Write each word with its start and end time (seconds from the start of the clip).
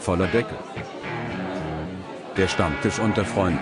voller 0.00 0.26
Deckel. 0.28 0.56
Der 2.36 2.48
Stammtisch 2.48 2.98
unter 2.98 3.24
Freunden. 3.24 3.58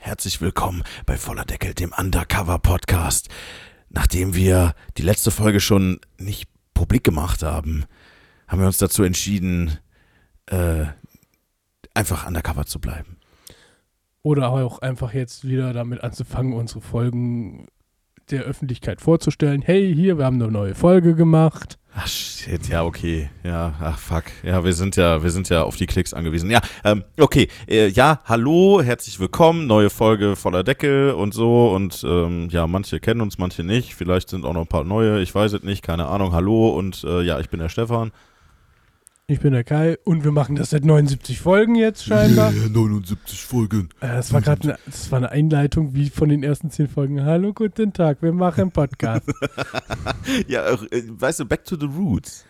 Herzlich 0.00 0.40
willkommen 0.40 0.82
bei 1.06 1.16
Voller 1.16 1.44
Deckel, 1.44 1.74
dem 1.74 1.92
Undercover 1.96 2.58
Podcast. 2.58 3.28
Nachdem 3.88 4.34
wir 4.34 4.74
die 4.98 5.02
letzte 5.02 5.30
Folge 5.30 5.60
schon 5.60 6.00
nicht 6.18 6.48
publik 6.74 7.04
gemacht 7.04 7.42
haben, 7.42 7.84
haben 8.48 8.60
wir 8.60 8.66
uns 8.66 8.78
dazu 8.78 9.04
entschieden, 9.04 9.78
äh, 10.46 10.86
einfach 11.94 12.26
undercover 12.26 12.66
zu 12.66 12.80
bleiben. 12.80 13.18
Oder 14.24 14.50
auch 14.50 14.78
einfach 14.78 15.14
jetzt 15.14 15.48
wieder 15.48 15.72
damit 15.72 16.04
anzufangen, 16.04 16.52
unsere 16.52 16.80
Folgen 16.80 17.66
der 18.30 18.42
Öffentlichkeit 18.42 19.00
vorzustellen. 19.00 19.62
Hey, 19.62 19.92
hier, 19.92 20.16
wir 20.16 20.24
haben 20.24 20.40
eine 20.40 20.50
neue 20.50 20.76
Folge 20.76 21.16
gemacht. 21.16 21.76
Ach 21.94 22.06
shit, 22.06 22.68
ja, 22.68 22.84
okay. 22.84 23.30
Ja, 23.42 23.74
ach 23.80 23.98
fuck. 23.98 24.24
Ja, 24.44 24.64
wir 24.64 24.74
sind 24.74 24.94
ja, 24.94 25.24
wir 25.24 25.30
sind 25.30 25.48
ja 25.48 25.64
auf 25.64 25.74
die 25.74 25.86
Klicks 25.86 26.14
angewiesen. 26.14 26.50
Ja, 26.50 26.60
ähm, 26.84 27.02
okay. 27.18 27.48
Äh, 27.68 27.88
ja, 27.88 28.20
hallo, 28.24 28.80
herzlich 28.80 29.18
willkommen. 29.18 29.66
Neue 29.66 29.90
Folge 29.90 30.36
voller 30.36 30.62
Deckel 30.62 31.10
und 31.10 31.34
so. 31.34 31.74
Und 31.74 32.04
ähm, 32.06 32.48
ja, 32.48 32.68
manche 32.68 33.00
kennen 33.00 33.22
uns, 33.22 33.38
manche 33.38 33.64
nicht. 33.64 33.96
Vielleicht 33.96 34.28
sind 34.28 34.44
auch 34.44 34.54
noch 34.54 34.62
ein 34.62 34.68
paar 34.68 34.84
neue. 34.84 35.20
Ich 35.20 35.34
weiß 35.34 35.52
es 35.52 35.62
nicht, 35.64 35.82
keine 35.82 36.06
Ahnung. 36.06 36.32
Hallo 36.32 36.68
und 36.68 37.02
äh, 37.02 37.22
ja, 37.22 37.40
ich 37.40 37.50
bin 37.50 37.58
der 37.58 37.68
Stefan. 37.68 38.12
Ich 39.32 39.40
bin 39.40 39.54
der 39.54 39.64
Kai 39.64 39.96
und 40.04 40.24
wir 40.24 40.30
machen 40.30 40.56
das 40.56 40.68
seit 40.68 40.84
79 40.84 41.40
Folgen 41.40 41.74
jetzt 41.74 42.04
scheinbar. 42.04 42.52
Yeah, 42.52 42.68
79 42.68 43.40
Folgen. 43.40 43.88
Äh, 44.00 44.08
das 44.08 44.30
war 44.30 44.42
gerade 44.42 44.62
eine, 44.62 44.78
das 44.84 45.10
war 45.10 45.16
eine 45.16 45.30
Einleitung 45.30 45.94
wie 45.94 46.10
von 46.10 46.28
den 46.28 46.42
ersten 46.42 46.70
10 46.70 46.88
Folgen. 46.88 47.24
Hallo, 47.24 47.54
guten 47.54 47.94
Tag, 47.94 48.20
wir 48.20 48.34
machen 48.34 48.60
einen 48.60 48.72
Podcast. 48.72 49.26
ja, 50.48 50.66
äh, 50.66 51.02
weißt 51.08 51.40
du, 51.40 51.46
back 51.46 51.64
to 51.64 51.76
the 51.80 51.86
roots. 51.86 52.44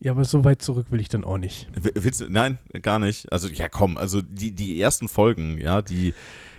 ja, 0.00 0.12
aber 0.12 0.24
so 0.24 0.42
weit 0.42 0.62
zurück 0.62 0.86
will 0.88 1.02
ich 1.02 1.10
dann 1.10 1.22
auch 1.22 1.36
nicht. 1.36 1.68
Willst 1.74 2.22
du, 2.22 2.30
nein, 2.30 2.56
gar 2.80 2.98
nicht. 2.98 3.30
Also, 3.30 3.48
ja, 3.48 3.68
komm, 3.68 3.98
also 3.98 4.22
die, 4.22 4.52
die 4.52 4.80
ersten 4.80 5.08
Folgen, 5.08 5.58
ja, 5.58 5.82
die. 5.82 6.14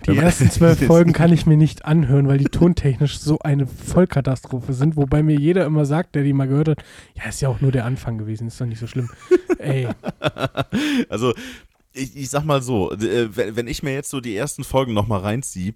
Die 0.06 0.16
ersten 0.16 0.50
zwölf 0.50 0.78
Folgen 0.86 1.12
kann 1.12 1.32
ich 1.32 1.44
mir 1.46 1.56
nicht 1.56 1.84
anhören, 1.84 2.28
weil 2.28 2.38
die 2.38 2.44
tontechnisch 2.44 3.18
so 3.18 3.38
eine 3.40 3.66
Vollkatastrophe 3.66 4.72
sind, 4.72 4.96
wobei 4.96 5.22
mir 5.22 5.38
jeder 5.38 5.66
immer 5.66 5.84
sagt, 5.84 6.14
der 6.14 6.22
die 6.24 6.32
mal 6.32 6.48
gehört 6.48 6.68
hat, 6.68 6.84
ja, 7.14 7.24
ist 7.28 7.40
ja 7.40 7.48
auch 7.48 7.60
nur 7.60 7.72
der 7.72 7.84
Anfang 7.84 8.16
gewesen, 8.18 8.46
ist 8.48 8.60
doch 8.60 8.66
nicht 8.66 8.78
so 8.78 8.86
schlimm. 8.86 9.10
Ey, 9.58 9.88
also, 11.08 11.34
ich, 11.92 12.16
ich 12.16 12.30
sag 12.30 12.44
mal 12.44 12.62
so, 12.62 12.92
äh, 12.92 13.28
wenn, 13.56 13.66
ich 13.66 13.82
mir 13.82 13.92
jetzt 13.92 14.10
so 14.10 14.20
die 14.20 14.36
ersten 14.36 14.64
Folgen 14.64 14.94
nochmal 14.94 15.20
reinziehe, 15.20 15.74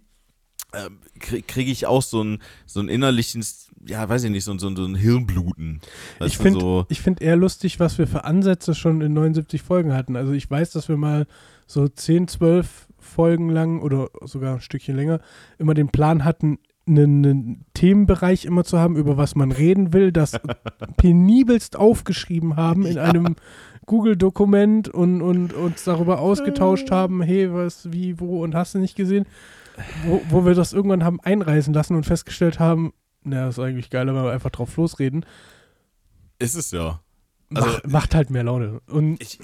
äh, 0.73 0.89
kriege 1.19 1.42
krieg 1.42 1.69
ich 1.69 1.86
auch 1.86 2.03
so 2.03 2.23
ein, 2.23 2.39
so 2.64 2.81
ein 2.81 2.89
innerliches, 2.89 3.69
ja, 3.86 4.09
weiß 4.09 4.25
ich 4.25 4.31
nicht, 4.31 4.45
so, 4.45 4.53
ein- 4.53 4.59
so, 4.59 4.69
ein- 4.69 4.77
so 4.77 4.84
ein 4.86 4.95
Hirnbluten. 4.95 5.81
Ich 6.25 6.39
finde 6.39 6.61
so, 6.61 6.86
ich 6.89 7.01
find 7.03 7.20
eher 7.20 7.36
lustig, 7.36 7.81
was 7.81 7.98
wir 7.98 8.07
für 8.07 8.25
Ansätze 8.25 8.75
schon 8.75 9.01
in 9.03 9.12
79 9.12 9.61
Folgen 9.62 9.92
hatten. 9.92 10.17
Also 10.17 10.33
ich 10.33 10.48
weiß, 10.51 10.70
dass 10.70 10.89
wir 10.89 10.97
mal 10.97 11.27
so 11.67 11.89
10, 11.89 12.29
12 12.29 12.86
Folgen 13.12 13.48
lang 13.50 13.80
oder 13.80 14.08
sogar 14.22 14.55
ein 14.55 14.60
Stückchen 14.60 14.96
länger 14.96 15.20
immer 15.58 15.74
den 15.74 15.88
Plan 15.88 16.24
hatten, 16.24 16.58
einen, 16.88 17.24
einen 17.24 17.64
Themenbereich 17.74 18.44
immer 18.44 18.64
zu 18.64 18.78
haben, 18.78 18.96
über 18.96 19.16
was 19.16 19.34
man 19.36 19.52
reden 19.52 19.92
will, 19.92 20.10
das 20.10 20.32
penibelst 20.96 21.77
aufgeschrieben 21.77 22.56
haben 22.56 22.84
in 22.86 22.96
Ja. 22.96 23.05
einem 23.05 23.36
Google-Dokument 23.86 24.88
und, 24.88 25.22
und 25.22 25.52
uns 25.52 25.84
darüber 25.84 26.20
ausgetauscht 26.20 26.90
haben, 26.90 27.22
hey, 27.22 27.52
was, 27.52 27.92
wie, 27.92 28.18
wo 28.18 28.42
und 28.42 28.55
hast 28.55 28.74
du 28.74 28.78
nicht 28.78 28.96
gesehen, 28.96 29.27
wo, 30.05 30.20
wo 30.28 30.44
wir 30.44 30.55
das 30.55 30.72
irgendwann 30.72 31.05
haben 31.05 31.20
einreisen 31.20 31.72
lassen 31.74 31.94
und 31.96 32.05
festgestellt 32.05 32.58
haben, 32.58 32.92
na, 33.24 33.46
das 33.46 33.58
ist 33.58 33.64
eigentlich 33.64 33.90
geiler, 33.90 34.14
wenn 34.14 34.24
wir 34.24 34.33
einfach 34.33 34.50
drauf 34.50 34.77
losreden. 34.77 35.24
ist 36.38 36.56
es 36.56 36.72
ja. 36.72 37.00
Also- 37.55 37.79
Mach, 37.85 37.90
macht 37.92 38.14
halt 38.14 38.30
mehr 38.30 38.45
Laune. 38.45 38.80
Und 38.86 39.20
Ich, 39.20 39.39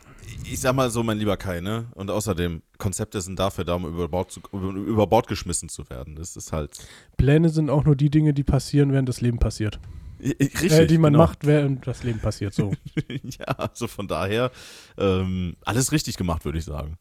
ich 0.44 0.60
sag 0.60 0.74
mal 0.74 0.91
so, 0.91 1.02
mein 1.02 1.19
lieber 1.19 1.36
Kai, 1.36 1.60
ne? 1.60 1.86
Und 1.94 2.10
außerdem, 2.10 2.62
Konzepte 2.78 3.20
sind 3.20 3.38
dafür 3.38 3.64
da, 3.64 3.74
um 3.74 3.86
über 3.86 4.08
Bord, 4.08 4.30
zu, 4.30 4.41
über, 4.52 5.06
Bord 5.06 5.26
geschmissen 5.26 5.69
zu 5.69 5.88
werden. 5.91 6.16
Das 6.16 6.36
ist 6.36 6.52
halt. 6.52 6.78
Pläne 7.16 7.48
sind 7.48 7.70
auch 7.70 7.84
nur 7.84 7.96
die 7.96 8.10
Dinge, 8.10 8.34
die 8.34 8.44
passieren, 8.44 8.92
während 8.92 9.08
das 9.08 9.20
Leben 9.20 9.38
passiert. 9.38 9.80
Richtig. 10.20 10.72
äh, 10.72 10.86
die 10.86 10.98
man 10.98 11.12
genau. 11.12 11.26
macht, 11.26 11.46
während 11.46 11.86
das 11.86 12.02
Leben 12.02 12.19
passiert. 12.19 12.52
So. 12.52 12.72
ja, 13.22 13.46
also 13.46 13.86
von 13.86 14.08
daher, 14.08 14.50
ähm, 14.96 15.56
alles 15.64 15.92
richtig 15.92 16.16
gemacht, 16.16 16.44
würde 16.44 16.58
ich 16.58 16.64
sagen. 16.64 16.98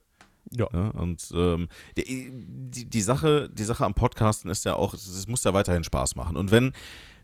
Ja. 0.51 0.67
Ja, 0.71 0.89
und 0.89 1.29
ähm, 1.33 1.67
die, 1.97 2.31
die, 2.31 2.85
die, 2.85 3.01
Sache, 3.01 3.49
die 3.51 3.63
Sache 3.63 3.85
am 3.85 3.93
Podcasten 3.93 4.49
ist 4.49 4.65
ja 4.65 4.75
auch, 4.75 4.93
es 4.93 5.07
es 5.07 5.27
muss 5.27 5.43
ja 5.43 5.53
weiterhin 5.53 5.83
Spaß 5.83 6.15
machen. 6.15 6.37
Und 6.37 6.51
wenn, 6.51 6.73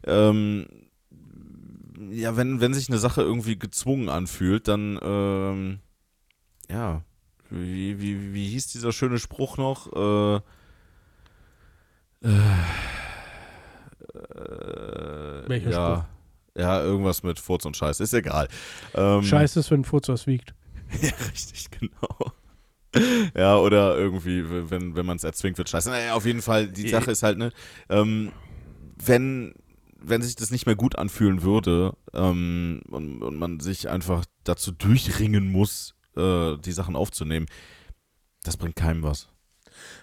ähm, 0.06 0.66
ja, 2.12 2.36
wenn, 2.38 2.60
wenn 2.62 2.74
sich 2.74 2.90
eine 2.90 2.98
Sache 2.98 3.22
irgendwie 3.22 3.58
gezwungen 3.58 4.10
anfühlt, 4.10 4.68
dann, 4.68 5.00
ähm, 5.02 5.80
ja, 6.70 7.04
wie, 7.50 8.00
wie, 8.02 8.34
wie 8.34 8.48
hieß 8.50 8.68
dieser 8.68 8.92
schöne 8.92 9.20
Spruch 9.20 9.58
noch? 9.58 9.92
Äh, 9.94 10.36
äh, 12.28 12.30
Welcher 15.48 15.70
ja, 15.70 16.10
Ja, 16.58 16.82
irgendwas 16.82 17.24
mit 17.24 17.40
Furz 17.40 17.66
und 17.66 17.78
Scheiß, 17.78 18.00
ist 18.00 18.14
egal. 18.14 18.48
Ähm, 18.94 19.24
Scheiße 19.24 19.60
ist, 19.60 19.72
wenn 19.72 19.84
Furz 19.84 20.10
was 20.10 20.26
wiegt. 20.28 20.54
ja, 21.02 21.12
richtig, 21.32 21.70
genau. 21.72 22.32
Ja, 23.36 23.58
oder 23.58 23.98
irgendwie, 23.98 24.70
wenn, 24.70 24.96
wenn 24.96 25.06
man 25.06 25.18
es 25.18 25.24
erzwingt, 25.24 25.58
wird 25.58 25.70
scheiße. 25.70 25.90
Naja, 25.90 26.14
auf 26.14 26.26
jeden 26.26 26.42
Fall, 26.44 26.68
die 26.68 26.90
Sache 26.90 27.12
ist 27.12 27.24
halt, 27.24 27.40
ne, 27.40 27.52
ähm, 27.90 28.32
wenn, 29.04 29.56
wenn 30.04 30.22
sich 30.22 30.36
das 30.36 30.52
nicht 30.52 30.66
mehr 30.66 30.76
gut 30.76 30.98
anfühlen 30.98 31.42
würde 31.42 31.96
ähm, 32.14 32.82
und, 32.90 33.24
und 33.24 33.38
man 33.38 33.60
sich 33.60 33.90
einfach 33.90 34.26
dazu 34.44 34.72
durchringen 34.72 35.52
muss, 35.52 35.96
äh, 36.16 36.58
die 36.58 36.72
Sachen 36.72 36.96
aufzunehmen, 36.96 37.48
das 38.44 38.58
bringt 38.58 38.76
keinem 38.76 39.04
was. 39.04 39.30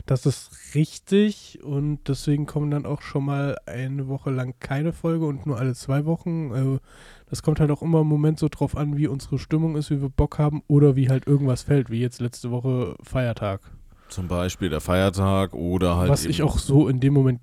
Das 0.06 0.26
ist 0.26 0.74
richtig 0.74 1.62
und 1.62 2.00
deswegen 2.08 2.46
kommen 2.46 2.70
dann 2.70 2.86
auch 2.86 3.02
schon 3.02 3.24
mal 3.24 3.56
eine 3.66 4.08
Woche 4.08 4.30
lang 4.30 4.54
keine 4.58 4.92
Folge 4.92 5.26
und 5.26 5.46
nur 5.46 5.58
alle 5.58 5.74
zwei 5.74 6.04
Wochen. 6.06 6.52
Äh, 6.52 6.78
Das 7.28 7.42
kommt 7.42 7.60
halt 7.60 7.70
auch 7.70 7.82
immer 7.82 8.00
im 8.00 8.08
Moment 8.08 8.40
so 8.40 8.48
drauf 8.48 8.76
an, 8.76 8.96
wie 8.96 9.06
unsere 9.06 9.38
Stimmung 9.38 9.76
ist, 9.76 9.90
wie 9.90 10.02
wir 10.02 10.08
Bock 10.08 10.38
haben 10.38 10.62
oder 10.66 10.96
wie 10.96 11.08
halt 11.08 11.26
irgendwas 11.28 11.62
fällt, 11.62 11.90
wie 11.90 12.00
jetzt 12.00 12.20
letzte 12.20 12.50
Woche 12.50 12.96
Feiertag. 13.02 13.60
Zum 14.08 14.26
Beispiel 14.26 14.70
der 14.70 14.80
Feiertag 14.80 15.54
oder 15.54 15.96
halt. 15.96 16.10
Was 16.10 16.24
ich 16.24 16.42
auch 16.42 16.58
so 16.58 16.88
in 16.88 16.98
dem 16.98 17.14
Moment 17.14 17.40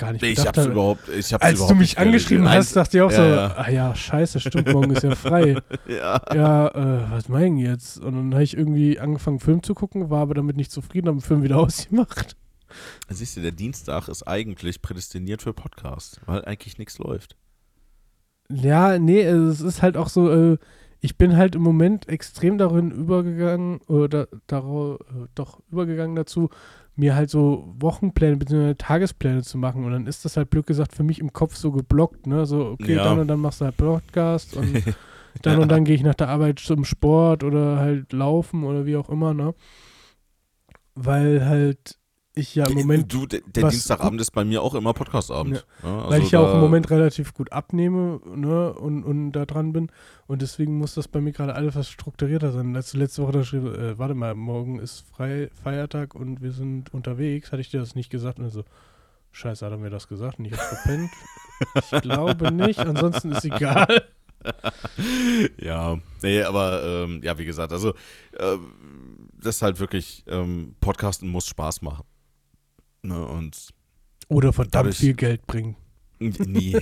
gar 0.00 0.12
nicht 0.12 0.22
Ich 0.22 0.30
gedacht 0.36 0.48
hab's 0.48 0.58
habe. 0.58 0.70
überhaupt. 0.72 1.08
Ich 1.08 1.32
hab's 1.32 1.44
Als 1.44 1.54
überhaupt 1.56 1.70
du 1.70 1.76
mich 1.76 1.98
angeschrieben 1.98 2.46
realisiert. 2.46 2.66
hast, 2.66 2.76
dachte 2.76 2.96
ich 2.96 3.02
auch 3.02 3.10
Ja, 3.12 3.16
so, 3.16 3.22
ja. 3.22 3.54
ah 3.56 3.70
ja, 3.70 3.94
scheiße, 3.94 4.40
stimmt, 4.40 4.72
morgen 4.72 4.90
ist 4.90 5.02
ja 5.04 5.14
frei. 5.14 5.56
Ja. 5.88 6.20
ja, 6.34 6.68
äh, 6.68 7.10
was 7.10 7.28
meinen 7.28 7.56
jetzt? 7.58 7.98
Und 7.98 8.14
dann 8.16 8.32
habe 8.34 8.42
ich 8.44 8.56
irgendwie 8.56 8.98
angefangen, 8.98 9.38
Film 9.40 9.62
zu 9.62 9.74
gucken, 9.74 10.10
war 10.10 10.22
aber 10.22 10.34
damit 10.34 10.56
nicht 10.56 10.72
zufrieden, 10.72 11.08
habe 11.08 11.18
den 11.18 11.22
Film 11.22 11.42
wieder 11.42 11.56
ausgemacht. 11.60 12.36
Siehst 13.08 13.36
du, 13.36 13.40
der 13.40 13.52
Dienstag 13.52 14.08
ist 14.08 14.22
eigentlich 14.28 14.80
prädestiniert 14.82 15.42
für 15.42 15.52
Podcast, 15.52 16.20
weil 16.26 16.44
eigentlich 16.44 16.78
nichts 16.78 16.98
läuft. 16.98 17.36
Ja, 18.50 18.98
nee, 18.98 19.20
es 19.22 19.60
ist 19.60 19.82
halt 19.82 19.96
auch 19.96 20.08
so, 20.08 20.30
äh, 20.30 20.58
ich 21.00 21.16
bin 21.16 21.36
halt 21.36 21.54
im 21.54 21.62
Moment 21.62 22.08
extrem 22.08 22.58
darin 22.58 22.90
übergegangen, 22.90 23.80
oder 23.88 24.28
darauf, 24.46 25.00
äh, 25.00 25.26
doch 25.34 25.60
übergegangen 25.70 26.14
dazu, 26.16 26.50
mir 27.00 27.14
halt 27.16 27.30
so 27.30 27.74
Wochenpläne 27.80 28.36
bzw. 28.36 28.74
Tagespläne 28.74 29.42
zu 29.42 29.58
machen. 29.58 29.84
Und 29.84 29.92
dann 29.92 30.06
ist 30.06 30.24
das 30.24 30.36
halt 30.36 30.50
blöd 30.50 30.66
gesagt 30.66 30.94
für 30.94 31.02
mich 31.02 31.18
im 31.18 31.32
Kopf 31.32 31.56
so 31.56 31.72
geblockt, 31.72 32.26
ne? 32.26 32.46
So, 32.46 32.66
okay, 32.66 32.94
Ja. 32.94 33.04
dann 33.04 33.18
und 33.18 33.28
dann 33.28 33.40
machst 33.40 33.60
du 33.60 33.64
halt 33.64 33.76
Podcast 33.76 34.56
und 34.56 34.82
dann 35.42 35.58
und 35.58 35.68
dann 35.68 35.84
gehe 35.84 35.94
ich 35.96 36.02
nach 36.02 36.14
der 36.14 36.28
Arbeit 36.28 36.58
zum 36.60 36.84
Sport 36.84 37.42
oder 37.42 37.78
halt 37.78 38.12
laufen 38.12 38.64
oder 38.64 38.86
wie 38.86 38.96
auch 38.96 39.08
immer, 39.08 39.34
ne? 39.34 39.54
Weil 40.94 41.46
halt 41.46 41.96
ich 42.40 42.54
ja 42.54 42.66
im 42.66 42.74
Moment 42.74 43.12
du, 43.12 43.26
der, 43.26 43.40
der 43.46 43.68
Dienstagabend 43.68 44.20
ist 44.20 44.30
bei 44.32 44.44
mir 44.44 44.62
auch 44.62 44.74
immer 44.74 44.92
Podcastabend. 44.92 45.66
Ja, 45.82 45.88
weil 45.88 46.14
also 46.14 46.26
ich 46.26 46.30
ja 46.32 46.40
auch 46.40 46.54
im 46.54 46.60
Moment 46.60 46.90
relativ 46.90 47.34
gut 47.34 47.52
abnehme 47.52 48.20
ne, 48.34 48.72
und, 48.72 49.04
und 49.04 49.32
da 49.32 49.46
dran 49.46 49.72
bin. 49.72 49.90
Und 50.26 50.42
deswegen 50.42 50.78
muss 50.78 50.94
das 50.94 51.08
bei 51.08 51.20
mir 51.20 51.32
gerade 51.32 51.54
alles 51.54 51.76
was 51.76 51.88
strukturierter 51.88 52.52
sein. 52.52 52.74
Als 52.76 52.92
du 52.92 52.98
letzte 52.98 53.22
Woche 53.22 53.32
da 53.32 53.44
schrieb, 53.44 53.64
äh, 53.64 53.98
warte 53.98 54.14
mal, 54.14 54.34
morgen 54.34 54.78
ist 54.78 55.04
frei, 55.12 55.50
Feiertag 55.62 56.14
und 56.14 56.42
wir 56.42 56.52
sind 56.52 56.92
unterwegs, 56.92 57.52
hatte 57.52 57.60
ich 57.60 57.70
dir 57.70 57.80
das 57.80 57.94
nicht 57.94 58.10
gesagt. 58.10 58.38
Und 58.38 58.50
so, 58.50 58.64
scheiße, 59.32 59.64
hat 59.64 59.72
er 59.72 59.78
mir 59.78 59.90
das 59.90 60.08
gesagt 60.08 60.38
und 60.38 60.46
ich 60.46 60.52
hab's 60.52 60.66
verpennt. 60.66 61.10
ich 61.92 62.02
glaube 62.02 62.52
nicht, 62.52 62.80
ansonsten 62.80 63.32
ist 63.32 63.44
egal. 63.44 64.04
ja, 65.60 65.98
nee, 66.22 66.42
aber 66.42 66.82
ähm, 66.84 67.20
ja, 67.22 67.36
wie 67.38 67.44
gesagt, 67.44 67.72
also 67.72 67.94
ähm, 68.38 68.72
das 69.38 69.56
ist 69.56 69.62
halt 69.62 69.80
wirklich, 69.80 70.24
ähm, 70.26 70.74
Podcasten 70.80 71.28
muss 71.28 71.46
Spaß 71.46 71.82
machen. 71.82 72.04
Ne, 73.02 73.24
und 73.26 73.68
Oder 74.28 74.52
verdammt 74.52 74.74
Dadurch- 74.74 74.96
viel 74.98 75.14
Geld 75.14 75.46
bringen. 75.46 75.76
nie, 76.18 76.76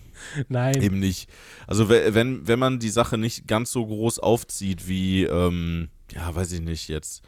Nein. 0.48 0.80
eben 0.80 0.98
nicht. 1.00 1.28
Also 1.66 1.88
we- 1.88 2.14
wenn, 2.14 2.46
wenn 2.46 2.58
man 2.58 2.78
die 2.78 2.90
Sache 2.90 3.18
nicht 3.18 3.48
ganz 3.48 3.72
so 3.72 3.84
groß 3.86 4.20
aufzieht 4.20 4.86
wie, 4.88 5.24
ähm, 5.24 5.88
ja, 6.12 6.32
weiß 6.34 6.52
ich 6.52 6.60
nicht, 6.60 6.88
jetzt 6.88 7.22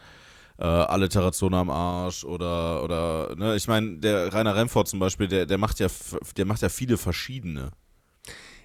äh, 0.59 0.65
Alliteration 0.65 1.53
am 1.55 1.69
Arsch 1.71 2.25
oder, 2.25 2.83
oder, 2.85 3.35
ne, 3.37 3.57
ich 3.57 3.67
meine, 3.69 3.99
der 3.99 4.33
Rainer 4.33 4.55
Remford 4.55 4.89
zum 4.89 5.01
Beispiel, 5.01 5.27
der, 5.29 5.45
der 5.47 5.59
macht 5.59 5.81
ja, 5.81 5.89
der 6.37 6.45
macht 6.47 6.63
ja 6.63 6.69
viele 6.69 6.97
verschiedene. 6.97 7.71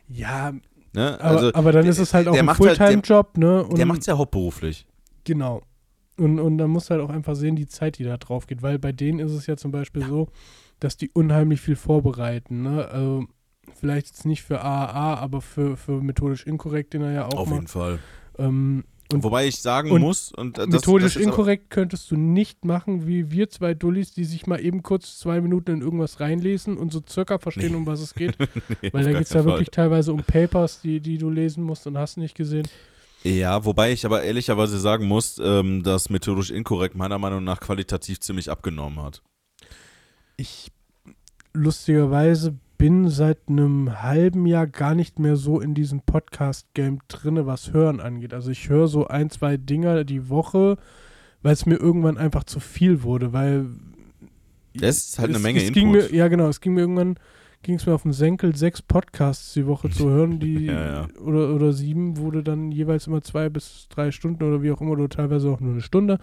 Ja, 0.07 0.53
Ne? 0.93 1.17
aber, 1.21 1.23
Also, 1.37 1.53
aber 1.53 1.71
dann 1.71 1.83
der- 1.83 1.91
ist 1.91 1.99
es 1.99 2.13
halt 2.13 2.27
auch 2.27 2.35
ein 2.35 2.43
macht 2.45 2.59
halt- 2.59 2.77
der- 2.77 2.87
Fulltime-Job, 2.87 3.37
ne? 3.37 3.63
Und 3.63 3.77
der 3.77 3.85
macht's 3.85 4.05
ja 4.07 4.17
hauptberuflich. 4.17 4.85
Genau. 5.23 5.61
Und, 6.17 6.39
und 6.39 6.57
dann 6.57 6.69
musst 6.69 6.89
du 6.89 6.91
halt 6.95 7.01
auch 7.03 7.09
einfach 7.09 7.35
sehen, 7.35 7.55
die 7.55 7.67
Zeit, 7.67 7.97
die 7.97 8.03
da 8.03 8.17
drauf 8.17 8.47
geht. 8.47 8.61
Weil 8.61 8.79
bei 8.79 8.91
denen 8.91 9.19
ist 9.19 9.31
es 9.31 9.47
ja 9.47 9.57
zum 9.57 9.71
Beispiel 9.71 10.05
so, 10.05 10.29
dass 10.79 10.97
die 10.97 11.09
unheimlich 11.09 11.61
viel 11.61 11.75
vorbereiten. 11.75 12.63
Ne? 12.63 12.87
Also 12.87 13.25
vielleicht 13.75 14.07
jetzt 14.07 14.25
nicht 14.25 14.43
für 14.43 14.61
AAA, 14.61 15.15
aber 15.15 15.41
für, 15.41 15.77
für 15.77 16.01
methodisch 16.01 16.45
inkorrekt, 16.45 16.93
den 16.93 17.01
er 17.03 17.11
ja 17.11 17.25
auch 17.27 17.33
Auf 17.33 17.47
jeden 17.47 17.63
macht. 17.63 17.69
Fall. 17.71 17.99
Ähm, 18.37 18.83
und 19.13 19.23
Wobei 19.23 19.45
ich 19.45 19.57
sagen 19.61 19.91
und 19.91 20.01
muss, 20.01 20.31
und 20.31 20.57
das, 20.57 20.67
methodisch 20.67 21.15
das 21.15 21.23
inkorrekt 21.23 21.69
könntest 21.69 22.09
du 22.11 22.15
nicht 22.15 22.63
machen, 22.63 23.07
wie 23.07 23.29
wir 23.29 23.49
zwei 23.49 23.73
Dullis, 23.73 24.13
die 24.13 24.23
sich 24.23 24.47
mal 24.47 24.63
eben 24.63 24.83
kurz 24.83 25.19
zwei 25.19 25.41
Minuten 25.41 25.71
in 25.71 25.81
irgendwas 25.81 26.21
reinlesen 26.21 26.77
und 26.77 26.93
so 26.93 27.01
circa 27.07 27.37
verstehen, 27.37 27.71
Nee. 27.71 27.77
um 27.77 27.85
was 27.85 27.99
es 27.99 28.13
geht. 28.13 28.37
Nee, 28.81 28.93
Weil 28.93 29.03
da 29.03 29.11
geht 29.11 29.23
es 29.23 29.33
ja 29.33 29.43
wirklich 29.43 29.69
teilweise 29.69 30.13
um 30.13 30.23
Papers, 30.23 30.79
die, 30.81 31.01
die 31.01 31.17
du 31.17 31.29
lesen 31.29 31.63
musst 31.63 31.87
und 31.87 31.97
hast 31.97 32.17
nicht 32.17 32.35
gesehen. 32.35 32.67
Ja, 33.23 33.65
wobei 33.65 33.91
ich 33.91 34.05
aber 34.05 34.23
ehrlicherweise 34.23 34.79
sagen 34.79 35.05
muss, 35.07 35.39
ähm, 35.43 35.83
dass 35.83 36.09
methodisch 36.09 36.49
inkorrekt 36.49 36.95
meiner 36.95 37.19
Meinung 37.19 37.43
nach 37.43 37.59
qualitativ 37.59 38.19
ziemlich 38.19 38.49
abgenommen 38.49 39.01
hat. 39.01 39.21
Ich 40.37 40.71
lustigerweise 41.53 42.55
bin 42.79 43.09
seit 43.09 43.47
einem 43.47 44.01
halben 44.01 44.47
Jahr 44.47 44.65
gar 44.65 44.95
nicht 44.95 45.19
mehr 45.19 45.35
so 45.35 45.59
in 45.59 45.75
diesem 45.75 46.01
Podcast-Game 46.01 46.99
drinne, 47.07 47.45
was 47.45 47.73
Hören 47.73 47.99
angeht. 47.99 48.33
Also 48.33 48.49
ich 48.49 48.69
höre 48.69 48.87
so 48.87 49.05
ein, 49.07 49.29
zwei 49.29 49.57
Dinger 49.57 50.03
die 50.03 50.29
Woche, 50.29 50.77
weil 51.43 51.53
es 51.53 51.67
mir 51.67 51.75
irgendwann 51.75 52.17
einfach 52.17 52.43
zu 52.43 52.59
viel 52.59 53.03
wurde, 53.03 53.33
weil 53.33 53.67
Das 54.73 54.97
ist 54.97 55.19
halt 55.19 55.29
eine 55.29 55.37
es, 55.37 55.43
Menge 55.43 55.61
es 55.63 55.71
ging 55.71 55.93
Input. 55.93 56.11
mir, 56.11 56.17
Ja, 56.17 56.27
genau, 56.27 56.47
es 56.47 56.59
ging 56.59 56.73
mir 56.73 56.81
irgendwann 56.81 57.19
ging 57.63 57.75
es 57.75 57.85
mir 57.85 57.93
auf 57.93 58.03
den 58.03 58.13
Senkel, 58.13 58.55
sechs 58.55 58.81
Podcasts 58.81 59.53
die 59.53 59.67
Woche 59.67 59.89
zu 59.89 60.09
hören, 60.09 60.39
die 60.39 60.65
Ja, 60.65 60.85
ja. 60.85 61.07
Oder, 61.19 61.53
oder 61.53 61.73
sieben, 61.73 62.17
wurde 62.17 62.43
dann 62.43 62.71
jeweils 62.71 63.07
immer 63.07 63.21
zwei 63.21 63.49
bis 63.49 63.87
drei 63.89 64.11
Stunden 64.11 64.43
oder 64.43 64.61
wie 64.61 64.71
auch 64.71 64.81
immer, 64.81 64.91
oder 64.91 65.09
teilweise 65.09 65.49
auch 65.49 65.59
nur 65.59 65.73
eine 65.73 65.81
Stunde. 65.81 66.19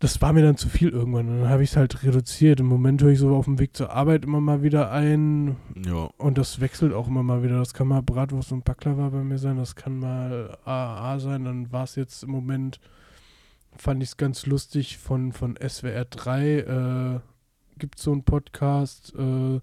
Das 0.00 0.22
war 0.22 0.32
mir 0.32 0.42
dann 0.42 0.56
zu 0.56 0.68
viel 0.68 0.90
irgendwann. 0.90 1.28
Und 1.28 1.40
dann 1.40 1.48
habe 1.50 1.64
ich 1.64 1.70
es 1.70 1.76
halt 1.76 2.04
reduziert. 2.04 2.60
Im 2.60 2.66
Moment 2.66 3.02
höre 3.02 3.10
ich 3.10 3.18
so 3.18 3.34
auf 3.34 3.46
dem 3.46 3.58
Weg 3.58 3.76
zur 3.76 3.90
Arbeit 3.90 4.24
immer 4.24 4.40
mal 4.40 4.62
wieder 4.62 4.92
ein. 4.92 5.56
Ja. 5.84 6.10
Und 6.18 6.38
das 6.38 6.60
wechselt 6.60 6.92
auch 6.92 7.08
immer 7.08 7.24
mal 7.24 7.42
wieder. 7.42 7.58
Das 7.58 7.74
kann 7.74 7.88
mal 7.88 8.02
Bratwurst 8.02 8.52
und 8.52 8.64
Baklava 8.64 9.08
bei 9.08 9.24
mir 9.24 9.38
sein. 9.38 9.56
Das 9.56 9.74
kann 9.74 9.98
mal 9.98 10.56
AAA 10.64 11.18
sein. 11.18 11.44
Dann 11.44 11.72
war 11.72 11.82
es 11.82 11.96
jetzt 11.96 12.22
im 12.22 12.30
Moment, 12.30 12.78
fand 13.76 14.00
ich 14.00 14.10
es 14.10 14.16
ganz 14.16 14.46
lustig, 14.46 14.98
von, 14.98 15.32
von 15.32 15.56
SWR 15.56 16.04
3 16.04 16.58
äh, 16.58 17.20
gibt 17.78 17.98
es 17.98 18.04
so 18.04 18.12
einen 18.12 18.22
Podcast, 18.22 19.14
äh, 19.16 19.60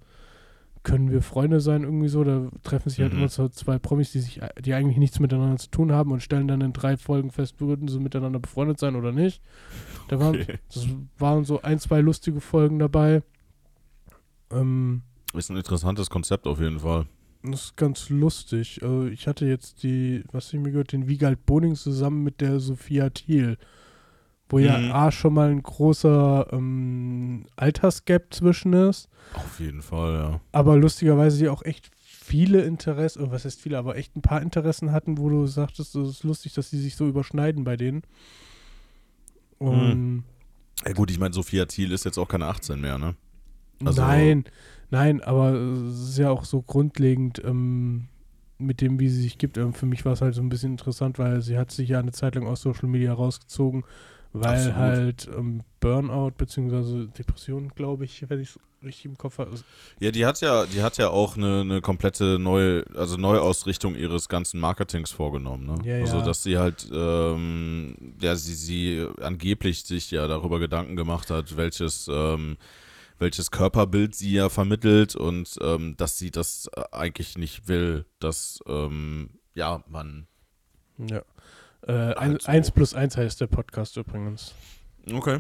können 0.86 1.12
wir 1.12 1.22
Freunde 1.22 1.60
sein, 1.60 1.84
irgendwie 1.84 2.08
so. 2.08 2.24
Da 2.24 2.48
treffen 2.64 2.90
sich 2.90 3.00
halt 3.02 3.12
Mhm. 3.12 3.20
immer 3.20 3.28
so 3.30 3.50
zwei 3.50 3.78
Promis, 3.80 4.14
die 4.14 4.20
sich, 4.22 4.40
die 4.64 4.74
eigentlich 4.74 4.98
nichts 4.98 5.20
miteinander 5.20 5.58
zu 5.58 5.70
tun 5.70 5.92
haben 5.92 6.12
und 6.14 6.22
stellen 6.24 6.48
dann 6.48 6.62
in 6.62 6.72
drei 6.72 6.96
Folgen 6.96 7.32
fest, 7.32 7.60
würden 7.60 7.90
sie 7.90 8.00
miteinander 8.00 8.40
befreundet 8.40 8.80
sein 8.80 8.96
oder 8.96 9.12
nicht. 9.12 9.42
Da 10.08 10.20
waren, 10.20 10.36
Okay. 10.36 10.60
das 10.74 10.88
waren 11.18 11.44
so 11.44 11.62
ein, 11.62 11.80
zwei 11.80 12.00
lustige 12.00 12.40
Folgen 12.40 12.80
dabei. 12.80 13.22
Ähm, 14.52 15.02
Ist 15.34 15.50
ein 15.50 15.58
interessantes 15.58 16.10
Konzept 16.10 16.48
auf 16.48 16.60
jeden 16.62 16.80
Fall. 16.80 17.06
das 17.44 17.66
ist 17.66 17.78
ganz 17.78 18.10
lustig. 18.10 18.80
Also 18.82 19.06
ich 19.08 19.28
hatte 19.28 19.46
jetzt 19.46 19.84
die, 19.84 20.24
was 20.32 20.54
ich 20.54 20.60
mir 20.60 20.72
gehört, 20.72 20.92
den 20.94 21.08
Wiegald 21.08 21.46
Boning 21.46 21.76
zusammen 21.76 22.24
mit 22.24 22.42
der 22.42 22.60
Sophia 22.60 23.10
Thiel. 23.10 23.58
Wo 24.50 24.60
ja 24.60 24.78
Mhm. 24.78 24.92
A 24.92 25.12
schon 25.12 25.34
mal 25.34 25.50
ein 25.50 25.64
großer 25.64 26.48
ähm, 26.52 27.46
Altersgap 27.56 28.32
zwischen 28.34 28.74
ist, 28.74 29.10
Auf 29.34 29.60
jeden 29.60 29.82
Fall, 29.82 30.14
ja. 30.14 30.40
aber 30.52 30.78
lustigerweise 30.78 31.40
die 31.40 31.50
auch 31.50 31.64
echt 31.64 31.90
viele 31.98 32.62
Interessen, 32.62 33.24
oh, 33.24 33.32
was 33.32 33.46
heißt 33.46 33.60
viele, 33.62 33.78
aber 33.80 33.96
echt 33.98 34.16
ein 34.16 34.22
paar 34.22 34.42
Interessen 34.42 34.92
hatten, 34.92 35.18
wo 35.18 35.30
du 35.30 35.48
sagtest, 35.48 35.96
es 35.96 36.10
ist 36.10 36.24
lustig, 36.24 36.54
dass 36.54 36.70
die 36.70 36.78
sich 36.80 36.96
so 36.96 37.08
überschneiden 37.08 37.64
bei 37.64 37.76
denen. 37.76 38.04
Und 39.58 40.24
Ja 40.86 40.94
gut, 40.94 41.10
ich 41.12 41.20
meine, 41.20 41.34
Sophia 41.34 41.66
Thiel 41.66 41.92
ist 41.92 42.06
jetzt 42.06 42.18
auch 42.18 42.28
keine 42.28 42.46
18 42.48 42.80
mehr, 42.80 42.98
ne? 42.98 43.16
Also- 43.84 44.02
nein, 44.02 44.46
nein, 44.90 45.22
aber 45.22 45.54
es 45.54 46.10
ist 46.10 46.18
ja 46.18 46.30
auch 46.30 46.46
so 46.46 46.62
grundlegend 46.62 47.42
ähm, 47.44 48.08
mit 48.58 48.80
dem, 48.82 49.00
wie 49.00 49.10
sie 49.10 49.22
sich 49.22 49.38
gibt. 49.38 49.58
Ähm, 49.58 49.74
für 49.74 49.86
mich 49.86 50.06
war 50.06 50.14
es 50.14 50.22
halt 50.22 50.34
so 50.36 50.42
ein 50.42 50.50
bisschen 50.50 50.72
interessant, 50.72 51.20
weil 51.20 51.42
sie 51.42 51.58
hat 51.58 51.72
sich 51.72 51.90
ja 51.90 52.00
eine 52.00 52.12
Zeit 52.12 52.36
lang 52.36 52.48
aus 52.48 52.62
Social 52.62 52.88
Media 52.88 53.14
rausgezogen, 53.14 53.84
weil 54.42 54.56
Absolut. 54.56 54.78
halt 54.78 55.30
ähm, 55.36 55.64
Burnout 55.80 56.32
bzw. 56.38 57.08
Depression, 57.08 57.70
glaube 57.70 58.06
ich, 58.06 58.30
wenn 58.30 58.42
ich 58.42 58.50
es 58.50 58.60
richtig 58.84 59.06
im 59.06 59.18
Kopf 59.18 59.38
habe. 59.38 59.52
Ja, 60.00 60.12
die 60.12 60.26
hat 60.26 60.42
ja, 60.42 60.66
die 60.66 60.84
hat 60.84 60.98
ja 60.98 61.10
auch 61.10 61.38
eine, 61.38 61.62
eine 61.62 61.82
komplette 61.82 62.38
neue, 62.38 62.86
also 62.96 63.16
Neuausrichtung 63.18 63.96
ihres 63.96 64.28
ganzen 64.28 64.60
Marketings 64.60 65.12
vorgenommen, 65.12 65.66
ne? 65.66 65.78
Ja, 65.84 66.02
also 66.02 66.18
ja. 66.18 66.26
dass 66.26 66.44
sie 66.44 66.58
halt, 66.58 66.90
ähm, 66.92 68.16
ja, 68.22 68.36
sie, 68.36 68.56
sie 68.56 69.08
angeblich 69.22 69.84
sich 69.84 70.12
ja 70.12 70.28
darüber 70.28 70.60
Gedanken 70.60 70.96
gemacht 70.96 71.30
hat, 71.30 71.56
welches, 71.56 72.10
ähm, 72.12 72.58
welches 73.18 73.52
Körperbild 73.52 74.16
sie 74.16 74.34
ja 74.34 74.50
vermittelt 74.50 75.16
und 75.16 75.56
ähm, 75.62 75.96
dass 75.98 76.18
sie 76.18 76.32
das 76.32 76.70
äh, 76.76 76.84
eigentlich 76.92 77.38
nicht 77.38 77.68
will, 77.70 78.06
dass 78.20 78.60
ähm, 78.68 79.30
ja, 79.54 79.82
man. 79.88 80.28
Ja. 80.98 81.24
Äh, 81.88 82.14
ein, 82.16 82.32
Halt 82.32 82.42
so. 82.42 82.52
1 82.52 82.72
plus 82.72 82.94
1 82.94 83.18
heißt 83.18 83.42
der 83.42 83.48
Podcast 83.48 83.98
übrigens. 83.98 84.54
Okay. 85.12 85.40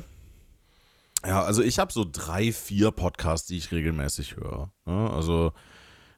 Ja, 1.25 1.43
also 1.43 1.63
ich 1.63 1.79
habe 1.79 1.91
so 1.91 2.05
drei, 2.09 2.51
vier 2.51 2.91
Podcasts, 2.91 3.47
die 3.47 3.57
ich 3.57 3.71
regelmäßig 3.71 4.35
höre. 4.35 4.69
Ne? 4.85 5.09
Also 5.09 5.53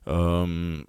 ähm, 0.05 0.85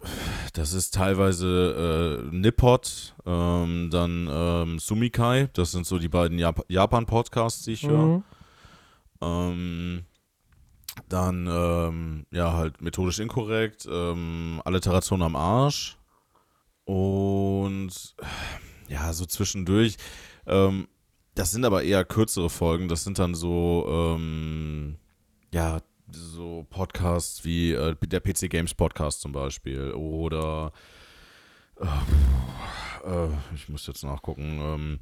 das 0.55 0.73
ist 0.73 0.95
teilweise 0.95 2.23
äh, 2.31 2.35
Nippot, 2.35 3.15
ähm, 3.27 3.91
dann 3.91 4.29
ähm, 4.31 4.79
Sumikai, 4.79 5.49
das 5.53 5.73
sind 5.73 5.87
so 5.87 5.99
die 5.99 6.09
beiden 6.09 6.39
Jap 6.39 6.65
Japan-Podcasts, 6.69 7.65
die 7.65 7.73
ich 7.73 7.83
höre. 7.83 8.07
Mhm. 8.07 8.25
Ähm, 9.21 10.05
dann, 11.09 11.47
ähm, 11.47 12.27
ja, 12.33 12.53
halt 12.55 12.81
methodisch 12.81 13.19
inkorrekt, 13.19 13.89
ähm, 13.91 14.61
Alliteration 14.65 15.23
am 15.23 15.37
Arsch 15.37 15.97
und 16.85 18.17
ja, 18.89 19.13
so 19.13 19.27
zwischendurch. 19.27 19.97
Ähm, 20.47 20.89
das 21.35 21.53
sind 21.53 21.65
aber 21.65 21.83
eher 21.83 22.05
kürzere 22.05 22.51
Folgen. 22.51 22.89
Das 22.89 23.05
sind 23.05 23.19
dann 23.19 23.35
so, 23.35 23.87
ähm, 23.89 24.97
ja, 25.53 25.81
so 26.11 26.67
Podcasts 26.71 27.45
wie 27.45 27.73
äh, 27.73 27.95
der 28.07 28.21
PC 28.21 28.51
Games 28.51 28.75
Podcast 28.75 29.21
zum 29.21 29.33
Beispiel 29.33 29.93
oder 29.93 30.73
äh, 31.81 31.85
äh, 33.09 33.29
ich 33.55 33.69
muss 33.69 33.87
jetzt 33.87 34.05
nachgucken, 34.05 34.59
ähm, 34.61 34.99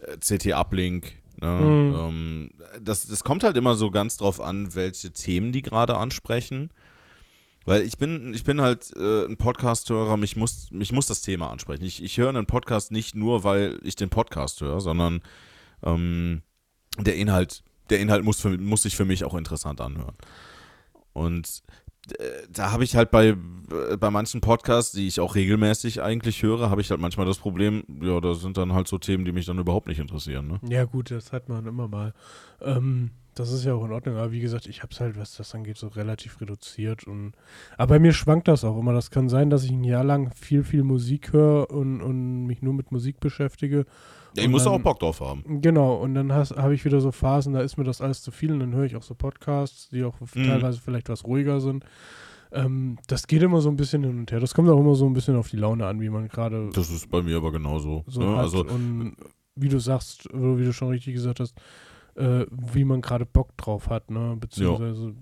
äh, 0.00 0.16
CT 0.18 0.52
Uplink. 0.52 1.12
Ne? 1.40 1.48
Mhm. 1.48 1.94
Ähm, 1.94 2.50
das, 2.80 3.06
das 3.06 3.24
kommt 3.24 3.44
halt 3.44 3.56
immer 3.56 3.74
so 3.74 3.90
ganz 3.90 4.16
drauf 4.16 4.40
an, 4.40 4.74
welche 4.74 5.12
Themen 5.12 5.52
die 5.52 5.62
gerade 5.62 5.96
ansprechen. 5.96 6.70
Weil 7.70 7.82
ich 7.82 7.98
bin, 7.98 8.34
ich 8.34 8.42
bin 8.42 8.60
halt 8.60 8.92
äh, 8.96 9.26
ein 9.26 9.36
Podcast-Hörer, 9.36 10.16
mich 10.16 10.34
muss, 10.34 10.72
mich 10.72 10.90
muss 10.90 11.06
das 11.06 11.20
Thema 11.20 11.52
ansprechen. 11.52 11.84
Ich, 11.84 12.02
ich 12.02 12.18
höre 12.18 12.30
einen 12.30 12.46
Podcast 12.46 12.90
nicht 12.90 13.14
nur, 13.14 13.44
weil 13.44 13.78
ich 13.84 13.94
den 13.94 14.10
Podcast 14.10 14.60
höre, 14.60 14.80
sondern 14.80 15.20
ähm, 15.84 16.42
der 16.98 17.14
Inhalt, 17.14 17.62
der 17.88 18.00
Inhalt 18.00 18.24
muss, 18.24 18.40
für, 18.40 18.58
muss 18.58 18.82
sich 18.82 18.96
für 18.96 19.04
mich 19.04 19.22
auch 19.22 19.36
interessant 19.36 19.80
anhören. 19.80 20.16
Und 21.12 21.62
äh, 22.18 22.24
da 22.50 22.72
habe 22.72 22.82
ich 22.82 22.96
halt 22.96 23.12
bei, 23.12 23.28
äh, 23.28 23.96
bei 23.96 24.10
manchen 24.10 24.40
Podcasts, 24.40 24.90
die 24.90 25.06
ich 25.06 25.20
auch 25.20 25.36
regelmäßig 25.36 26.02
eigentlich 26.02 26.42
höre, 26.42 26.70
habe 26.70 26.80
ich 26.80 26.90
halt 26.90 27.00
manchmal 27.00 27.26
das 27.26 27.38
Problem, 27.38 27.84
ja, 28.02 28.20
da 28.20 28.34
sind 28.34 28.56
dann 28.56 28.72
halt 28.72 28.88
so 28.88 28.98
Themen, 28.98 29.24
die 29.24 29.30
mich 29.30 29.46
dann 29.46 29.60
überhaupt 29.60 29.86
nicht 29.86 30.00
interessieren. 30.00 30.48
Ne? 30.48 30.60
Ja, 30.68 30.86
gut, 30.86 31.12
das 31.12 31.30
hat 31.32 31.48
man 31.48 31.64
immer 31.64 31.86
mal. 31.86 32.14
Ähm, 32.60 33.12
das 33.40 33.50
ist 33.52 33.64
ja 33.64 33.74
auch 33.74 33.84
in 33.84 33.92
Ordnung, 33.92 34.16
aber 34.16 34.30
wie 34.32 34.40
gesagt, 34.40 34.66
ich 34.66 34.82
habe 34.82 34.92
es 34.92 35.00
halt, 35.00 35.18
was 35.18 35.36
das 35.36 35.54
angeht, 35.54 35.76
so 35.76 35.88
relativ 35.88 36.40
reduziert. 36.40 37.04
Und, 37.04 37.32
aber 37.76 37.94
bei 37.94 37.98
mir 37.98 38.12
schwankt 38.12 38.46
das 38.48 38.64
auch 38.64 38.78
immer. 38.78 38.92
Das 38.92 39.10
kann 39.10 39.28
sein, 39.28 39.50
dass 39.50 39.64
ich 39.64 39.70
ein 39.72 39.82
Jahr 39.84 40.04
lang 40.04 40.30
viel, 40.34 40.62
viel 40.64 40.82
Musik 40.84 41.32
höre 41.32 41.70
und, 41.70 42.00
und 42.02 42.46
mich 42.46 42.62
nur 42.62 42.74
mit 42.74 42.92
Musik 42.92 43.18
beschäftige. 43.20 43.84
Ja, 44.36 44.44
ich 44.44 44.48
muss 44.48 44.62
da 44.64 44.70
dann- 44.70 44.80
auch 44.80 44.84
Bock 44.84 45.00
drauf 45.00 45.20
haben. 45.20 45.60
Genau, 45.60 45.96
und 45.96 46.14
dann 46.14 46.32
habe 46.32 46.74
ich 46.74 46.84
wieder 46.84 47.00
so 47.00 47.10
Phasen, 47.10 47.52
da 47.54 47.60
ist 47.62 47.76
mir 47.76 47.84
das 47.84 48.00
alles 48.00 48.22
zu 48.22 48.30
viel 48.30 48.52
und 48.52 48.60
dann 48.60 48.72
höre 48.74 48.84
ich 48.84 48.94
auch 48.94 49.02
so 49.02 49.14
Podcasts, 49.14 49.88
die 49.88 50.04
auch 50.04 50.14
Mhm. 50.20 50.46
teilweise 50.46 50.80
vielleicht 50.80 51.08
was 51.08 51.24
ruhiger 51.24 51.60
sind. 51.60 51.84
Ähm, 52.52 52.98
das 53.06 53.26
geht 53.26 53.42
immer 53.42 53.60
so 53.60 53.68
ein 53.68 53.76
bisschen 53.76 54.02
hin 54.04 54.18
und 54.18 54.32
her. 54.32 54.40
Das 54.40 54.54
kommt 54.54 54.68
auch 54.68 54.78
immer 54.78 54.94
so 54.94 55.06
ein 55.06 55.12
bisschen 55.14 55.36
auf 55.36 55.48
die 55.50 55.56
Laune 55.56 55.86
an, 55.86 56.00
wie 56.00 56.08
man 56.10 56.28
gerade 56.28 56.70
Das 56.72 56.90
ist 56.90 57.10
bei 57.10 57.22
mir 57.22 57.36
aber 57.36 57.52
genauso. 57.52 58.04
so 58.08 58.20
ne? 58.20 58.36
Also, 58.36 58.64
und 58.64 59.14
wie 59.54 59.68
du 59.68 59.78
sagst, 59.78 60.28
wie 60.32 60.64
du 60.64 60.72
schon 60.72 60.88
richtig 60.88 61.14
gesagt 61.14 61.38
hast, 61.40 61.54
äh, 62.20 62.46
wie 62.50 62.84
man 62.84 63.00
gerade 63.00 63.26
Bock 63.26 63.56
drauf 63.56 63.88
hat, 63.88 64.10
ne? 64.10 64.36
Beziehungsweise 64.38 65.14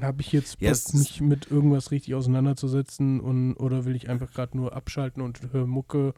habe 0.00 0.20
ich 0.20 0.32
jetzt 0.32 0.58
Bock, 0.58 0.66
Ja, 0.66 0.70
es 0.72 0.86
ist- 0.86 0.94
mich 0.94 1.20
mit 1.20 1.50
irgendwas 1.50 1.90
richtig 1.90 2.14
auseinanderzusetzen 2.14 3.20
und 3.20 3.54
oder 3.56 3.84
will 3.84 3.96
ich 3.96 4.08
einfach 4.08 4.30
gerade 4.32 4.56
nur 4.56 4.74
abschalten 4.74 5.22
und 5.22 5.52
höre 5.52 5.66
Mucke 5.66 6.14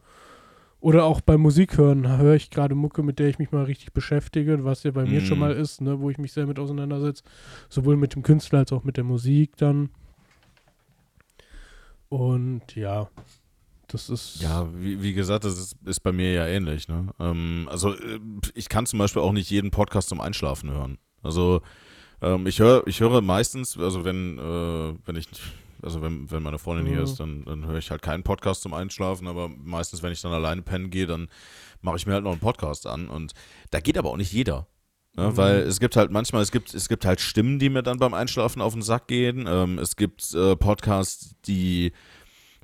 Oder 0.83 1.03
auch 1.05 1.21
beim 1.21 1.41
Musik 1.41 1.77
hören 1.77 2.17
höre 2.17 2.33
ich 2.33 2.49
gerade 2.49 2.73
Mucke, 2.73 3.03
mit 3.03 3.19
der 3.19 3.29
ich 3.29 3.37
mich 3.37 3.51
mal 3.51 3.65
richtig 3.65 3.93
beschäftige, 3.93 4.63
was 4.63 4.81
ja 4.81 4.89
bei 4.89 5.05
mir 5.05 5.21
Mhm. 5.21 5.25
schon 5.25 5.37
mal 5.37 5.51
ist, 5.53 5.79
ne, 5.79 5.99
wo 5.99 6.09
ich 6.09 6.17
mich 6.17 6.33
sehr 6.33 6.47
mit 6.47 6.57
auseinandersetze. 6.57 7.23
Sowohl 7.69 7.97
mit 7.97 8.15
dem 8.15 8.23
Künstler 8.23 8.59
als 8.59 8.71
auch 8.73 8.83
mit 8.83 8.97
der 8.97 9.03
Musik 9.03 9.55
dann. 9.57 9.91
Und 12.09 12.75
ja, 12.75 13.09
das 13.91 14.09
ist. 14.09 14.41
Ja, 14.41 14.67
wie, 14.75 15.01
wie 15.01 15.13
gesagt, 15.13 15.43
das 15.43 15.57
ist, 15.57 15.75
ist 15.85 15.99
bei 16.01 16.11
mir 16.11 16.33
ja 16.33 16.47
ähnlich. 16.47 16.87
Ne? 16.87 17.07
Ähm, 17.19 17.67
also 17.69 17.93
äh, 17.93 18.19
ich 18.53 18.69
kann 18.69 18.85
zum 18.85 18.99
Beispiel 18.99 19.21
auch 19.21 19.31
nicht 19.33 19.49
jeden 19.49 19.71
Podcast 19.71 20.09
zum 20.09 20.21
Einschlafen 20.21 20.71
hören. 20.71 20.97
Also 21.23 21.61
ähm, 22.21 22.47
ich 22.47 22.59
höre 22.59 22.85
ich 22.87 22.99
höre 22.99 23.21
meistens, 23.21 23.77
also 23.77 24.03
wenn, 24.05 24.37
äh, 24.37 24.93
wenn 25.05 25.15
ich, 25.15 25.27
also 25.81 26.01
wenn, 26.01 26.29
wenn 26.31 26.43
meine 26.43 26.59
Freundin 26.59 26.85
hier 26.87 26.97
Mhm. 26.97 27.03
ist, 27.03 27.19
dann, 27.19 27.45
dann 27.45 27.65
höre 27.65 27.77
ich 27.77 27.91
halt 27.91 28.01
keinen 28.01 28.23
Podcast 28.23 28.61
zum 28.61 28.73
Einschlafen, 28.73 29.27
aber 29.27 29.49
meistens, 29.49 30.03
wenn 30.03 30.11
ich 30.11 30.21
dann 30.21 30.31
alleine 30.33 30.61
pennen 30.61 30.89
gehe, 30.89 31.07
dann 31.07 31.27
mache 31.81 31.97
ich 31.97 32.05
mir 32.05 32.13
halt 32.13 32.23
noch 32.23 32.31
einen 32.31 32.39
Podcast 32.39 32.87
an. 32.87 33.09
Und 33.09 33.33
da 33.71 33.79
geht 33.79 33.97
aber 33.97 34.09
auch 34.09 34.17
nicht 34.17 34.31
jeder. 34.31 34.67
Ne? 35.15 35.29
Mhm. 35.29 35.37
Weil 35.37 35.55
es 35.61 35.79
gibt 35.79 35.95
halt 35.95 36.11
manchmal, 36.11 36.41
es 36.41 36.51
gibt, 36.51 36.73
es 36.73 36.87
gibt 36.87 37.05
halt 37.05 37.19
Stimmen, 37.19 37.59
die 37.59 37.69
mir 37.69 37.83
dann 37.83 37.97
beim 37.97 38.13
Einschlafen 38.13 38.61
auf 38.61 38.73
den 38.73 38.81
Sack 38.81 39.07
gehen. 39.07 39.45
Ähm, 39.47 39.77
es 39.79 39.95
gibt 39.95 40.33
äh, 40.33 40.55
Podcasts, 40.55 41.35
die 41.45 41.91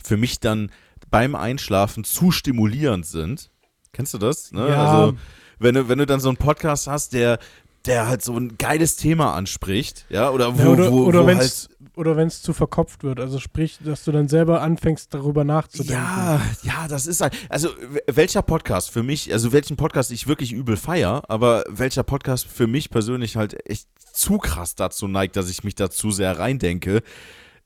für 0.02 0.16
mich 0.18 0.40
dann 0.40 0.72
beim 1.10 1.36
Einschlafen 1.36 2.04
zu 2.04 2.32
stimulierend 2.32 3.06
sind. 3.06 3.52
Kennst 3.94 4.14
du 4.14 4.18
das? 4.18 4.52
Ne? 4.52 4.70
Ja. 4.70 4.86
Also, 4.86 5.18
wenn 5.60 5.76
du, 5.76 5.90
wenn 5.90 5.98
du 5.98 6.06
dann 6.06 6.20
so 6.20 6.30
einen 6.30 6.38
Podcast 6.38 6.88
hast, 6.88 7.14
der, 7.14 7.40
der 7.86 8.08
halt 8.08 8.24
so 8.24 8.38
ein 8.38 8.58
geiles 8.58 8.96
Thema 8.98 9.34
anspricht, 9.34 10.06
ja, 10.10 10.30
oder 10.30 10.58
wo, 10.58 10.62
Ja, 10.62 10.68
oder 10.68 10.92
wo, 10.92 11.06
oder 11.06 11.24
wo 11.24 11.28
wenn 11.28 11.38
halt, 11.38 11.48
es 11.48 11.70
oder 11.96 12.16
wenn's 12.16 12.44
zu 12.44 12.54
verkopft 12.54 13.04
wird. 13.04 13.20
Also 13.20 13.40
sprich, 13.40 13.80
dass 13.84 14.04
du 14.04 14.12
dann 14.12 14.28
selber 14.28 14.62
anfängst, 14.62 15.12
darüber 15.16 15.44
nachzudenken. 15.44 15.94
Ja, 15.94 16.42
ja, 16.62 16.88
das 16.88 17.08
ist 17.08 17.22
halt, 17.22 17.36
also 17.50 17.70
welcher 18.06 18.44
Podcast 18.44 18.92
für 18.92 19.02
mich, 19.02 19.34
also 19.34 19.52
welchen 19.52 19.78
Podcast 19.78 20.12
ich 20.12 20.28
wirklich 20.28 20.54
übel 20.54 20.78
feier, 20.78 21.24
aber 21.28 21.64
welcher 21.70 22.04
Podcast 22.04 22.46
für 22.46 22.68
mich 22.68 22.92
persönlich 22.92 23.36
halt 23.36 23.68
echt 23.68 23.88
zu 24.14 24.38
krass 24.38 24.76
dazu 24.76 25.08
neigt, 25.08 25.36
dass 25.36 25.50
ich 25.50 25.64
mich 25.64 25.74
da 25.74 25.90
zu 25.90 26.12
sehr 26.12 26.38
reindenke, 26.38 27.02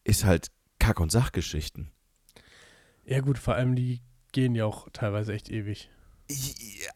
ist 0.05 0.23
halt 0.23 0.47
Kack- 0.79 1.01
und 1.01 1.11
Sachgeschichten. 1.11 1.91
Ja, 3.05 3.19
gut, 3.21 3.37
vor 3.37 3.55
allem 3.55 3.75
die 3.75 4.01
gehen 4.31 4.55
ja 4.55 4.65
auch 4.65 4.87
teilweise 4.93 5.33
echt 5.33 5.49
ewig. 5.49 5.89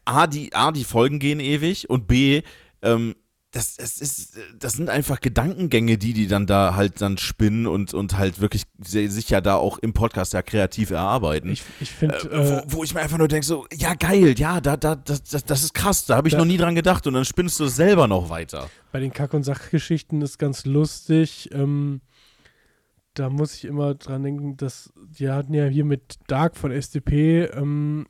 A, 0.04 0.26
die, 0.26 0.54
A, 0.54 0.72
die 0.72 0.84
Folgen 0.84 1.18
gehen 1.18 1.40
ewig 1.40 1.90
und 1.90 2.06
B, 2.06 2.42
ähm, 2.82 3.14
das, 3.52 3.76
das, 3.76 3.98
ist, 3.98 4.38
das 4.58 4.74
sind 4.74 4.90
einfach 4.90 5.20
Gedankengänge, 5.20 5.96
die 5.96 6.12
die 6.12 6.26
dann 6.26 6.46
da 6.46 6.74
halt 6.74 7.00
dann 7.00 7.16
spinnen 7.16 7.66
und, 7.66 7.94
und 7.94 8.18
halt 8.18 8.40
wirklich 8.40 8.64
sich 8.82 9.30
ja 9.30 9.40
da 9.40 9.54
auch 9.56 9.78
im 9.78 9.92
Podcast 9.94 10.34
ja 10.34 10.42
kreativ 10.42 10.90
erarbeiten. 10.90 11.50
Ich, 11.50 11.62
ich 11.80 11.90
finde, 11.90 12.16
äh, 12.16 12.36
äh, 12.36 12.62
wo, 12.66 12.78
wo 12.78 12.84
ich 12.84 12.92
mir 12.92 13.00
einfach 13.00 13.16
nur 13.18 13.28
denke, 13.28 13.46
so, 13.46 13.66
ja 13.74 13.94
geil, 13.94 14.34
ja, 14.38 14.60
da, 14.60 14.76
da, 14.76 14.94
das, 14.94 15.22
das, 15.22 15.44
das 15.44 15.62
ist 15.64 15.74
krass, 15.74 16.04
da 16.06 16.16
habe 16.16 16.28
ich 16.28 16.32
Da- 16.32 16.38
noch 16.38 16.44
nie 16.44 16.58
dran 16.58 16.74
gedacht 16.74 17.06
und 17.06 17.14
dann 17.14 17.24
spinnst 17.24 17.58
du 17.60 17.64
es 17.64 17.76
selber 17.76 18.08
noch 18.08 18.28
weiter. 18.30 18.68
bei 18.92 19.00
den 19.00 19.12
Kack- 19.12 19.32
und 19.34 19.42
Sachgeschichten 19.44 20.20
ist 20.22 20.38
ganz 20.38 20.64
lustig. 20.66 21.50
Ähm, 21.52 22.00
da 23.18 23.30
muss 23.30 23.54
ich 23.54 23.64
immer 23.64 23.94
dran 23.94 24.22
denken, 24.22 24.56
dass 24.56 24.92
die 25.18 25.28
hatten 25.30 25.54
ja 25.54 25.66
hier 25.66 25.84
mit 25.84 26.18
Dark 26.26 26.56
von 26.56 26.70
SDP, 26.70 27.44
ähm, 27.46 28.06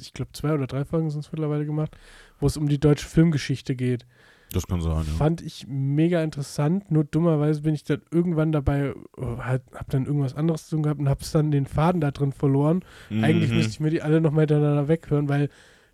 ich 0.00 0.12
glaube 0.12 0.32
zwei 0.32 0.52
oder 0.54 0.66
drei 0.66 0.84
Folgen 0.84 1.10
sind 1.10 1.20
es 1.24 1.32
mittlerweile 1.32 1.66
gemacht, 1.66 1.96
wo 2.40 2.46
es 2.46 2.56
um 2.56 2.68
die 2.68 2.78
deutsche 2.80 3.06
Filmgeschichte 3.06 3.76
geht. 3.76 4.06
Das 4.52 4.66
kann 4.66 4.80
sein, 4.80 5.02
Fand 5.04 5.42
ich 5.42 5.66
mega 5.68 6.22
interessant, 6.22 6.90
nur 6.90 7.02
dummerweise 7.04 7.62
bin 7.62 7.74
ich 7.74 7.82
dann 7.82 8.02
irgendwann 8.12 8.52
dabei, 8.52 8.94
oh, 9.16 9.38
halt, 9.38 9.62
hab 9.74 9.90
dann 9.90 10.06
irgendwas 10.06 10.34
anderes 10.36 10.66
zu 10.68 10.76
tun 10.76 10.84
gehabt 10.84 11.00
und 11.00 11.08
hab's 11.08 11.32
dann 11.32 11.50
den 11.50 11.66
Faden 11.66 12.00
da 12.00 12.12
drin 12.12 12.30
verloren. 12.32 12.84
Eigentlich 13.10 13.50
Mhm. 13.50 13.56
müsste 13.56 13.72
ich 13.72 13.80
mir 13.80 13.90
die 13.90 14.02
alle 14.02 14.20
noch 14.20 14.30
miteinander 14.32 14.86
weghören, 14.86 15.28
weil 15.28 15.48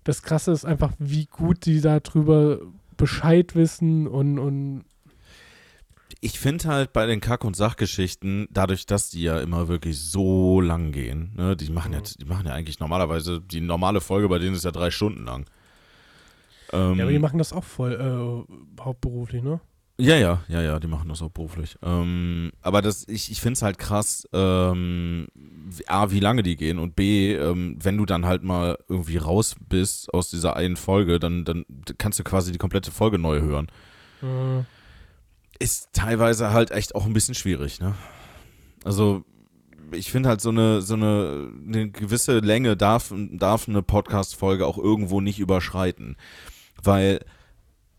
das 0.04 0.22
Krasse 0.22 0.52
ist 0.52 0.64
einfach, 0.66 0.92
wie 0.98 1.26
gut 1.26 1.64
die 1.64 1.80
darüber 1.80 2.58
Bescheid 2.98 3.54
wissen 3.54 4.06
und, 4.06 4.38
und 4.38 4.84
Ich 6.22 6.38
finde 6.38 6.64
halt 6.68 6.92
bei 6.92 7.06
den 7.06 7.20
Kack- 7.20 7.44
und 7.44 7.56
Sachgeschichten, 7.56 8.46
dadurch, 8.50 8.84
dass 8.84 9.08
die 9.10 9.22
ja 9.22 9.40
immer 9.40 9.68
wirklich 9.68 9.98
so 10.00 10.60
lang 10.60 10.92
gehen, 10.92 11.32
ne, 11.36 11.56
die 11.56 11.70
machen 11.70 11.92
ja, 11.92 12.00
Mhm. 12.00 12.04
die 12.20 12.24
machen 12.26 12.46
ja 12.46 12.52
eigentlich 12.52 12.78
normalerweise, 12.78 13.40
die 13.40 13.60
normale 13.62 14.00
Folge 14.02 14.28
bei 14.28 14.38
denen 14.38 14.54
ist 14.54 14.64
ja 14.64 14.70
drei 14.70 14.90
Stunden 14.90 15.24
lang. 15.24 15.46
Ähm, 16.72 16.96
ja, 16.98 17.04
aber 17.04 17.12
die 17.12 17.18
machen 17.18 17.38
das 17.38 17.52
auch 17.52 17.64
voll 17.64 17.92
äh, 17.94 18.82
hauptberuflich, 18.82 19.42
ne? 19.42 19.60
Ja, 19.98 20.16
ja, 20.16 20.42
ja, 20.48 20.62
ja, 20.62 20.80
die 20.80 20.86
machen 20.86 21.08
das 21.10 21.20
auch 21.20 21.30
beruflich. 21.30 21.76
Ähm, 21.82 22.52
aber 22.62 22.80
das, 22.80 23.06
ich, 23.06 23.30
ich 23.30 23.40
finde 23.40 23.54
es 23.54 23.62
halt 23.62 23.76
krass, 23.78 24.26
ähm, 24.32 25.26
A, 25.88 26.10
wie 26.10 26.20
lange 26.20 26.42
die 26.42 26.56
gehen 26.56 26.78
und 26.78 26.96
B, 26.96 27.34
ähm, 27.34 27.76
wenn 27.82 27.98
du 27.98 28.06
dann 28.06 28.24
halt 28.24 28.42
mal 28.42 28.78
irgendwie 28.88 29.18
raus 29.18 29.56
bist 29.68 30.12
aus 30.14 30.30
dieser 30.30 30.56
einen 30.56 30.76
Folge, 30.76 31.18
dann, 31.18 31.44
dann 31.44 31.64
kannst 31.98 32.18
du 32.18 32.24
quasi 32.24 32.50
die 32.52 32.56
komplette 32.58 32.90
Folge 32.90 33.18
neu 33.18 33.40
hören. 33.40 33.66
Äh, 34.22 34.62
Ist 35.60 35.90
teilweise 35.92 36.50
halt 36.50 36.72
echt 36.72 36.94
auch 36.96 37.06
ein 37.06 37.12
bisschen 37.12 37.36
schwierig, 37.36 37.78
ne? 37.80 37.94
Also, 38.82 39.24
ich 39.92 40.10
finde 40.10 40.28
halt 40.28 40.40
so 40.40 40.48
eine, 40.48 40.82
so 40.82 40.94
eine, 40.94 41.52
eine 41.66 41.90
gewisse 41.90 42.38
Länge 42.38 42.76
darf, 42.76 43.12
darf 43.32 43.68
eine 43.68 43.82
Podcast-Folge 43.82 44.66
auch 44.66 44.78
irgendwo 44.78 45.20
nicht 45.20 45.38
überschreiten. 45.38 46.16
Weil 46.82 47.20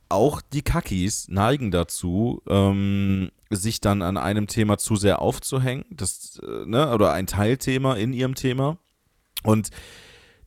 auch 0.09 0.41
die 0.41 0.61
Kackis 0.61 1.27
neigen 1.29 1.71
dazu, 1.71 2.41
ähm, 2.49 3.31
sich 3.49 3.79
dann 3.79 4.01
an 4.01 4.17
einem 4.17 4.47
Thema 4.47 4.77
zu 4.77 4.95
sehr 4.95 5.21
aufzuhängen, 5.21 5.85
das, 5.89 6.39
äh, 6.43 6.65
ne, 6.65 6.93
oder 6.93 7.13
ein 7.13 7.27
Teilthema 7.27 7.95
in 7.95 8.13
ihrem 8.13 8.35
Thema. 8.35 8.77
Und 9.43 9.69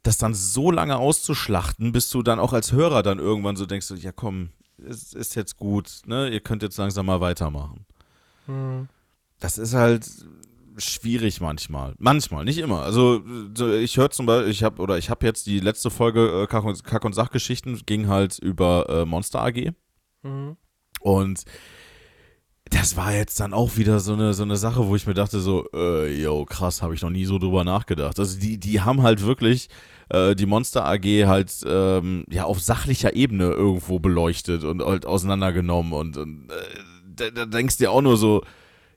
das 0.02 0.18
dann 0.18 0.34
so 0.34 0.70
lange 0.70 0.98
auszuschlachten, 0.98 1.92
bis 1.92 2.10
du 2.10 2.22
dann 2.22 2.38
auch 2.38 2.52
als 2.52 2.72
Hörer 2.72 3.02
dann 3.02 3.18
irgendwann 3.18 3.56
so 3.56 3.66
denkst, 3.66 3.90
ja 3.96 4.12
komm, 4.12 4.50
es 4.88 5.12
ist 5.12 5.34
jetzt 5.34 5.56
gut, 5.56 6.00
ne, 6.06 6.28
ihr 6.28 6.40
könnt 6.40 6.62
jetzt 6.62 6.76
langsam 6.76 7.06
mal 7.06 7.20
weitermachen. 7.20 7.84
äh. 8.48 8.86
Das 9.40 9.58
ist 9.58 9.74
halt 9.74 10.08
schwierig 10.78 11.40
manchmal. 11.40 11.94
Manchmal, 11.98 12.44
nicht 12.44 12.58
immer. 12.58 12.82
Also 12.82 13.22
so, 13.56 13.72
ich 13.72 13.96
höre 13.96 14.10
zum 14.10 14.26
Beispiel, 14.26 14.50
ich 14.50 14.62
habe 14.64 14.80
oder 14.82 14.96
ich 14.98 15.10
habe 15.10 15.24
jetzt 15.26 15.46
die 15.46 15.60
letzte 15.60 15.90
Folge 15.90 16.42
äh, 16.42 16.46
Kack, 16.46 16.64
und, 16.64 16.82
Kack 16.84 17.04
und 17.04 17.12
Sachgeschichten 17.14 17.82
ging 17.86 18.08
halt 18.08 18.38
über 18.38 18.86
äh, 18.88 19.04
Monster 19.04 19.42
AG 19.42 19.72
Mhm. 20.22 20.56
und 21.00 21.44
das 22.70 22.96
war 22.96 23.12
jetzt 23.12 23.38
dann 23.40 23.52
auch 23.52 23.76
wieder 23.76 24.00
so 24.00 24.14
eine, 24.14 24.32
so 24.32 24.42
eine 24.42 24.56
Sache, 24.56 24.86
wo 24.88 24.96
ich 24.96 25.06
mir 25.06 25.12
dachte 25.14 25.38
so, 25.40 25.68
äh, 25.74 26.20
yo, 26.22 26.44
krass, 26.46 26.80
habe 26.80 26.94
ich 26.94 27.02
noch 27.02 27.10
nie 27.10 27.26
so 27.26 27.38
drüber 27.38 27.62
nachgedacht. 27.62 28.18
Also 28.18 28.38
die, 28.38 28.58
die 28.58 28.80
haben 28.80 29.02
halt 29.02 29.20
wirklich 29.22 29.68
äh, 30.08 30.34
die 30.34 30.46
Monster 30.46 30.86
AG 30.86 31.04
halt 31.26 31.52
ähm, 31.66 32.24
ja 32.30 32.44
auf 32.44 32.60
sachlicher 32.60 33.14
Ebene 33.14 33.50
irgendwo 33.50 33.98
beleuchtet 33.98 34.64
und 34.64 34.82
halt 34.82 35.06
auseinandergenommen 35.06 35.92
und, 35.92 36.16
und 36.16 36.50
äh, 36.50 36.54
da, 37.16 37.30
da 37.30 37.46
denkst 37.46 37.78
du 37.78 37.84
dir 37.84 37.90
auch 37.90 38.02
nur 38.02 38.16
so, 38.16 38.42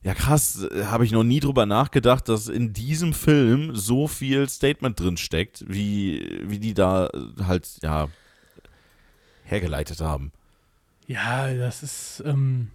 ja 0.03 0.13
krass, 0.13 0.67
habe 0.85 1.05
ich 1.05 1.11
noch 1.11 1.23
nie 1.23 1.39
drüber 1.39 1.65
nachgedacht, 1.65 2.29
dass 2.29 2.47
in 2.47 2.73
diesem 2.73 3.13
Film 3.13 3.75
so 3.75 4.07
viel 4.07 4.47
Statement 4.49 4.99
drin 4.99 5.17
steckt, 5.17 5.65
wie, 5.67 6.41
wie 6.43 6.59
die 6.59 6.73
da 6.73 7.09
halt, 7.45 7.67
ja, 7.83 8.07
hergeleitet 9.43 10.01
haben. 10.01 10.31
Ja, 11.07 11.53
das 11.53 11.83
ist, 11.83 12.23
ähm, 12.25 12.71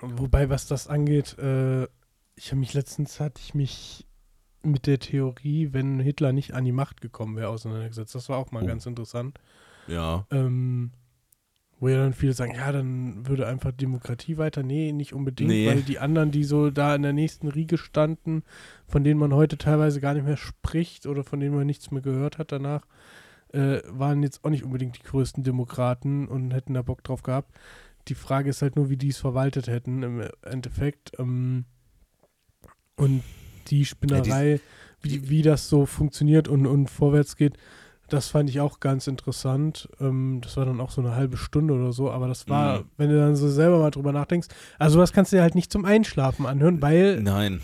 wobei, 0.00 0.50
was 0.50 0.66
das 0.66 0.86
angeht, 0.86 1.38
äh, 1.38 1.84
ich 2.36 2.50
habe 2.50 2.60
mich 2.60 2.74
letztens, 2.74 3.20
hatte 3.20 3.40
ich 3.44 3.54
mich 3.54 4.06
mit 4.62 4.86
der 4.86 4.98
Theorie, 4.98 5.70
wenn 5.72 6.00
Hitler 6.00 6.32
nicht 6.32 6.52
an 6.54 6.64
die 6.64 6.72
Macht 6.72 7.00
gekommen 7.00 7.36
wäre, 7.36 7.48
auseinandergesetzt. 7.48 8.14
Das 8.14 8.28
war 8.28 8.38
auch 8.38 8.50
mal 8.52 8.62
Oh. 8.62 8.66
ganz 8.66 8.86
interessant. 8.86 9.38
Ja. 9.86 10.26
Ähm, 10.30 10.90
wo 11.78 11.88
ja 11.88 11.96
dann 11.96 12.12
viele 12.12 12.34
sagen, 12.34 12.54
ja, 12.54 12.70
dann 12.72 13.26
würde 13.26 13.46
einfach 13.46 13.72
Demokratie 13.72 14.36
weiter. 14.36 14.62
Nee, 14.62 14.92
nicht 14.92 15.14
unbedingt, 15.14 15.48
Nee. 15.48 15.66
weil 15.66 15.80
die 15.82 15.98
anderen, 15.98 16.30
die 16.30 16.44
so 16.44 16.70
da 16.70 16.94
in 16.94 17.00
der 17.02 17.14
nächsten 17.14 17.48
Riege 17.48 17.78
standen, 17.78 18.42
von 18.86 19.02
denen 19.02 19.18
man 19.18 19.32
heute 19.32 19.56
teilweise 19.56 19.98
gar 20.00 20.12
nicht 20.12 20.26
mehr 20.26 20.36
spricht 20.36 21.06
oder 21.06 21.24
von 21.24 21.40
denen 21.40 21.54
man 21.56 21.66
nichts 21.66 21.90
mehr 21.90 22.02
gehört 22.02 22.36
hat 22.36 22.52
danach, 22.52 22.86
äh, 23.54 23.80
waren 23.86 24.22
jetzt 24.22 24.44
auch 24.44 24.50
nicht 24.50 24.62
unbedingt 24.64 24.98
die 24.98 25.02
größten 25.02 25.42
Demokraten 25.42 26.28
und 26.28 26.52
hätten 26.52 26.74
da 26.74 26.82
Bock 26.82 27.02
drauf 27.02 27.22
gehabt. 27.22 27.50
Die 28.08 28.14
Frage 28.14 28.50
ist 28.50 28.60
halt 28.60 28.76
nur, 28.76 28.90
wie 28.90 28.96
die 28.98 29.08
es 29.08 29.18
verwaltet 29.18 29.66
hätten 29.66 30.02
im 30.02 30.22
Endeffekt. 30.42 31.12
Ähm, 31.18 31.64
und 32.96 33.22
die 33.68 33.84
Spinnerei, 33.84 34.60
wie, 35.02 35.28
wie 35.28 35.42
das 35.42 35.68
so 35.68 35.86
funktioniert 35.86 36.48
und, 36.48 36.66
und 36.66 36.88
vorwärts 36.90 37.36
geht, 37.36 37.56
das 38.08 38.26
fand 38.26 38.50
ich 38.50 38.58
auch 38.60 38.80
ganz 38.80 39.06
interessant. 39.06 39.88
Ähm, 40.00 40.40
das 40.42 40.56
war 40.56 40.64
dann 40.66 40.80
auch 40.80 40.90
so 40.90 41.00
eine 41.00 41.14
halbe 41.14 41.36
Stunde 41.36 41.74
oder 41.74 41.92
so, 41.92 42.10
aber 42.10 42.26
das 42.26 42.48
war, 42.48 42.80
Mhm. 42.80 42.84
wenn 42.96 43.10
du 43.10 43.18
dann 43.18 43.36
so 43.36 43.48
selber 43.48 43.78
mal 43.78 43.90
drüber 43.92 44.10
nachdenkst, 44.12 44.48
also 44.80 44.98
was 44.98 45.12
kannst 45.12 45.32
du 45.32 45.36
dir 45.36 45.42
halt 45.42 45.54
nicht 45.54 45.70
zum 45.72 45.84
Einschlafen 45.84 46.44
anhören, 46.44 46.82
weil 46.82 47.20
Nein. 47.22 47.60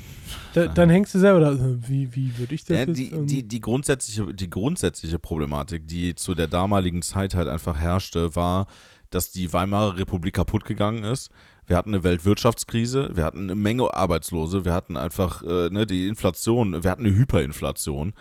da, 0.54 0.68
dann 0.68 0.88
hängst 0.88 1.14
du 1.14 1.18
selber 1.18 1.40
da, 1.40 1.52
äh, 1.52 1.88
wie, 1.88 2.14
wie 2.14 2.38
würde 2.38 2.54
ich 2.54 2.64
das 2.64 2.76
Ja, 2.78 2.84
jetzt? 2.84 2.96
die, 2.96 3.10
ähm, 3.10 3.26
die, 3.26 3.42
die, 3.42 3.60
grundsätzliche, 3.60 4.32
die 4.32 4.48
grundsätzliche 4.48 5.18
Problematik, 5.18 5.88
die 5.88 6.14
zu 6.14 6.34
der 6.36 6.46
damaligen 6.46 7.02
Zeit 7.02 7.34
halt 7.34 7.48
einfach 7.48 7.76
herrschte, 7.76 8.36
war, 8.36 8.66
dass 9.10 9.32
die 9.32 9.52
Weimarer 9.52 9.98
Republik 9.98 10.34
kaputt 10.34 10.64
gegangen 10.64 11.02
ist. 11.04 11.30
Wir 11.66 11.76
hatten 11.76 11.90
eine 11.90 12.04
Weltwirtschaftskrise, 12.04 13.10
wir 13.14 13.24
hatten 13.24 13.44
eine 13.44 13.54
Menge 13.54 13.92
Arbeitslose, 13.92 14.64
wir 14.64 14.72
hatten 14.72 14.96
einfach 14.96 15.42
äh, 15.42 15.68
ne, 15.70 15.86
die 15.86 16.06
Inflation, 16.06 16.82
wir 16.82 16.90
hatten 16.90 17.06
eine 17.06 17.16
Hyperinflation. 17.16 18.14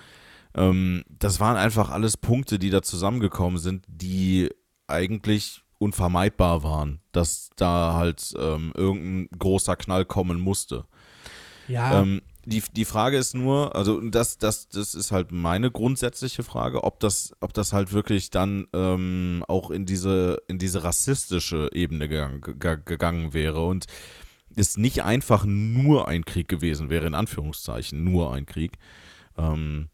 Ähm, 0.55 1.03
das 1.09 1.39
waren 1.39 1.57
einfach 1.57 1.89
alles 1.91 2.17
Punkte, 2.17 2.57
die 2.57 2.71
da 2.71 2.81
zusammengekommen 2.81 3.59
sind, 3.59 3.85
die 3.87 4.49
eigentlich 4.87 5.63
unvermeidbar 5.77 6.63
waren, 6.63 7.01
dass 7.11 7.49
da 7.55 7.93
halt 7.93 8.33
ähm, 8.39 8.71
irgendein 8.75 9.37
großer 9.37 9.75
Knall 9.75 10.05
kommen 10.05 10.39
musste. 10.39 10.85
Ja, 11.67 12.01
Ähm, 12.01 12.21
die, 12.45 12.61
die 12.75 12.85
Frage 12.85 13.17
ist 13.17 13.33
nur, 13.33 13.75
also 13.75 13.99
das, 14.01 14.37
das, 14.37 14.69
das 14.69 14.93
ist 14.93 15.11
halt 15.11 15.31
meine 15.31 15.71
grundsätzliche 15.71 16.43
Frage, 16.43 16.83
ob 16.83 16.99
das, 16.99 17.33
ob 17.39 17.53
das 17.53 17.73
halt 17.73 17.91
wirklich 17.91 18.29
dann 18.29 18.67
ähm, 18.73 19.43
auch 19.47 19.71
in 19.71 19.85
diese, 19.87 20.41
in 20.47 20.59
diese 20.59 20.83
rassistische 20.83 21.69
Ebene 21.73 22.07
gegangen, 22.07 22.41
ge- 22.41 22.77
gegangen 22.85 23.33
wäre 23.33 23.65
und 23.65 23.85
es 24.55 24.77
nicht 24.77 25.03
einfach 25.03 25.43
nur 25.45 26.07
ein 26.07 26.23
Krieg 26.23 26.47
gewesen 26.47 26.89
wäre, 26.89 27.07
in 27.07 27.15
Anführungszeichen, 27.15 28.03
nur 28.03 28.31
ein 28.31 28.45
Krieg. 28.45 28.77
Ähm, 29.37 29.89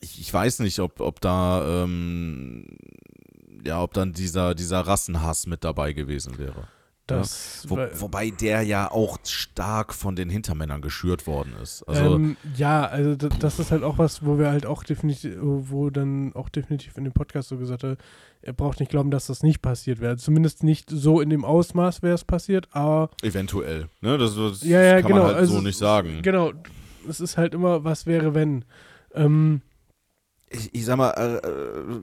ich, 0.00 0.18
ich 0.18 0.32
weiß 0.32 0.60
nicht, 0.60 0.78
ob, 0.80 1.00
ob 1.00 1.20
da 1.20 1.84
ähm, 1.84 2.66
ja, 3.64 3.82
ob 3.82 3.92
dann 3.92 4.12
dieser, 4.12 4.54
dieser 4.54 4.80
Rassenhass 4.80 5.46
mit 5.46 5.62
dabei 5.62 5.92
gewesen 5.92 6.38
wäre. 6.38 6.68
Das. 7.18 7.64
Wo, 7.68 7.78
wobei 7.94 8.30
der 8.30 8.62
ja 8.62 8.90
auch 8.90 9.18
stark 9.24 9.94
von 9.94 10.16
den 10.16 10.30
Hintermännern 10.30 10.80
geschürt 10.80 11.26
worden 11.26 11.54
ist. 11.62 11.82
Also, 11.84 12.16
ähm, 12.16 12.36
ja, 12.56 12.84
also 12.84 13.14
das 13.14 13.58
ist 13.58 13.70
halt 13.70 13.82
auch 13.82 13.98
was, 13.98 14.24
wo 14.24 14.38
wir 14.38 14.50
halt 14.50 14.66
auch 14.66 14.84
definitiv, 14.84 15.36
wo 15.40 15.90
dann 15.90 16.32
auch 16.34 16.48
definitiv 16.48 16.96
in 16.96 17.04
dem 17.04 17.12
Podcast 17.12 17.48
so 17.48 17.56
gesagt 17.56 17.84
hat, 17.84 17.98
er 18.42 18.52
braucht 18.52 18.80
nicht 18.80 18.90
glauben, 18.90 19.10
dass 19.10 19.26
das 19.26 19.42
nicht 19.42 19.62
passiert 19.62 20.00
wäre. 20.00 20.16
Zumindest 20.16 20.64
nicht 20.64 20.90
so 20.90 21.20
in 21.20 21.30
dem 21.30 21.44
Ausmaß 21.44 22.02
wäre 22.02 22.14
es 22.14 22.24
passiert, 22.24 22.68
aber 22.72 23.10
eventuell. 23.22 23.88
Ne? 24.00 24.18
Das, 24.18 24.34
das 24.34 24.62
ja, 24.62 24.82
ja, 24.82 25.00
kann 25.00 25.12
genau. 25.12 25.22
man 25.22 25.26
halt 25.28 25.36
also, 25.36 25.54
so 25.54 25.60
nicht 25.60 25.78
sagen. 25.78 26.20
Genau. 26.22 26.52
Es 27.08 27.20
ist 27.20 27.36
halt 27.36 27.54
immer, 27.54 27.84
was 27.84 28.06
wäre, 28.06 28.34
wenn. 28.34 28.64
Ähm, 29.14 29.62
Ich, 30.52 30.74
ich 30.74 30.84
sag 30.84 30.96
mal, 30.96 31.10
äh, 31.10 31.36
äh, 31.46 32.00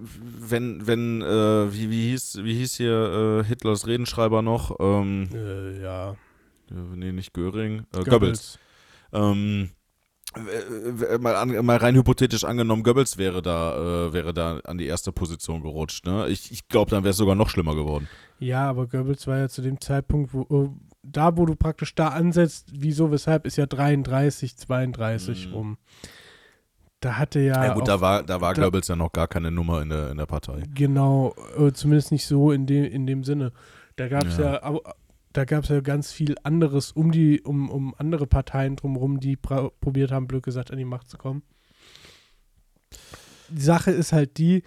wenn, 0.49 0.85
wenn, 0.87 1.21
äh, 1.21 1.73
wie, 1.73 1.89
wie, 1.89 2.09
hieß, 2.09 2.39
wie 2.43 2.55
hieß 2.55 2.75
hier 2.75 3.41
äh, 3.43 3.47
Hitlers 3.47 3.87
Redenschreiber 3.87 4.41
noch? 4.41 4.75
Ähm, 4.79 5.29
äh, 5.33 5.81
ja. 5.81 6.11
äh, 6.11 6.15
nee, 6.95 7.11
nicht 7.11 7.33
Göring, 7.33 7.85
äh, 7.95 8.03
Goebbels. 8.03 8.57
Ähm, 9.13 9.69
mal, 11.19 11.35
an, 11.35 11.65
mal 11.65 11.77
rein 11.77 11.95
hypothetisch 11.95 12.43
angenommen, 12.43 12.83
Goebbels 12.83 13.17
wäre 13.17 13.41
da, 13.41 14.07
äh, 14.07 14.13
wäre 14.13 14.33
da 14.33 14.59
an 14.65 14.77
die 14.77 14.85
erste 14.85 15.11
Position 15.11 15.61
gerutscht. 15.61 16.05
Ne? 16.05 16.27
Ich, 16.29 16.51
ich 16.51 16.67
glaube, 16.67 16.91
dann 16.91 17.03
wäre 17.03 17.11
es 17.11 17.17
sogar 17.17 17.35
noch 17.35 17.49
schlimmer 17.49 17.75
geworden. 17.75 18.07
Ja, 18.39 18.69
aber 18.69 18.87
Goebbels 18.87 19.27
war 19.27 19.37
ja 19.37 19.49
zu 19.49 19.61
dem 19.61 19.81
Zeitpunkt, 19.81 20.33
wo 20.33 20.41
äh, 20.63 20.69
da, 21.03 21.37
wo 21.37 21.45
du 21.45 21.55
praktisch 21.55 21.95
da 21.95 22.09
ansetzt, 22.09 22.69
wieso, 22.73 23.11
weshalb, 23.11 23.45
ist 23.45 23.57
ja 23.57 23.65
33, 23.65 24.55
32 24.57 25.47
Mhm. 25.47 25.53
rum. 25.53 25.77
Da 27.01 27.17
hatte 27.17 27.39
ja. 27.39 27.63
Ja, 27.65 27.73
gut, 27.73 27.87
da 27.87 28.01
war, 28.01 28.23
da 28.23 28.41
war 28.41 28.53
da- 28.53 28.63
Goebbels 28.63 28.87
ja 28.89 28.95
noch 28.95 29.11
gar 29.13 29.27
keine 29.27 29.51
Nummer 29.51 29.81
in 29.81 29.89
der, 29.89 30.11
in 30.11 30.17
der 30.17 30.25
Partei. 30.25 30.63
Genau, 30.75 31.33
äh, 31.57 31.71
zumindest 31.71 32.11
nicht 32.11 32.25
so 32.25 32.51
in 32.51 32.65
dem, 32.65 32.83
in 32.85 33.07
dem 33.07 33.23
Sinne. 33.23 33.53
Da 33.95 34.07
gab 34.09 34.25
es 34.25 34.37
Ja. 34.37 34.61
ja, 34.63 34.79
da 35.31 35.45
gab 35.45 35.63
es 35.63 35.69
ja 35.69 35.79
ganz 35.79 36.11
viel 36.11 36.35
anderes 36.43 36.91
um 36.91 37.11
die, 37.11 37.41
um, 37.41 37.69
um 37.69 37.93
andere 37.97 38.27
Parteien 38.27 38.75
drumherum, 38.75 39.19
die 39.19 39.37
probiert 39.37 40.11
haben, 40.11 40.27
blöd 40.27 40.43
gesagt, 40.43 40.71
an 40.71 40.77
die 40.77 40.85
Macht 40.85 41.09
zu 41.09 41.17
kommen. 41.17 41.43
Die 43.49 43.61
Sache 43.61 43.91
ist 43.91 44.11
halt 44.11 44.37
die, 44.37 44.63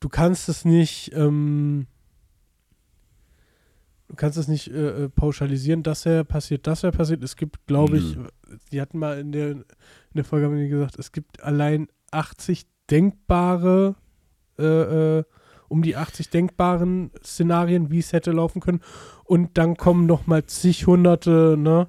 du 0.00 0.08
kannst 0.08 0.48
es 0.48 0.64
nicht, 0.64 1.12
ähm, 1.14 1.86
du 4.10 4.16
kannst 4.16 4.36
es 4.36 4.48
nicht 4.48 4.68
äh, 4.68 5.04
äh, 5.04 5.08
pauschalisieren, 5.08 5.82
das 5.82 6.04
wäre 6.04 6.24
passiert, 6.24 6.66
das 6.66 6.82
wäre 6.82 6.92
passiert. 6.92 7.22
Es 7.22 7.36
gibt, 7.36 7.66
glaube 7.66 7.98
ich, 7.98 8.16
die 8.72 8.80
hatten 8.80 8.98
mal 8.98 9.18
in 9.18 9.32
der, 9.32 9.50
in 9.50 9.64
der 10.14 10.24
Folge 10.24 10.46
haben 10.46 10.56
die 10.56 10.68
gesagt, 10.68 10.98
es 10.98 11.12
gibt 11.12 11.42
allein 11.42 11.88
80 12.10 12.66
denkbare, 12.90 13.94
äh, 14.58 15.18
äh, 15.18 15.24
um 15.68 15.82
die 15.82 15.94
80 15.94 16.30
denkbaren 16.30 17.12
Szenarien, 17.24 17.90
wie 17.92 18.00
es 18.00 18.12
hätte 18.12 18.32
laufen 18.32 18.60
können. 18.60 18.80
Und 19.24 19.56
dann 19.56 19.76
kommen 19.76 20.06
noch 20.06 20.26
mal 20.26 20.44
zig 20.44 20.86
hunderte, 20.88 21.56
ne? 21.56 21.86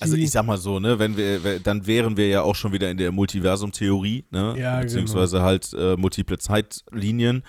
Also 0.00 0.16
ich 0.16 0.30
sag 0.30 0.46
mal 0.46 0.58
so, 0.58 0.78
ne, 0.78 1.00
wenn 1.00 1.16
wir, 1.16 1.58
dann 1.58 1.88
wären 1.88 2.16
wir 2.16 2.28
ja 2.28 2.42
auch 2.42 2.54
schon 2.54 2.72
wieder 2.72 2.88
in 2.88 2.98
der 2.98 3.10
Multiversum-Theorie, 3.10 4.26
ne? 4.30 4.54
Ja, 4.56 4.78
Beziehungsweise 4.78 5.42
halt 5.42 5.72
äh, 5.76 5.96
multiple 5.96 6.38
Zeitlinien. 6.38 7.42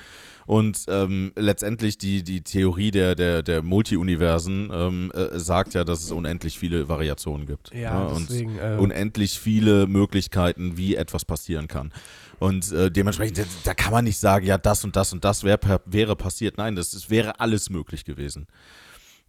Und 0.50 0.86
ähm, 0.88 1.32
letztendlich 1.36 2.00
die, 2.00 2.24
die 2.24 2.42
Theorie 2.42 2.90
der, 2.90 3.14
der, 3.14 3.44
der 3.44 3.62
Multi-Universen 3.62 4.72
ähm, 4.74 5.12
äh, 5.14 5.38
sagt 5.38 5.76
ja, 5.76 5.84
dass 5.84 6.02
es 6.02 6.12
unendlich 6.12 6.58
viele 6.58 6.90
Variationen 6.90 7.46
gibt. 7.46 7.72
ja, 7.72 8.06
ne? 8.06 8.10
Und 8.10 8.30
deswegen. 8.32 8.58
Äh, 8.58 8.78
unendlich 8.80 9.38
viele 9.38 9.86
Möglichkeiten, 9.86 10.76
wie 10.76 10.96
etwas 10.96 11.24
passieren 11.24 11.68
kann. 11.68 11.94
Und 12.40 12.72
äh, 12.72 12.90
dementsprechend, 12.90 13.46
da, 13.64 13.76
kann 13.76 13.92
man 13.94 14.06
nicht 14.06 14.18
sagen, 14.18 14.44
ja, 14.44 14.58
das 14.58 14.84
und 14.84 14.96
das 14.96 15.14
und 15.14 15.24
das 15.24 15.44
wär, 15.44 15.60
wäre 15.86 16.16
passiert. 16.16 16.58
Nein, 16.58 16.76
das, 16.76 16.90
das 16.90 17.12
wäre 17.12 17.40
alles 17.40 17.70
möglich 17.70 18.04
gewesen. 18.04 18.48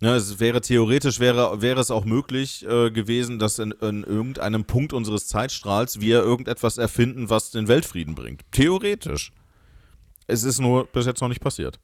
Ja, 0.01 0.17
es 0.17 0.41
wäre 0.41 0.63
theoretisch 0.63 1.21
wäre, 1.21 1.61
wäre 1.61 1.81
es 1.81 1.91
auch 1.91 2.07
möglich 2.07 2.65
äh, 2.67 2.91
gewesen, 2.91 3.39
dass 3.39 3.59
in, 3.59 3.73
in 3.73 4.05
irgendeinem 4.05 4.65
Punkt 4.65 4.95
unseres 4.95 5.27
Zeitstrahls 5.27 6.01
wir 6.01 6.21
irgendetwas 6.21 6.79
erfinden, 6.79 7.29
was 7.29 7.51
den 7.51 7.69
Weltfrieden 7.69 8.15
bringt. 8.15 8.41
Theoretisch. 8.53 9.33
Es 10.31 10.45
ist 10.45 10.61
nur 10.61 10.87
bis 10.87 11.07
jetzt 11.07 11.21
noch 11.21 11.29
nicht 11.29 11.40
passiert. 11.40 11.79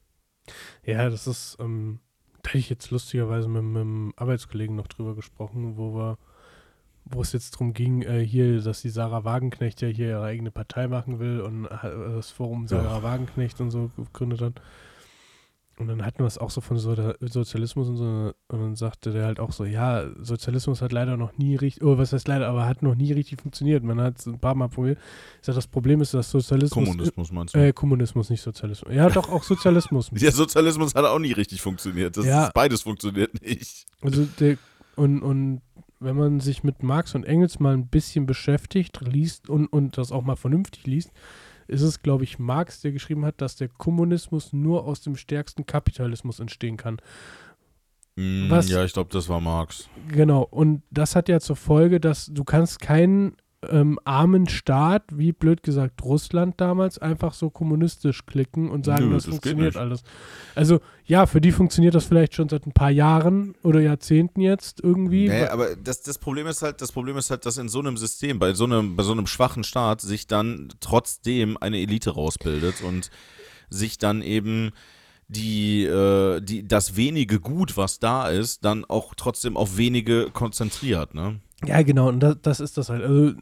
Ja, 0.83 1.09
das 1.09 1.27
ist, 1.27 1.57
ähm, 1.59 1.99
da 2.41 2.49
hätte 2.49 2.57
ich 2.59 2.69
jetzt 2.69 2.91
lustigerweise 2.91 3.47
mit, 3.47 3.63
mit 3.63 3.81
einem 3.81 4.13
Arbeitskollegen 4.15 4.75
noch 4.75 4.87
drüber 4.87 5.15
gesprochen, 5.15 5.77
wo 5.77 5.95
wir, 5.95 6.17
wo 7.05 7.21
es 7.21 7.33
jetzt 7.33 7.55
darum 7.55 7.73
ging, 7.73 8.01
äh, 8.03 8.25
hier, 8.25 8.61
dass 8.61 8.81
die 8.81 8.89
Sarah 8.89 9.25
Wagenknecht 9.25 9.81
ja 9.81 9.89
hier 9.89 10.09
ihre 10.09 10.23
eigene 10.23 10.51
Partei 10.51 10.87
machen 10.87 11.19
will 11.19 11.41
und 11.41 11.65
äh, 11.65 12.15
das 12.15 12.31
Forum 12.31 12.67
Sarah 12.67 13.03
Wagenknecht 13.03 13.59
und 13.61 13.71
so 13.71 13.91
gegründet 13.97 14.41
hat. 14.41 14.61
Und 15.79 15.87
dann 15.87 16.03
hatten 16.03 16.19
wir 16.19 16.25
es 16.25 16.39
auch 16.39 16.49
so 16.49 16.59
von 16.59 16.79
so 16.79 16.95
Sozialismus 17.21 17.87
und 17.87 17.97
so, 17.97 18.03
und 18.47 18.59
dann 18.59 18.75
sagte 18.75 19.11
der 19.11 19.25
halt 19.25 19.39
auch 19.39 19.51
so, 19.51 19.63
ja, 19.63 20.05
Sozialismus 20.19 20.81
hat 20.81 20.91
leider 20.91 21.17
noch 21.17 21.37
nie 21.37 21.55
richtig, 21.55 21.83
oh, 21.83 21.99
was 21.99 22.13
heißt 22.13 22.27
leider, 22.27 22.47
aber 22.47 22.65
hat 22.65 22.81
noch 22.81 22.95
nie 22.95 23.11
richtig 23.11 23.41
funktioniert. 23.41 23.83
Man 23.83 24.01
hat 24.01 24.17
es 24.17 24.25
ein 24.25 24.39
paar 24.39 24.55
Mal 24.55 24.69
probiert. 24.69 24.97
Ich 25.39 25.45
sag, 25.45 25.53
das 25.53 25.67
Problem 25.67 26.01
ist, 26.01 26.15
dass 26.15 26.31
Sozialismus, 26.31 26.89
Kommunismus 26.89 27.31
meinst 27.31 27.53
du? 27.53 27.59
äh, 27.59 27.73
Kommunismus, 27.73 28.31
nicht 28.31 28.41
Sozialismus. 28.41 28.91
Ja, 28.91 29.07
doch, 29.09 29.29
auch 29.29 29.43
Sozialismus. 29.43 30.09
der 30.11 30.31
Sozialismus 30.31 30.95
hat 30.95 31.05
auch 31.05 31.19
nie 31.19 31.33
richtig 31.33 31.61
funktioniert. 31.61 32.17
Das 32.17 32.25
Ja. 32.25 32.45
ist, 32.47 32.53
beides 32.53 32.81
funktioniert 32.81 33.39
nicht. 33.43 33.85
Also 34.01 34.25
der, 34.39 34.57
und, 34.95 35.21
und 35.21 35.61
wenn 35.99 36.15
man 36.15 36.39
sich 36.39 36.63
mit 36.63 36.81
Marx 36.81 37.13
und 37.13 37.23
Engels 37.23 37.59
mal 37.59 37.73
ein 37.75 37.87
bisschen 37.87 38.25
beschäftigt, 38.25 38.99
liest 39.01 39.47
und, 39.47 39.67
und 39.67 39.97
das 39.99 40.11
auch 40.11 40.23
mal 40.23 40.35
vernünftig 40.35 40.87
liest, 40.87 41.11
ist 41.67 41.81
es, 41.81 42.01
glaube 42.01 42.23
ich, 42.23 42.39
Marx, 42.39 42.81
der 42.81 42.91
geschrieben 42.91 43.25
hat, 43.25 43.41
dass 43.41 43.55
der 43.55 43.67
Kommunismus 43.69 44.53
nur 44.53 44.85
aus 44.85 45.01
dem 45.01 45.15
stärksten 45.15 45.65
Kapitalismus 45.65 46.39
entstehen 46.39 46.77
kann. 46.77 46.97
Mm, 48.15 48.49
Was- 48.49 48.69
Ja, 48.69 48.83
ich 48.83 48.93
glaube, 48.93 49.09
das 49.11 49.29
war 49.29 49.39
Marx. 49.41 49.89
Genau, 50.07 50.41
und 50.43 50.81
das 50.91 51.15
hat 51.15 51.29
ja 51.29 51.39
zur 51.39 51.55
Folge, 51.55 51.99
dass 51.99 52.27
du 52.27 52.43
kannst 52.43 52.79
keinen 52.79 53.35
ähm, 53.71 53.99
armen 54.05 54.47
Staat, 54.47 55.03
wie 55.11 55.31
blöd 55.31 55.63
gesagt 55.63 56.03
Russland 56.03 56.59
damals, 56.59 56.97
einfach 56.97 57.33
so 57.33 57.49
kommunistisch 57.49 58.25
klicken 58.25 58.69
und 58.69 58.85
sagen, 58.85 59.09
Nö, 59.09 59.13
das, 59.13 59.23
das 59.23 59.31
funktioniert 59.31 59.77
alles. 59.77 60.03
Also 60.55 60.79
ja, 61.05 61.25
für 61.25 61.41
die 61.41 61.51
funktioniert 61.51 61.95
das 61.95 62.05
vielleicht 62.05 62.35
schon 62.35 62.49
seit 62.49 62.65
ein 62.65 62.73
paar 62.73 62.91
Jahren 62.91 63.55
oder 63.63 63.79
Jahrzehnten 63.79 64.41
jetzt 64.41 64.81
irgendwie. 64.83 65.29
Nee, 65.29 65.45
aber 65.45 65.75
das, 65.75 66.01
das 66.01 66.17
Problem 66.17 66.47
ist 66.47 66.61
halt, 66.61 66.81
das 66.81 66.91
Problem 66.91 67.17
ist 67.17 67.29
halt, 67.29 67.45
dass 67.45 67.57
in 67.57 67.69
so 67.69 67.79
einem 67.79 67.97
System, 67.97 68.39
bei 68.39 68.53
so 68.53 68.65
einem, 68.65 68.95
bei 68.95 69.03
so 69.03 69.11
einem 69.11 69.27
schwachen 69.27 69.63
Staat 69.63 70.01
sich 70.01 70.27
dann 70.27 70.69
trotzdem 70.79 71.57
eine 71.57 71.79
Elite 71.79 72.11
rausbildet 72.11 72.81
und 72.81 73.09
sich 73.69 73.97
dann 73.97 74.21
eben 74.21 74.71
die, 75.27 75.83
äh, 75.83 76.41
die, 76.41 76.67
das 76.67 76.95
wenige 76.95 77.39
Gut, 77.39 77.77
was 77.77 77.99
da 77.99 78.29
ist, 78.29 78.63
dann 78.63 78.85
auch 78.85 79.13
trotzdem 79.15 79.57
auf 79.57 79.77
wenige 79.77 80.29
konzentriert, 80.31 81.13
ne? 81.13 81.39
Ja, 81.65 81.81
genau, 81.81 82.07
und 82.09 82.19
das, 82.19 82.37
das 82.41 82.59
ist 82.59 82.77
das 82.77 82.89
halt. 82.89 83.03
Also 83.03 83.33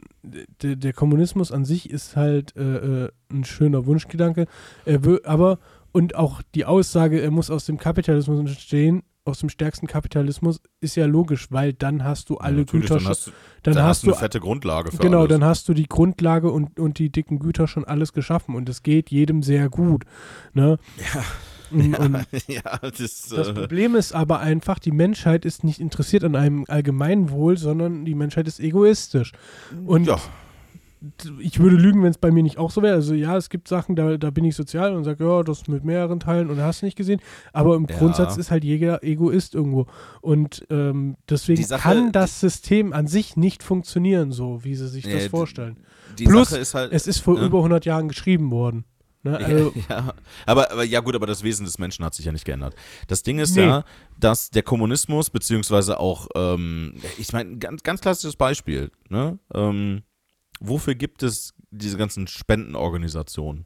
der, 0.62 0.76
der 0.78 0.94
Kommunismus 0.94 1.52
an 1.52 1.66
sich 1.66 1.90
ist 1.90 2.16
halt 2.16 2.56
äh, 2.56 3.06
äh, 3.06 3.10
ein 3.30 3.44
schöner 3.44 3.86
Wunschgedanke, 3.86 4.46
er 4.86 5.02
wö- 5.02 5.26
aber 5.26 5.60
und 5.92 6.16
auch 6.16 6.42
die 6.56 6.66
Aussage, 6.66 7.20
er 7.22 7.32
muss 7.32 7.50
aus 7.52 7.66
dem 7.66 7.78
Kapitalismus 7.78 8.40
entstehen, 8.40 9.04
aus 9.26 9.40
dem 9.40 9.50
stärksten 9.50 9.88
Kapitalismus, 9.88 10.62
ist 10.82 10.96
ja 10.96 11.08
logisch, 11.08 11.48
weil 11.52 11.74
dann 11.74 12.04
hast 12.04 12.30
du 12.30 12.38
alle 12.38 12.60
Natürlich, 12.60 12.84
Güter 12.84 12.96
dann 12.96 13.02
schon, 13.02 13.10
hast, 13.10 13.28
du- 13.28 13.32
dann 13.64 13.74
dann 13.74 13.84
hast 13.84 13.90
hast 13.90 14.04
du 14.04 14.08
du 14.08 14.12
eine 14.14 14.20
fette 14.20 14.40
Grundlage 14.40 14.92
für 14.92 14.98
genau, 14.98 15.20
alles. 15.22 15.30
dann 15.30 15.44
hast 15.44 15.68
du 15.68 15.74
die 15.74 15.88
Grundlage 15.88 16.52
und, 16.52 16.80
und 16.80 17.00
die 17.00 17.12
dicken 17.12 17.40
Güter 17.40 17.68
schon 17.68 17.84
alles 17.86 18.14
geschaffen 18.14 18.56
und 18.56 18.70
es 18.70 18.82
geht 18.84 19.10
jedem 19.12 19.42
sehr 19.44 19.68
gut. 19.70 20.04
Ne? 20.54 20.78
Ja. 21.14 21.22
Und, 21.72 21.98
und 22.00 22.26
ja, 22.48 22.62
das, 22.82 23.28
das 23.30 23.54
Problem 23.54 23.96
ist 23.96 24.14
aber 24.14 24.40
einfach, 24.40 24.80
die 24.80 24.92
Menschheit 24.92 25.46
ist 25.46 25.64
nicht 25.64 25.80
interessiert 25.80 26.24
an 26.24 26.36
einem 26.36 26.66
Allgemeinwohl, 26.68 27.58
sondern 27.58 28.06
die 28.06 28.16
Menschheit 28.16 28.48
ist 28.48 28.60
egoistisch. 28.60 29.32
Und 29.86 30.08
ja, 30.08 30.20
ich 31.40 31.60
würde 31.60 31.76
lügen, 31.76 32.02
wenn 32.02 32.10
es 32.10 32.18
bei 32.18 32.32
mir 32.32 32.42
nicht 32.42 32.58
auch 32.58 32.72
so 32.72 32.82
wäre. 32.82 32.96
Also 32.96 33.14
ja, 33.14 33.38
es 33.38 33.50
gibt 33.50 33.68
Sachen, 33.68 33.96
da, 33.96 34.18
da 34.18 34.32
bin 34.32 34.44
ich 34.44 34.56
sozial 34.56 34.96
und 34.96 35.04
sage, 35.04 35.24
ja, 35.24 35.44
das 35.44 35.68
mit 35.68 35.84
mehreren 35.84 36.20
Teilen 36.20 36.50
und 36.50 36.60
hast 36.60 36.82
du 36.82 36.86
nicht 36.88 36.98
gesehen. 36.98 37.20
Aber 37.54 37.76
im 37.76 37.86
Ja. 37.88 37.98
Grundsatz 37.98 38.38
ist 38.38 38.50
halt 38.50 38.64
jeder 38.64 39.04
Egoist 39.04 39.54
irgendwo. 39.54 39.86
Und 40.22 40.66
ähm, 40.72 41.16
deswegen 41.30 41.64
Sache- 41.64 41.82
kann 41.82 42.12
das 42.12 42.40
System 42.40 42.92
an 42.92 43.06
sich 43.08 43.38
nicht 43.38 43.62
funktionieren, 43.62 44.32
so 44.32 44.64
wie 44.64 44.74
sie 44.76 44.88
sich 44.88 45.06
Nee, 45.06 45.14
das 45.14 45.28
vorstellen. 45.28 45.78
Plus, 46.18 46.74
halt. 46.74 46.92
Es 46.92 47.06
ist 47.08 47.20
vor 47.20 47.38
Ja. 47.38 47.46
über 47.46 47.60
100 47.60 47.86
Jahren 47.86 48.08
geschrieben 48.08 48.50
worden. 48.50 48.86
Ne? 49.26 49.38
Also, 49.38 49.74
ja, 49.90 50.14
aber, 50.46 50.72
aber 50.72 50.84
ja 50.84 51.00
gut, 51.00 51.16
aber 51.16 51.26
das 51.26 51.42
Wesen 51.42 51.66
des 51.66 51.80
Menschen 51.80 52.06
hat 52.06 52.14
sich 52.14 52.26
ja 52.26 52.32
nicht 52.32 52.46
geändert. 52.46 52.76
Das 53.08 53.24
Ding 53.24 53.40
ist 53.40 53.56
Nee. 53.56 53.64
ja, 53.66 53.84
dass 54.20 54.52
der 54.52 54.62
Kommunismus, 54.62 55.32
beziehungsweise 55.32 56.00
auch, 56.00 56.28
ähm, 56.36 56.94
ich 57.18 57.34
meine, 57.34 57.50
ein 57.50 57.60
ganz, 57.60 57.82
ganz 57.82 58.02
klassisches 58.02 58.36
Beispiel, 58.36 58.92
ne? 59.10 59.40
Ähm, 59.52 60.04
wofür 60.60 60.94
gibt 60.94 61.24
es 61.24 61.56
diese 61.72 61.98
ganzen 61.98 62.28
Spendenorganisationen? 62.28 63.66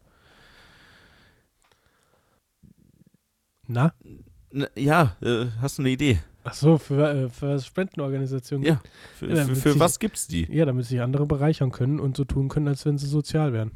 na? 3.67 3.93
Ja, 4.75 5.17
äh, 5.21 5.47
hast 5.61 5.77
du 5.77 5.83
eine 5.83 5.91
Idee? 5.91 6.19
Ach 6.45 6.53
so, 6.53 6.77
für, 6.77 7.07
äh, 7.07 7.29
für 7.29 7.59
Spendenorganisationen. 7.59 8.65
Ja. 8.65 8.81
Für, 9.15 9.27
Ja, 9.27 9.45
für, 9.45 9.55
für 9.55 9.79
was 9.79 9.99
gibt's 9.99 10.25
die? 10.27 10.51
Ja, 10.51 10.65
damit 10.65 10.85
sich 10.85 11.01
andere 11.01 11.25
bereichern 11.27 11.71
können 11.71 11.99
und 11.99 12.15
so 12.15 12.23
tun 12.23 12.47
können, 12.47 12.69
als 12.69 12.85
wenn 12.85 12.97
sie 12.97 13.07
sozial 13.07 13.51
wären. 13.53 13.71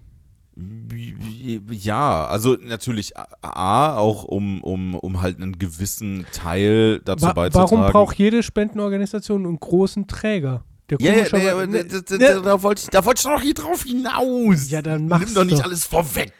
Ja, 0.56 2.26
also 2.28 2.58
natürlich 2.62 3.14
A, 3.42 3.96
auch 3.96 4.24
um, 4.24 4.62
um, 4.64 4.96
um 4.96 5.22
halt 5.22 5.38
einen 5.38 5.58
gewissen 5.58 6.26
Teil 6.32 7.00
dazu 7.04 7.26
Wa 7.26 7.34
beizutragen. 7.34 7.72
warum 7.72 7.92
braucht 7.92 8.18
jede 8.18 8.44
Spendenorganisation 8.44 9.46
einen 9.46 9.60
großen 9.60 10.08
Träger? 10.08 10.64
Der 10.90 11.00
Ja, 11.02 11.14
ja, 11.14 11.26
nee, 11.38 11.50
aber 11.50 11.66
Ne, 11.66 11.86
da, 11.86 12.00
da, 12.02 12.18
da, 12.18 12.40
da 12.40 12.62
wollte 12.62 12.84
ich, 12.84 12.90
da 12.90 13.04
wollte 13.06 13.20
ich 13.20 13.24
doch 13.24 13.42
hier 13.42 13.54
drauf 13.54 13.84
hinaus. 13.84 14.70
Ja, 14.70 14.82
dann 14.82 15.08
mach's 15.08 15.26
Nimm 15.26 15.34
doch 15.36 15.44
nicht 15.46 15.60
doch. 15.60 15.66
alles 15.66 15.86
vorweg. 15.86 16.34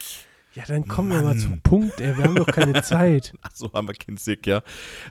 Ja, 0.56 0.64
dann 0.68 0.88
kommen 0.88 1.10
wir 1.10 1.18
mal 1.18 1.30
Mann. 1.30 1.40
zum 1.40 1.62
Punkt, 1.62 2.00
ey. 2.00 2.16
Wir 2.16 2.26
haben 2.26 2.36
doch 2.36 2.46
keine 2.46 2.80
Zeit. 2.84 3.34
Ach 3.42 3.50
so, 3.56 3.74
haben 3.74 3.88
wir 3.88 3.96
kinzig, 3.96 4.46
ja. 4.46 4.62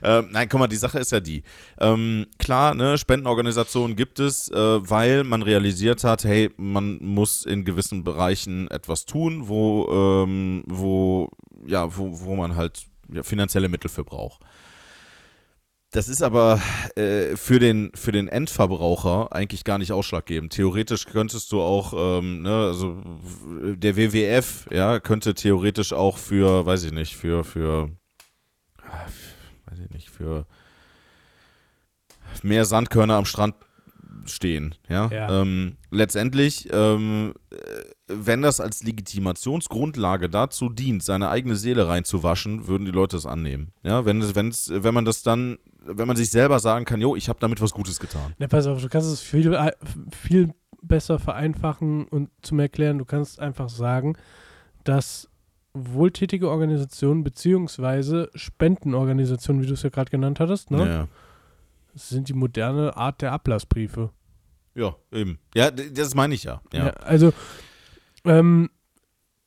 Ähm, 0.01 0.29
nein, 0.31 0.47
guck 0.47 0.59
mal, 0.59 0.67
die 0.67 0.77
Sache 0.77 0.99
ist 0.99 1.11
ja 1.11 1.19
die. 1.19 1.43
Ähm, 1.79 2.27
klar, 2.39 2.73
ne, 2.75 2.97
Spendenorganisationen 2.97 3.97
gibt 3.97 4.19
es, 4.19 4.49
äh, 4.49 4.55
weil 4.55 5.25
man 5.25 5.41
realisiert 5.41 6.05
hat, 6.05 6.23
hey, 6.23 6.49
man 6.55 6.97
muss 7.01 7.45
in 7.45 7.65
gewissen 7.65 8.05
Bereichen 8.05 8.71
etwas 8.71 9.05
tun, 9.05 9.49
wo, 9.49 10.23
ähm, 10.23 10.63
wo, 10.65 11.29
ja, 11.65 11.95
wo, 11.97 12.21
wo 12.21 12.35
man 12.35 12.55
halt 12.55 12.85
ja, 13.11 13.21
finanzielle 13.23 13.67
Mittel 13.67 13.89
für 13.89 14.05
braucht. 14.05 14.41
Das 15.93 16.07
ist 16.07 16.23
aber 16.23 16.59
äh, 16.95 17.37
für, 17.37 17.59
den, 17.59 17.91
für 17.93 18.11
den 18.11 18.27
Endverbraucher 18.27 19.31
eigentlich 19.31 19.63
gar 19.63 19.77
nicht 19.77 19.91
ausschlaggebend. 19.91 20.51
Theoretisch 20.51 21.05
könntest 21.05 21.51
du 21.51 21.61
auch, 21.61 21.93
ähm, 21.95 22.41
ne, 22.41 22.65
also 22.65 22.99
der 23.75 23.95
WWF, 23.95 24.65
ja, 24.71 24.99
könnte 24.99 25.35
theoretisch 25.35 25.93
auch 25.93 26.17
für, 26.17 26.65
weiß 26.65 26.85
ich 26.85 26.93
nicht, 26.93 27.15
für, 27.15 27.43
für, 27.43 27.91
weiß 29.67 29.79
ich 29.83 29.89
nicht, 29.91 30.09
für 30.09 30.47
mehr 32.41 32.65
Sandkörner 32.65 33.13
am 33.13 33.25
Strand 33.25 33.53
stehen, 34.25 34.73
ja. 34.89 35.09
Ja. 35.11 35.41
Ähm, 35.41 35.77
letztendlich, 35.91 36.69
ähm, 36.71 37.33
äh, 37.51 37.57
wenn 38.07 38.41
das 38.41 38.59
als 38.59 38.83
Legitimationsgrundlage 38.83 40.29
dazu 40.29 40.69
dient, 40.69 41.03
seine 41.03 41.29
eigene 41.29 41.55
Seele 41.55 41.87
reinzuwaschen, 41.87 42.67
würden 42.67 42.85
die 42.85 42.91
Leute 42.91 43.17
es 43.17 43.25
annehmen. 43.25 43.73
Ja, 43.83 44.05
wenn 44.05 44.21
es, 44.21 44.35
wenn 44.35 44.49
es, 44.49 44.71
wenn 44.73 44.93
man 44.93 45.05
das 45.05 45.23
dann, 45.23 45.57
wenn 45.85 46.07
man 46.07 46.15
sich 46.15 46.29
selber 46.29 46.59
sagen 46.59 46.85
kann, 46.85 47.01
jo, 47.01 47.15
ich 47.15 47.29
habe 47.29 47.39
damit 47.39 47.61
was 47.61 47.73
Gutes 47.73 47.99
getan. 47.99 48.33
Na, 48.37 48.47
pass 48.47 48.67
auf, 48.67 48.81
du 48.81 48.89
kannst 48.89 49.11
es 49.11 49.21
viel, 49.21 49.53
äh, 49.53 49.71
viel 50.11 50.53
besser 50.81 51.19
vereinfachen 51.19 52.05
und 52.05 52.29
zum 52.41 52.59
Erklären. 52.59 52.97
Du 52.97 53.05
kannst 53.05 53.39
einfach 53.39 53.69
sagen, 53.69 54.17
dass 54.83 55.29
wohltätige 55.73 56.49
Organisationen 56.49 57.23
beziehungsweise 57.23 58.29
Spendenorganisationen, 58.35 59.61
wie 59.61 59.67
du 59.67 59.73
es 59.73 59.83
ja 59.83 59.89
gerade 59.89 60.11
genannt 60.11 60.39
hattest, 60.39 60.71
ne? 60.71 60.85
Ja. 60.85 61.07
Das 61.93 62.09
sind 62.09 62.27
die 62.27 62.33
moderne 62.33 62.97
Art 62.97 63.21
der 63.21 63.31
Ablassbriefe. 63.31 64.09
ja, 64.75 64.95
eben. 65.11 65.39
Ja, 65.53 65.69
das 65.71 66.15
meine 66.15 66.33
ich 66.33 66.43
ja. 66.43 66.61
Ja. 66.73 66.87
Ja. 66.87 66.93
also, 66.93 67.33
ähm, 68.25 68.69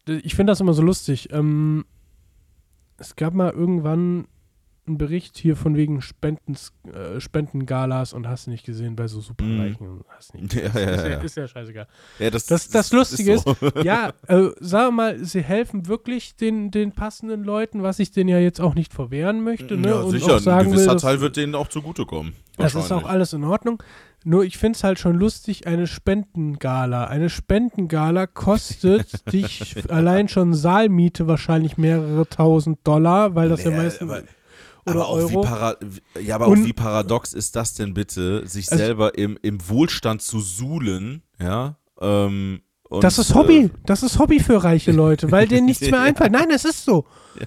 ich 0.07 0.35
finde 0.35 0.53
das 0.53 0.61
immer 0.61 0.75
so 0.75 0.83
lustig. 0.83 1.33
Ähm, 1.33 1.85
es 2.99 3.17
gab 3.17 3.35
mal 3.35 3.51
irgendwann 3.53 4.29
einen 4.89 4.99
Bericht 4.99 5.37
hier 5.39 5.57
von 5.57 5.77
wegen 5.77 6.01
Spendens, 6.03 6.73
äh, 6.93 7.21
Spendengalas 7.21 8.13
und 8.13 8.29
hast 8.29 8.47
du 8.47 8.51
nicht 8.51 8.65
gesehen 8.65 8.97
bei 8.97 9.09
so 9.09 9.21
Superreichen. 9.21 9.87
und 9.89 10.05
Hast 10.09 10.35
nicht 10.35 10.55
Ja, 10.55 10.61
gesehen. 10.69 10.89
ja, 10.89 10.95
ist, 10.95 11.03
ja, 11.05 11.09
ja. 11.11 11.21
ist 11.21 11.37
ja 11.37 11.49
scheißegal. 11.49 11.87
ja 12.19 12.31
das, 12.31 12.47
Das- 12.47 12.69
das 12.69 12.93
Lustige 12.93 13.33
ist. 13.35 13.45
So. 13.45 13.57
ja, 13.83 14.13
äh, 14.29 14.49
sag 14.61 14.93
mal, 14.93 15.25
sie 15.25 15.43
helfen 15.43 15.87
wirklich 15.89 16.37
den, 16.37 16.71
den 16.71 16.93
passenden 16.93 17.45
Leuten, 17.45 17.83
was 17.83 17.99
ich 17.99 18.11
denen 18.13 18.29
ja 18.29 18.39
jetzt 18.39 18.61
auch 18.61 18.75
nicht 18.75 18.93
verwehren 18.93 19.43
möchte. 19.43 19.77
Ne? 19.77 19.89
ja, 19.89 20.01
und 20.01 20.11
sicher. 20.11 20.37
auch 20.37 20.39
sagen 20.41 20.67
ein 20.69 20.73
gewisser 20.73 20.93
will, 20.93 21.01
Teil 21.01 21.21
wird 21.21 21.37
denen 21.37 21.55
auch 21.55 21.69
zugutekommen. 21.69 22.35
das 22.57 22.75
ist 22.75 22.93
auch 22.93 23.05
alles 23.07 23.33
in 23.33 23.45
Ordnung. 23.45 23.83
Nur 24.25 24.43
ich 24.45 24.59
finde 24.59 24.77
es 24.77 24.83
halt 24.83 24.99
schon 24.99 25.15
lustig, 25.15 25.69
eine 25.69 25.87
Spendengala. 25.87 27.05
Eine 27.05 27.31
Spendengala 27.31 28.27
kostet 28.27 29.31
dich 29.33 29.77
allein 29.89 30.29
schon 30.29 30.53
Saalmiete 30.53 31.29
wahrscheinlich 31.29 31.77
mehrere 31.79 32.27
tausend 32.29 32.81
Dollar, 32.85 33.37
weil 33.37 33.49
das 33.49 33.63
ja 33.63 33.71
Nee, 33.71 33.77
meistens. 33.77 34.13
Aber- 34.87 34.97
oder 34.97 35.05
aber 35.05 35.09
auch 35.09 35.17
Euro. 35.17 35.31
Wie 35.43 35.47
para 35.47 35.77
ja, 36.21 36.35
aber 36.37 36.49
Und- 36.49 36.63
auch 36.63 36.67
wie 36.67 36.73
paradox 36.73 37.33
ist 37.33 37.57
das 37.57 37.75
denn 37.75 37.95
bitte, 37.95 38.47
sich 38.47 38.71
Also- 38.71 38.83
selber 38.85 39.17
im, 39.19 39.39
im 39.43 39.69
Wohlstand 39.69 40.23
zu 40.23 40.41
suhlen, 40.41 41.23
ja? 41.41 41.77
Ähm, 42.01 42.61
und, 42.89 43.03
Das 43.03 43.19
ist 43.19 43.35
Hobby. 43.35 43.65
Äh, 43.65 43.71
Das 43.85 44.03
ist 44.03 44.19
Hobby 44.19 44.39
für 44.41 44.63
reiche 44.63 44.93
Leute, 44.93 45.31
weil 45.33 45.49
denen 45.49 45.67
nichts 45.67 45.91
mehr 45.91 46.01
einfällt. 46.09 46.31
Nein, 46.33 46.51
es 46.51 46.65
ist 46.65 46.85
so. 46.85 47.05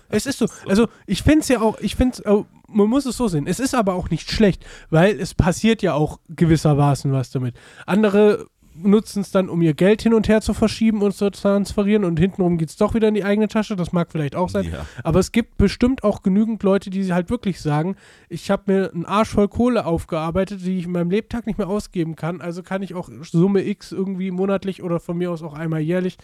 Es 0.09 0.25
ist 0.25 0.37
so. 0.39 0.47
Also 0.67 0.87
ich 1.07 1.23
finde 1.23 1.39
es 1.39 1.47
ja 1.47 1.61
auch, 1.61 1.79
ich 1.79 1.95
finde 1.95 2.17
es, 2.17 2.23
man 2.71 2.87
muss 2.87 3.05
es 3.05 3.17
so 3.17 3.27
sehen. 3.27 3.47
Es 3.47 3.59
ist 3.59 3.73
aber 3.73 3.93
auch 3.95 4.09
nicht 4.09 4.29
schlecht, 4.29 4.63
weil 4.89 5.19
es 5.19 5.33
passiert 5.33 5.81
ja 5.81 5.93
auch 5.93 6.19
gewissermaßen 6.29 7.11
was 7.11 7.31
damit. 7.31 7.55
Andere 7.85 8.47
nutzen 8.75 9.21
es 9.21 9.31
dann, 9.31 9.49
um 9.49 9.61
ihr 9.61 9.73
Geld 9.73 10.01
hin 10.01 10.13
und 10.13 10.27
her 10.27 10.41
zu 10.41 10.53
verschieben 10.53 11.01
und 11.01 11.13
zu 11.13 11.29
transferieren 11.29 12.03
und 12.05 12.17
hintenrum 12.19 12.57
geht 12.57 12.69
es 12.69 12.77
doch 12.77 12.93
wieder 12.93 13.07
in 13.09 13.13
die 13.13 13.23
eigene 13.23 13.47
Tasche. 13.47 13.75
Das 13.75 13.91
mag 13.91 14.09
vielleicht 14.11 14.35
auch 14.35 14.49
sein. 14.49 14.65
Ja. 14.71 14.85
Aber 15.03 15.19
es 15.19 15.31
gibt 15.31 15.57
bestimmt 15.57 16.03
auch 16.03 16.21
genügend 16.21 16.63
Leute, 16.63 16.89
die 16.89 17.11
halt 17.13 17.29
wirklich 17.29 17.59
sagen, 17.61 17.95
ich 18.29 18.49
habe 18.49 18.63
mir 18.71 18.91
einen 18.93 19.05
Arsch 19.05 19.29
voll 19.29 19.47
Kohle 19.49 19.85
aufgearbeitet, 19.85 20.61
die 20.65 20.77
ich 20.79 20.85
in 20.85 20.91
meinem 20.91 21.09
Lebtag 21.11 21.45
nicht 21.47 21.57
mehr 21.57 21.67
ausgeben 21.67 22.15
kann. 22.15 22.39
Also 22.41 22.63
kann 22.63 22.81
ich 22.81 22.95
auch 22.95 23.09
Summe 23.21 23.65
X 23.67 23.91
irgendwie 23.91 24.31
monatlich 24.31 24.81
oder 24.83 24.99
von 24.99 25.17
mir 25.17 25.31
aus 25.31 25.43
auch 25.43 25.53
einmal 25.53 25.81
jährlich 25.81 26.17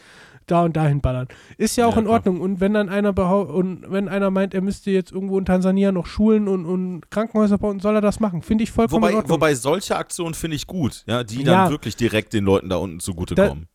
da 0.48 0.64
und 0.64 0.78
dahin 0.78 1.02
ballern. 1.02 1.28
Ist 1.58 1.76
ja 1.76 1.88
auch 1.88 1.96
Ja, 1.96 2.02
in. 2.02 2.08
Ordnung. 2.08 2.40
Und 2.40 2.60
wenn 2.60 2.74
dann 2.74 2.88
einer 2.90 3.16
und 3.54 3.84
wenn 3.92 4.08
einer 4.08 4.30
meint, 4.32 4.54
er 4.54 4.62
müsste 4.62 4.92
jetzt 4.92 5.12
irgendwo 5.12 5.38
in 5.40 5.46
Tansania 5.46 5.92
noch 5.92 6.06
Schulen 6.06 6.48
und, 6.48 6.66
und 6.66 7.10
Krankenhäuser 7.10 7.58
bauen, 7.58 7.80
soll 7.80 7.96
er 7.96 8.02
das 8.02 8.20
machen. 8.20 8.42
Finde 8.44 8.64
ich 8.64 8.72
vollkommen 8.72 9.04
in 9.04 9.10
Wobei, 9.10 9.16
Ordnung. 9.18 9.36
wobei 9.38 9.56
solche 9.56 9.98
Aktionen 9.98 10.36
finde 10.36 10.56
ich 10.56 10.68
gut, 10.68 11.04
ja, 11.08 11.24
die 11.24 11.42
Ja. 11.42 11.64
dann 11.64 11.72
wirklich 11.72 11.96
direkt 11.96 12.34
den 12.34 12.45
Leuten 12.46 12.70
da 12.70 12.78
unten 12.78 13.00
zugutekommen. 13.00 13.68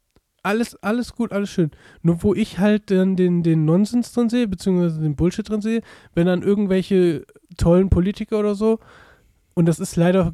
alles, 0.43 0.75
alles 0.83 1.15
gut, 1.15 1.33
alles 1.33 1.51
schön. 1.51 1.71
Nur 2.03 2.23
wo 2.23 2.35
ich 2.35 2.59
halt 2.59 2.91
dann 2.91 3.17
den, 3.17 3.43
den 3.43 3.65
Nonsens 3.65 4.13
drin 4.13 4.31
sehe, 4.31 4.49
beziehungsweise 4.49 5.01
den 5.01 5.17
Bullshit 5.17 5.49
drin 5.49 5.61
sehe, 5.61 5.83
wenn 6.15 6.27
dann 6.27 6.43
irgendwelche 6.43 7.27
tollen 7.59 7.91
Politiker 7.91 8.39
oder 8.39 8.55
so, 8.55 8.79
und 9.55 9.67
das 9.67 9.79
ist 9.81 9.97
leider 9.97 10.33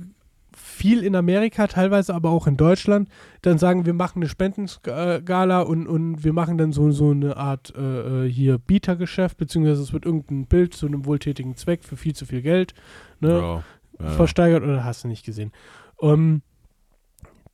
viel 0.57 1.03
in 1.03 1.15
Amerika, 1.15 1.67
teilweise 1.67 2.15
aber 2.15 2.31
auch 2.31 2.47
in 2.47 2.57
Deutschland, 2.57 3.09
dann 3.43 3.59
sagen, 3.59 3.85
wir 3.85 3.93
machen 3.93 4.23
eine 4.23 4.29
Spendengala 4.29 5.61
und, 5.63 5.87
und 5.87 6.25
wir 6.25 6.33
machen 6.33 6.59
dann 6.59 6.73
so, 6.73 6.91
so 6.93 7.11
eine 7.11 7.37
Art 7.37 7.75
äh, 7.77 8.27
äh, 8.27 8.31
hier 8.31 8.59
Bietergeschäft, 8.59 9.37
beziehungsweise 9.37 9.83
es 9.83 9.93
wird 9.93 10.07
irgendein 10.07 10.47
Bild 10.47 10.75
zu 10.75 10.87
einem 10.87 11.05
wohltätigen 11.05 11.57
Zweck 11.57 11.85
für 11.85 11.97
viel 11.97 12.15
zu 12.15 12.25
viel 12.27 12.43
Geld 12.43 12.75
ne, 13.21 13.31
Ja, 13.39 13.65
ja. 14.01 14.11
versteigert 14.13 14.63
oder 14.63 14.85
hast 14.85 15.05
du 15.05 15.09
nicht 15.09 15.25
gesehen. 15.27 15.53
Ähm, 16.01 16.43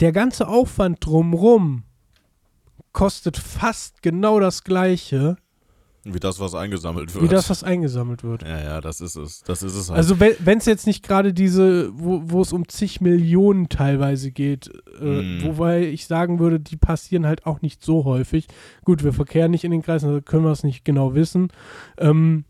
der 0.03 0.13
ganze 0.13 0.49
Aufwand 0.49 0.99
drumrum 1.05 1.85
kostet 2.93 3.37
fast 3.39 4.03
genau 4.03 4.39
das 4.41 4.65
gleiche, 4.65 5.37
Wie 6.05 6.19
das, 6.21 6.41
was 6.41 6.55
eingesammelt 6.55 7.15
wird. 7.15 7.25
wie 7.25 7.29
das, 7.29 7.49
was 7.49 7.63
eingesammelt 7.65 8.23
wird. 8.25 8.43
ja, 8.43 8.61
ja, 8.61 8.81
das 8.83 9.01
ist 9.01 9.17
es. 9.17 9.43
Das 9.45 9.63
ist 9.63 9.75
es 9.75 9.89
halt. 9.89 9.97
Also 9.97 10.19
wenn 10.21 10.59
es 10.59 10.67
jetzt 10.67 10.87
nicht 10.87 11.03
gerade 11.07 11.33
diese, 11.33 11.91
wo 11.95 12.23
wo 12.27 12.43
es 12.43 12.53
um 12.53 12.69
zig 12.69 13.01
Millionen 13.01 13.69
teilweise 13.71 14.31
geht, 14.33 14.71
äh, 15.01 15.23
Mm. 15.23 15.45
wobei 15.45 15.87
ich 15.87 16.07
sagen 16.07 16.39
würde, 16.41 16.59
die 16.61 16.77
passieren 16.77 17.25
halt 17.27 17.47
auch 17.47 17.63
nicht 17.63 17.83
so 17.85 18.05
häufig. 18.05 18.49
Gut, 18.85 19.05
wir 19.05 19.13
verkehren 19.13 19.53
nicht 19.53 19.65
in 19.65 19.71
den 19.71 19.83
Kreisen, 19.83 20.09
also 20.09 20.21
können 20.21 20.45
wir 20.45 20.51
es 20.53 20.65
nicht 20.65 20.85
genau 20.85 21.15
wissen. 21.15 21.49
Ähm, 21.99 22.45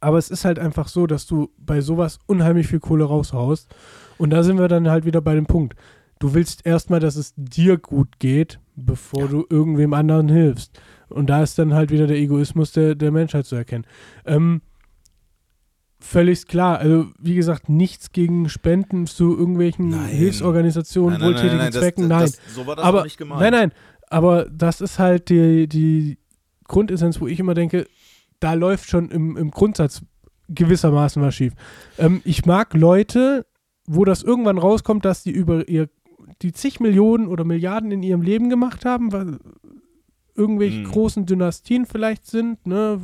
aber 0.00 0.18
es 0.18 0.28
ist 0.30 0.44
halt 0.44 0.58
einfach 0.58 0.88
so, 0.88 1.06
dass 1.06 1.26
du 1.26 1.50
bei 1.58 1.80
sowas 1.80 2.18
unheimlich 2.26 2.66
viel 2.66 2.80
Kohle 2.80 3.04
raushaust. 3.04 3.72
Und 4.18 4.30
da 4.30 4.42
sind 4.42 4.58
wir 4.58 4.66
dann 4.68 4.88
halt 4.90 5.04
wieder 5.04 5.20
bei 5.20 5.34
dem 5.36 5.46
Punkt. 5.46 5.74
Du 6.22 6.34
willst 6.34 6.64
erstmal, 6.64 7.00
dass 7.00 7.16
es 7.16 7.34
dir 7.36 7.78
gut 7.78 8.20
geht, 8.20 8.60
bevor 8.76 9.22
Ja. 9.22 9.26
du 9.26 9.46
irgendwem 9.50 9.92
anderen 9.92 10.28
hilfst. 10.28 10.80
Und 11.08 11.26
da 11.28 11.42
ist 11.42 11.58
dann 11.58 11.74
halt 11.74 11.90
wieder 11.90 12.06
der 12.06 12.16
Egoismus 12.16 12.70
der, 12.70 12.94
der 12.94 13.10
Menschheit 13.10 13.44
zu 13.44 13.56
erkennen. 13.56 13.84
Ähm, 14.24 14.60
völlig 16.00 16.46
klar. 16.46 16.78
Also, 16.78 17.06
wie 17.18 17.34
gesagt, 17.34 17.68
nichts 17.68 18.12
gegen 18.12 18.48
Spenden 18.48 19.08
zu 19.08 19.36
irgendwelchen 19.36 19.88
Nein. 19.88 20.06
Hilfsorganisationen, 20.10 21.20
wohltätigen 21.20 21.58
das- 21.58 21.74
Zwecken. 21.74 22.08
das, 22.08 22.08
nein. 22.08 22.20
Das, 22.46 22.54
so 22.54 22.66
war 22.68 22.76
das 22.76 22.84
aber 22.84 23.02
nicht 23.02 23.18
gemeint. 23.18 23.40
nein, 23.40 23.52
nein. 23.52 23.72
Aber 24.08 24.44
das 24.48 24.80
ist 24.80 25.00
halt 25.00 25.28
die, 25.28 25.66
die 25.66 26.18
Grundessenz, 26.68 27.20
wo 27.20 27.26
ich 27.26 27.40
immer 27.40 27.54
denke, 27.54 27.86
da 28.38 28.54
läuft 28.54 28.88
schon 28.88 29.10
im, 29.10 29.36
im 29.36 29.50
Grundsatz 29.50 30.02
gewissermaßen 30.48 31.20
was 31.20 31.34
schief. 31.34 31.54
Ähm, 31.98 32.20
ich 32.24 32.44
mag 32.46 32.74
Leute, 32.74 33.44
wo 33.86 34.04
das 34.04 34.22
irgendwann 34.22 34.58
rauskommt, 34.58 35.04
dass 35.04 35.24
die 35.24 35.30
über 35.32 35.68
ihr 35.68 35.88
die 36.40 36.52
zig 36.52 36.80
Millionen 36.80 37.26
oder 37.28 37.44
Milliarden 37.44 37.90
in 37.90 38.02
ihrem 38.02 38.22
Leben 38.22 38.48
gemacht 38.48 38.84
haben, 38.84 39.12
weil 39.12 39.38
irgendwelche 40.34 40.80
Mhm. 40.80 40.84
großen 40.84 41.26
Dynastien 41.26 41.84
vielleicht 41.86 42.26
sind, 42.26 42.66
ne, 42.66 43.00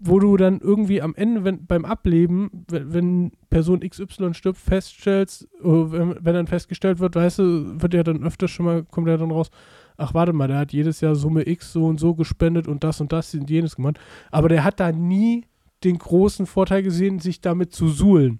wo 0.00 0.20
du 0.20 0.36
dann 0.36 0.60
irgendwie 0.60 1.02
am 1.02 1.14
Ende, 1.16 1.42
wenn, 1.42 1.66
beim 1.66 1.84
Ableben, 1.84 2.64
wenn, 2.68 2.92
wenn 2.92 3.32
Person 3.50 3.80
XY 3.80 4.32
stirbt, 4.34 4.58
feststellst, 4.58 5.48
oh, 5.62 5.90
wenn, 5.90 6.14
wenn 6.20 6.34
dann 6.34 6.46
festgestellt 6.46 7.00
wird, 7.00 7.16
weißt 7.16 7.40
du, 7.40 7.82
wird 7.82 7.94
ja 7.94 8.04
dann 8.04 8.22
öfters 8.22 8.50
schon 8.52 8.66
mal, 8.66 8.84
kommt 8.84 9.08
ja 9.08 9.16
dann 9.16 9.32
raus, 9.32 9.50
ach 9.96 10.14
warte 10.14 10.32
mal, 10.32 10.46
der 10.46 10.58
hat 10.58 10.72
jedes 10.72 11.00
Jahr 11.00 11.16
Summe 11.16 11.48
X 11.48 11.72
so 11.72 11.86
und 11.86 11.98
so 11.98 12.14
gespendet 12.14 12.68
und 12.68 12.84
das 12.84 13.00
und 13.00 13.12
das 13.12 13.34
und 13.34 13.50
jenes 13.50 13.74
gemacht. 13.74 13.98
Aber 14.30 14.48
der 14.48 14.62
hat 14.62 14.78
da 14.78 14.92
nie 14.92 15.46
den 15.82 15.98
großen 15.98 16.46
Vorteil 16.46 16.84
gesehen, 16.84 17.18
sich 17.18 17.40
damit 17.40 17.72
zu 17.72 17.88
suhlen. 17.88 18.38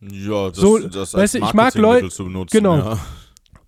Ja, 0.00 0.48
das, 0.48 0.58
So, 0.58 0.78
das 0.78 1.14
weißt 1.14 1.34
du, 1.34 1.38
ich 1.38 1.44
mag 1.54 1.74
Leut- 1.74 1.82
Marketingmittel 1.82 2.10
zu 2.10 2.24
benutzen. 2.24 2.56
genau. 2.56 2.76
Ja. 2.78 2.98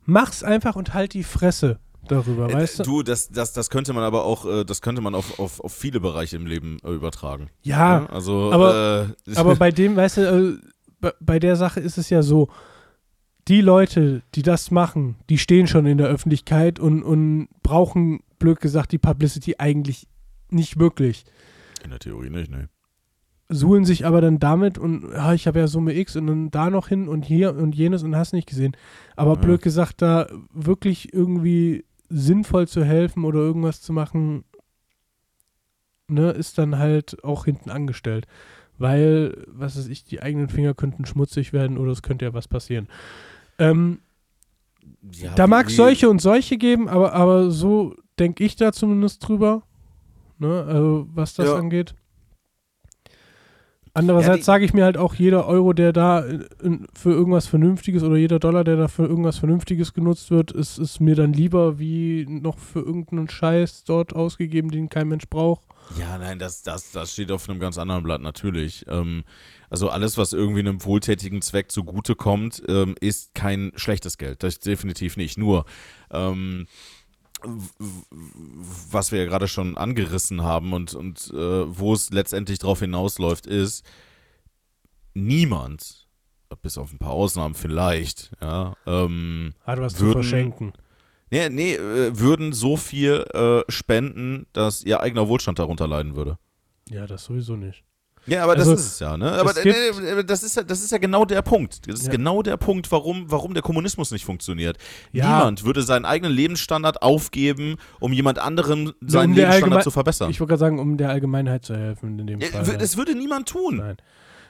Mach's 0.06 0.42
einfach 0.42 0.76
und 0.76 0.94
halt 0.94 1.14
die 1.14 1.24
Fresse 1.24 1.78
darüber, 2.08 2.48
Äh, 2.50 2.54
weißt 2.54 2.80
du? 2.80 2.82
Du, 2.84 3.02
das, 3.02 3.28
das, 3.30 3.52
das 3.52 3.70
könnte 3.70 3.92
man 3.92 4.02
aber 4.04 4.24
auch, 4.24 4.44
äh, 4.46 4.64
das 4.64 4.80
könnte 4.80 5.00
man 5.02 5.14
auf, 5.14 5.38
auf, 5.38 5.60
auf 5.60 5.72
viele 5.72 6.00
Bereiche 6.00 6.36
im 6.36 6.46
Leben 6.46 6.78
äh, 6.84 6.90
übertragen. 6.90 7.50
Ja, 7.62 8.06
also, 8.06 8.50
aber- 8.52 9.10
äh, 9.26 9.36
Aber 9.36 9.56
bei 9.56 9.70
dem, 9.70 9.96
weißt 9.96 10.16
du, 10.18 10.20
äh, 10.22 10.68
bei, 11.00 11.12
bei 11.20 11.38
der 11.38 11.56
Sache 11.56 11.80
ist 11.80 11.98
es 11.98 12.10
ja 12.10 12.22
so, 12.22 12.48
die 13.48 13.60
Leute, 13.60 14.22
die 14.34 14.42
das 14.42 14.70
machen, 14.70 15.16
die 15.28 15.38
stehen 15.38 15.66
schon 15.66 15.86
in 15.86 15.98
der 15.98 16.08
Öffentlichkeit 16.08 16.78
und, 16.78 17.02
und 17.02 17.48
brauchen, 17.62 18.20
blöd 18.38 18.60
gesagt, 18.60 18.92
die 18.92 18.98
Publicity 18.98 19.56
eigentlich 19.58 20.06
nicht 20.50 20.78
wirklich. 20.78 21.24
in 21.84 21.90
der 21.90 21.98
Theorie 21.98 22.30
nicht, 22.30 22.50
ne. 22.50 22.68
Suhlen 23.52 23.84
sich 23.84 24.06
aber 24.06 24.20
dann 24.20 24.38
damit 24.38 24.78
und 24.78 25.02
ja, 25.12 25.34
ich 25.34 25.48
habe 25.48 25.58
ja 25.58 25.66
Summe 25.66 25.94
X 25.96 26.14
und 26.14 26.28
dann 26.28 26.50
da 26.52 26.70
noch 26.70 26.86
hin 26.86 27.08
und 27.08 27.24
hier 27.24 27.56
und 27.56 27.74
jenes 27.74 28.04
und 28.04 28.14
hast 28.14 28.32
nicht 28.32 28.48
gesehen. 28.48 28.76
Aber 29.16 29.34
Ja. 29.34 29.40
blöd 29.40 29.60
gesagt, 29.60 30.00
da 30.02 30.28
wirklich 30.52 31.12
irgendwie 31.12 31.84
sinnvoll 32.08 32.68
zu 32.68 32.84
helfen 32.84 33.24
oder 33.24 33.40
irgendwas 33.40 33.80
zu 33.82 33.92
machen, 33.92 34.44
ne, 36.08 36.30
ist 36.30 36.58
dann 36.58 36.78
halt 36.78 37.22
auch 37.24 37.44
hinten 37.44 37.70
angestellt. 37.70 38.26
Weil, 38.78 39.44
was 39.48 39.76
weiß 39.76 39.88
ich, 39.88 40.04
die 40.04 40.22
eigenen 40.22 40.48
Finger 40.48 40.72
könnten 40.74 41.04
schmutzig 41.04 41.52
werden 41.52 41.76
oder 41.76 41.92
es 41.92 42.02
könnte 42.02 42.24
ja 42.24 42.32
was 42.34 42.48
passieren. 42.48 42.88
Ähm, 43.58 43.98
Ja, 45.12 45.34
da 45.34 45.46
mag 45.46 45.68
es 45.68 45.76
solche 45.76 46.08
und 46.08 46.20
solche 46.20 46.56
geben, 46.56 46.88
aber, 46.88 47.12
aber 47.14 47.50
so 47.50 47.94
denke 48.18 48.44
ich 48.44 48.56
da 48.56 48.72
zumindest 48.72 49.26
drüber. 49.26 49.62
Ne, 50.38 50.64
also 50.66 51.06
was 51.12 51.34
das 51.34 51.48
Ja. 51.48 51.56
angeht. 51.56 51.94
Andererseits 53.94 54.38
die- 54.38 54.42
sage 54.44 54.64
ich 54.64 54.72
mir 54.72 54.84
halt 54.84 54.96
auch, 54.96 55.14
jeder 55.14 55.46
Euro, 55.46 55.72
der 55.72 55.92
da 55.92 56.20
äh, 56.24 56.40
in- 56.62 56.86
für 56.94 57.10
irgendwas 57.10 57.46
Vernünftiges 57.46 58.02
oder 58.02 58.16
jeder 58.16 58.38
Dollar, 58.38 58.62
der 58.64 58.76
da 58.76 58.88
für 58.88 59.04
irgendwas 59.06 59.38
Vernünftiges 59.38 59.92
genutzt 59.94 60.30
wird, 60.30 60.52
ist, 60.52 60.78
ist 60.78 61.00
mir 61.00 61.14
dann 61.16 61.32
lieber 61.32 61.78
wie 61.78 62.26
noch 62.28 62.58
für 62.58 62.80
irgendeinen 62.80 63.28
Scheiß 63.28 63.84
dort 63.84 64.14
ausgegeben, 64.14 64.70
den 64.70 64.88
kein 64.88 65.08
Mensch 65.08 65.28
braucht. 65.28 65.62
Ja, 65.98 66.18
nein, 66.18 66.38
das, 66.38 66.62
das, 66.62 66.92
das 66.92 67.12
steht 67.12 67.32
auf 67.32 67.48
einem 67.48 67.58
ganz 67.58 67.76
anderen 67.76 68.04
Blatt, 68.04 68.20
natürlich. 68.22 68.84
Ähm, 68.88 69.24
also 69.70 69.88
alles, 69.88 70.16
was 70.18 70.32
irgendwie 70.32 70.60
einem 70.60 70.84
wohltätigen 70.84 71.42
Zweck 71.42 71.72
zugutekommt, 71.72 72.62
ähm, 72.68 72.94
ist 73.00 73.34
kein 73.34 73.72
schlechtes 73.74 74.16
Geld. 74.16 74.44
Das 74.44 74.60
definitiv 74.60 75.16
nicht. 75.16 75.36
Nur, 75.36 75.64
ähm, 76.12 76.66
was 77.42 79.12
wir 79.12 79.20
ja 79.20 79.24
gerade 79.26 79.48
schon 79.48 79.76
angerissen 79.76 80.42
haben 80.42 80.72
und, 80.72 80.94
und 80.94 81.30
äh, 81.34 81.78
wo 81.78 81.92
es 81.94 82.10
letztendlich 82.10 82.58
drauf 82.58 82.80
hinausläuft, 82.80 83.46
ist, 83.46 83.84
niemand, 85.14 86.06
bis 86.62 86.78
auf 86.78 86.92
ein 86.92 86.98
paar 86.98 87.12
Ausnahmen 87.12 87.54
vielleicht, 87.54 88.30
ja, 88.40 88.74
ähm, 88.86 89.54
Hat 89.64 89.80
was 89.80 89.94
zu 89.94 90.00
Würden- 90.06 90.12
verschenken. 90.22 90.72
nee, 91.30 91.48
nee, 91.48 91.74
äh, 91.74 92.18
würden 92.18 92.52
so 92.52 92.76
viel 92.76 93.24
äh, 93.34 93.62
spenden, 93.70 94.46
dass 94.52 94.82
ihr 94.82 95.00
eigener 95.00 95.28
Wohlstand 95.28 95.58
darunter 95.58 95.86
leiden 95.86 96.16
würde. 96.16 96.38
Ja, 96.88 97.06
das 97.06 97.24
sowieso 97.24 97.56
nicht. 97.56 97.84
Ja, 98.26 98.42
aber 98.44 98.52
Also, 98.52 98.72
das 98.72 98.80
ist 98.80 98.92
es 98.92 98.98
ja, 99.00 99.16
ne? 99.16 99.32
Aber 99.32 99.52
das, 100.22 100.42
ist 100.42 100.56
ja, 100.56 100.62
das 100.62 100.82
ist 100.82 100.92
ja 100.92 100.98
genau 100.98 101.24
der 101.24 101.42
Punkt. 101.42 101.88
Das 101.88 102.00
ist 102.00 102.06
Ja. 102.06 102.12
genau 102.12 102.42
der 102.42 102.56
Punkt, 102.56 102.90
warum, 102.92 103.30
warum 103.30 103.54
der 103.54 103.62
Kommunismus 103.62 104.10
nicht 104.10 104.24
funktioniert. 104.24 104.76
Ja. 105.12 105.38
Niemand 105.38 105.64
würde 105.64 105.82
seinen 105.82 106.04
eigenen 106.04 106.32
Lebensstandard 106.32 107.02
aufgeben, 107.02 107.76
um 107.98 108.12
jemand 108.12 108.38
anderem 108.38 108.92
seinen 109.00 109.30
um 109.30 109.36
Lebensstandard 109.36 109.82
zu 109.84 109.90
verbessern. 109.90 110.30
Ich 110.30 110.38
wollte 110.40 110.50
gerade 110.50 110.60
sagen, 110.60 110.78
um 110.78 110.96
der 110.96 111.10
Allgemeinheit 111.10 111.64
zu 111.64 111.74
helfen 111.74 112.18
in 112.18 112.26
dem 112.26 112.40
Fall. 112.40 112.76
das 112.78 112.96
würde 112.96 113.14
niemand 113.14 113.48
tun. 113.48 113.76
Nein. 113.78 113.96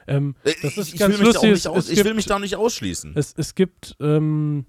Ähm, 0.07 0.35
Äh, 0.45 0.53
das 0.63 0.77
ist 0.77 0.93
ich, 0.95 0.99
ganz 0.99 1.19
will 1.19 1.27
mich 1.27 1.33
da 1.35 1.39
auch 1.41 1.45
lustig. 1.45 1.51
nicht 1.73 1.77
Es 1.77 1.89
ich 1.99 2.05
will 2.05 2.15
mich 2.15 2.27
da 2.27 2.39
nicht 2.39 2.57
ausschließen. 2.57 3.13
Es, 3.15 3.33
es 3.37 3.55
gibt, 3.55 3.97
ähm, 4.01 4.67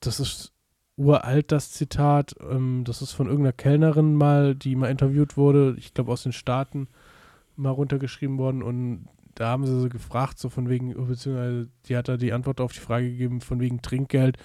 das 0.00 0.18
ist 0.18 0.52
uralt, 0.96 1.52
das 1.52 1.72
Zitat, 1.72 2.34
ähm, 2.50 2.84
das 2.84 3.02
ist 3.02 3.12
von 3.12 3.26
irgendeiner 3.26 3.52
Kellnerin 3.52 4.14
mal, 4.14 4.54
die 4.54 4.76
mal 4.76 4.90
interviewt 4.90 5.36
wurde, 5.36 5.74
ich 5.78 5.92
glaube 5.94 6.12
aus 6.12 6.22
den 6.22 6.32
Staaten, 6.32 6.88
mal 7.62 7.70
runtergeschrieben 7.70 8.38
worden 8.38 8.62
und 8.62 9.06
da 9.34 9.48
haben 9.48 9.64
sie 9.66 9.80
so 9.80 9.88
gefragt, 9.88 10.38
so 10.38 10.50
von 10.50 10.68
wegen, 10.68 10.94
beziehungsweise 11.06 11.68
die 11.86 11.96
hat 11.96 12.08
da 12.08 12.16
die 12.16 12.32
Antwort 12.32 12.60
auf 12.60 12.72
die 12.72 12.80
Frage 12.80 13.10
gegeben, 13.10 13.40
von 13.40 13.60
wegen 13.60 13.80
Trinkgeld, 13.80 14.36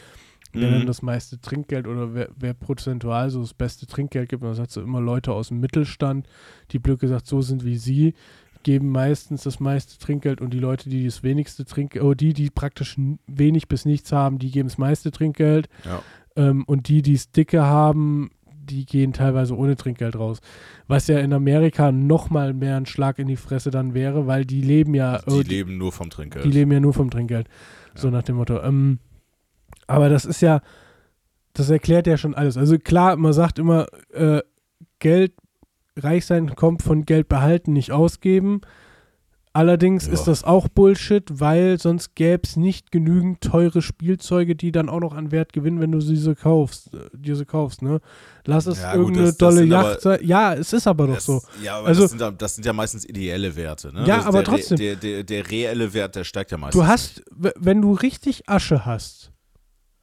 wer 0.53 0.69
Mhm. 0.69 0.73
denn 0.73 0.88
das 0.88 1.01
meiste 1.01 1.41
Trinkgeld 1.41 1.88
oder 1.88 2.13
wer, 2.13 2.30
wer 2.38 2.53
prozentual 2.53 3.30
so 3.30 3.41
das 3.41 3.53
beste 3.53 3.86
Trinkgeld 3.86 4.30
gibt. 4.30 4.43
Und 4.43 4.49
das 4.49 4.60
hat 4.60 4.71
so 4.71 4.82
immer 4.82 5.01
Leute 5.01 5.34
aus 5.34 5.49
dem 5.49 5.60
Mittelstand, 5.60 6.27
die 6.71 6.80
blöd 6.80 6.99
gesagt 6.99 7.27
so 7.27 7.41
sind 7.41 7.65
wie 7.65 7.77
sie, 7.77 8.13
geben 8.63 8.89
meistens 8.89 9.43
das 9.43 9.60
meiste 9.60 9.97
Trinkgeld 9.99 10.41
und 10.41 10.53
die 10.53 10.60
Leute, 10.60 10.89
die 10.89 11.06
das 11.06 11.21
wenigste 11.21 11.65
Trinkgeld, 11.65 12.03
oder 12.03 12.15
die, 12.15 12.34
die 12.34 12.49
praktisch 12.49 12.95
wenig 13.27 13.67
bis 13.67 13.86
nichts 13.86 14.12
haben, 14.12 14.39
die 14.39 14.51
geben 14.51 14.69
das 14.69 14.77
meiste 14.77 15.12
Trinkgeld. 15.12 15.67
Ja. 15.84 16.01
Ähm, 16.36 16.63
und 16.65 16.88
die, 16.88 17.01
die 17.01 17.13
es 17.13 17.32
dicke 17.32 17.63
haben, 17.63 18.32
die 18.69 18.86
gehen 18.86 19.13
teilweise 19.13 19.56
ohne 19.58 19.75
Trinkgeld 19.75 20.15
raus. 20.15 20.39
Was 20.88 21.08
ja 21.08 21.19
in 21.19 21.34
Amerika 21.34 21.91
noch 21.91 22.30
mal 22.30 22.53
mehr 22.53 22.77
ein 22.77 22.86
Schlag 22.86 23.17
in 23.19 23.27
die 23.27 23.36
Fresse 23.36 23.71
dann 23.71 23.93
wäre, 23.93 24.27
weil 24.27 24.45
die 24.45 24.62
leben 24.62 24.93
ja, 24.93 25.19
Die 25.27 25.39
äh, 25.39 25.41
leben 25.43 25.77
nur 25.77 25.91
vom 25.91 26.10
Trinkgeld. 26.10 26.45
die 26.45 26.51
leben 26.51 26.71
ja 26.71 26.80
nur 26.80 26.93
vom 26.93 27.10
Trinkgeld. 27.10 27.47
So 27.95 28.08
Ja. 28.08 28.12
nach 28.12 28.23
dem 28.23 28.36
Motto. 28.36 28.62
Ähm, 28.62 28.99
aber 29.88 30.10
das 30.10 30.25
ist 30.25 30.41
ja, 30.41 30.62
das 31.53 31.69
erklärt 31.69 32.06
ja 32.08 32.17
schon 32.17 32.36
alles. 32.36 32.58
Also 32.58 32.77
klar, 32.77 33.15
man 33.15 33.34
sagt 33.34 33.58
immer, 33.58 33.88
äh, 34.13 34.41
Geld, 34.99 35.34
reich 35.97 36.25
sein 36.25 36.56
kommt 36.56 36.84
von 36.84 37.06
Geld 37.06 37.27
behalten, 37.27 37.73
nicht 37.73 37.91
ausgeben. 37.91 38.62
Allerdings 39.53 40.05
Ja. 40.05 40.13
ist 40.13 40.25
das 40.25 40.43
auch 40.43 40.67
Bullshit, 40.67 41.23
weil 41.39 41.79
sonst 41.79 42.13
gäbe 42.15 42.41
es 42.43 42.57
nicht 42.57 42.91
genügend 42.91 43.41
teure 43.41 43.81
Spielzeuge, 43.81 44.55
die 44.55 44.71
dann 44.71 44.88
auch 44.88 44.99
noch 44.99 45.15
an 45.15 45.31
Wert 45.31 45.51
gewinnen, 45.51 45.79
wenn 45.79 45.91
du 45.91 45.97
diese 45.99 46.36
kaufst, 46.36 46.93
äh, 46.93 46.97
diese 47.13 47.45
kaufst, 47.45 47.81
ne? 47.81 47.99
Lass 48.45 48.67
es 48.67 48.79
Ja, 48.79 48.91
gut, 48.91 48.99
irgendeine 48.99 49.27
das- 49.27 49.38
das 49.38 49.55
dolle 49.55 49.75
aber- 49.75 49.89
Yacht 49.89 50.01
sein. 50.01 50.19
Ja, 50.21 50.53
es 50.53 50.73
ist 50.73 50.86
aber 50.88 51.07
doch 51.07 51.15
Das- 51.15 51.25
so. 51.25 51.41
Ja, 51.63 51.77
aber 51.79 51.88
Also- 51.88 52.01
das, 52.03 52.12
sind, 52.12 52.21
ja- 52.21 52.31
das 52.31 52.55
sind 52.55 52.65
ja 52.65 52.73
meistens 52.73 53.03
ideelle 53.10 53.55
Werte. 53.55 53.91
Ne? 53.91 54.01
Ja, 54.05 54.17
das, 54.17 54.25
aber 54.27 54.43
der, 54.43 54.53
trotzdem. 54.53 54.77
Der, 54.77 54.95
der, 54.95 55.23
der 55.23 55.49
reelle 55.49 55.91
Wert, 55.93 56.15
der 56.15 56.23
steigt 56.23 56.51
ja 56.51 56.57
meistens. 56.57 56.79
Du 56.79 56.88
hast, 56.88 57.23
wenn 57.36 57.81
du 57.81 57.93
richtig 57.93 58.47
Asche 58.47 58.86
hast, 58.86 59.31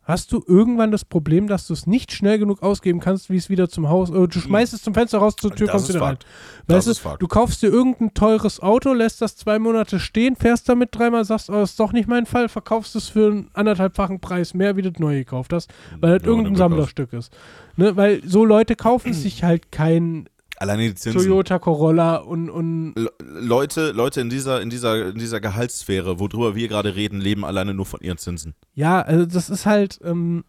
hast 0.04 0.32
du 0.32 0.42
irgendwann 0.46 0.90
das 0.90 1.04
Problem, 1.04 1.48
dass 1.48 1.66
du 1.66 1.72
es 1.72 1.86
nicht 1.86 2.12
schnell 2.12 2.38
genug 2.38 2.62
ausgeben 2.62 3.00
kannst, 3.00 3.30
wie 3.30 3.36
es 3.36 3.48
wieder 3.48 3.68
zum 3.68 3.88
Haus, 3.88 4.10
äh, 4.10 4.28
du 4.28 4.40
schmeißt 4.40 4.74
es 4.74 4.82
zum 4.82 4.94
Fenster 4.94 5.18
raus, 5.18 5.34
zur 5.36 5.50
Tür 5.54 5.66
Das 5.66 5.72
kommst 5.72 5.88
ist 5.88 5.94
wieder 5.96 6.04
rein. 6.04 6.18
Das 6.66 6.78
Weißt 6.78 6.88
ist 6.88 6.98
du, 6.98 7.08
Fakt. 7.08 7.22
du 7.22 7.28
kaufst 7.28 7.62
dir 7.62 7.68
irgendein 7.68 8.12
teures 8.14 8.60
Auto, 8.60 8.92
lässt 8.92 9.22
das 9.22 9.36
zwei 9.36 9.58
Monate 9.58 9.98
stehen, 9.98 10.36
fährst 10.36 10.68
damit 10.68 10.90
dreimal, 10.92 11.24
sagst, 11.24 11.50
oh, 11.50 11.62
ist 11.62 11.80
doch 11.80 11.92
nicht 11.92 12.08
mein 12.08 12.26
Fall, 12.26 12.48
verkaufst 12.48 12.94
es 12.96 13.08
für 13.08 13.30
einen 13.30 13.50
anderthalbfachen 13.54 14.20
Preis 14.20 14.54
mehr, 14.54 14.76
wie 14.76 14.82
du 14.82 14.92
das 14.92 15.00
neu 15.00 15.16
gekauft 15.16 15.52
hast, 15.52 15.72
weil 16.00 16.18
das 16.18 16.22
Ja, 16.22 16.28
irgendein 16.28 16.54
du 16.54 16.58
Sammlerstück 16.58 17.12
ist. 17.12 17.32
Ne? 17.76 17.96
Weil 17.96 18.22
so 18.26 18.44
Leute 18.44 18.76
kaufen 18.76 19.12
sich 19.12 19.42
halt 19.42 19.72
kein 19.72 20.28
Alleine 20.56 20.82
die 20.82 20.94
Zinsen. 20.94 21.20
Toyota 21.20 21.58
Corolla 21.58 22.16
und, 22.16 22.48
und 22.48 22.94
Le- 22.96 23.10
Leute, 23.40 23.90
Leute 23.92 24.20
in 24.20 24.30
dieser, 24.30 24.62
in 24.62 24.70
dieser, 24.70 25.08
in 25.08 25.18
dieser 25.18 25.40
Gehaltssphäre, 25.40 26.20
worüber 26.20 26.54
wir 26.54 26.68
gerade 26.68 26.94
reden, 26.94 27.20
leben 27.20 27.44
alleine 27.44 27.74
nur 27.74 27.86
von 27.86 28.00
ihren 28.00 28.18
Zinsen. 28.18 28.54
Ja, 28.74 29.02
also 29.02 29.26
das 29.26 29.50
ist 29.50 29.66
halt, 29.66 29.98
ähm, 30.04 30.44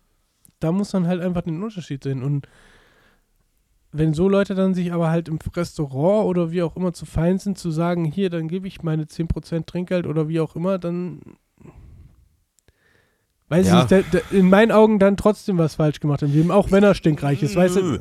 da 0.60 0.72
muss 0.72 0.94
man 0.94 1.08
halt 1.08 1.22
einfach 1.22 1.42
den 1.42 1.62
Unterschied 1.62 2.04
sehen. 2.04 2.22
Und 2.24 2.48
wenn 3.92 4.14
so 4.14 4.30
Leute 4.30 4.56
dann 4.56 4.74
sich 4.74 4.94
aber 4.94 5.10
halt 5.10 5.28
im 5.28 5.40
Restaurant 5.56 6.28
oder 6.28 6.52
wie 6.52 6.62
auch 6.62 6.76
immer 6.76 6.94
zu 6.94 7.06
fein 7.06 7.40
sind, 7.40 7.58
zu 7.58 7.72
sagen, 7.72 8.06
hier, 8.06 8.30
dann 8.30 8.48
gebe 8.48 8.68
ich 8.68 8.84
meine 8.84 9.06
10% 9.06 9.66
Trinkgeld 9.66 10.06
oder 10.06 10.28
wie 10.30 10.40
auch 10.40 10.56
immer, 10.56 10.78
dann 10.78 11.22
weiß 13.50 13.68
Ja. 13.68 13.84
ich 13.86 13.90
nicht, 13.90 13.92
der, 14.14 14.22
der, 14.22 14.32
in 14.38 14.50
meinen 14.50 14.72
Augen 14.72 15.00
dann 15.00 15.18
trotzdem 15.18 15.58
was 15.58 15.76
falsch 15.76 16.00
gemacht 16.00 16.22
im 16.24 16.32
Leben, 16.34 16.52
auch 16.52 16.72
wenn 16.72 16.84
er 16.84 16.96
stinkreich 16.96 17.42
ist, 17.44 17.56
weißt 17.56 17.76
du? 17.78 18.00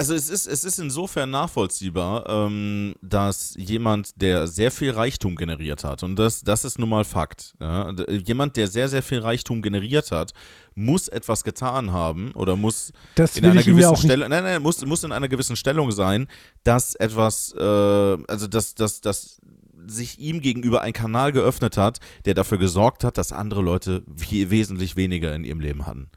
Also 0.00 0.14
es 0.14 0.30
ist, 0.30 0.46
es 0.46 0.62
ist 0.62 0.78
insofern 0.78 1.30
nachvollziehbar, 1.30 2.24
ähm, 2.28 2.94
dass 3.02 3.54
jemand, 3.58 4.22
der 4.22 4.46
sehr 4.46 4.70
viel 4.70 4.92
Reichtum 4.92 5.34
generiert 5.34 5.82
hat, 5.82 6.04
und 6.04 6.14
das, 6.14 6.42
das 6.42 6.64
ist 6.64 6.78
nun 6.78 6.88
mal 6.88 7.02
Fakt, 7.02 7.56
ja, 7.60 7.92
jemand, 8.24 8.56
der 8.56 8.68
sehr, 8.68 8.88
sehr 8.88 9.02
viel 9.02 9.18
Reichtum 9.18 9.60
generiert 9.60 10.12
hat, 10.12 10.34
muss 10.76 11.08
etwas 11.08 11.42
getan 11.42 11.90
haben 11.90 12.30
oder 12.36 12.54
muss 12.54 12.92
Das 13.16 13.36
in 13.36 13.44
einer 13.44 13.60
gewissen. 13.60 13.96
Stelle, 13.96 14.28
nein, 14.28 14.44
nein, 14.44 14.62
muss, 14.62 14.86
muss 14.86 15.02
in 15.02 15.10
einer 15.10 15.26
gewissen 15.26 15.56
Stellung 15.56 15.90
sein, 15.90 16.28
dass 16.62 16.94
etwas, 16.94 17.52
äh, 17.58 17.60
also 17.60 18.46
dass, 18.46 18.76
dass, 18.76 19.00
dass 19.00 19.40
sich 19.88 20.20
ihm 20.20 20.40
gegenüber 20.40 20.82
ein 20.82 20.92
Kanal 20.92 21.32
geöffnet 21.32 21.76
hat, 21.76 21.98
der 22.24 22.34
dafür 22.34 22.58
gesorgt 22.58 23.02
hat, 23.02 23.18
dass 23.18 23.32
andere 23.32 23.62
Leute 23.62 24.04
wesentlich 24.06 24.94
weniger 24.94 25.34
in 25.34 25.42
ihrem 25.42 25.60
Leben 25.60 25.86
hatten. 25.86 26.08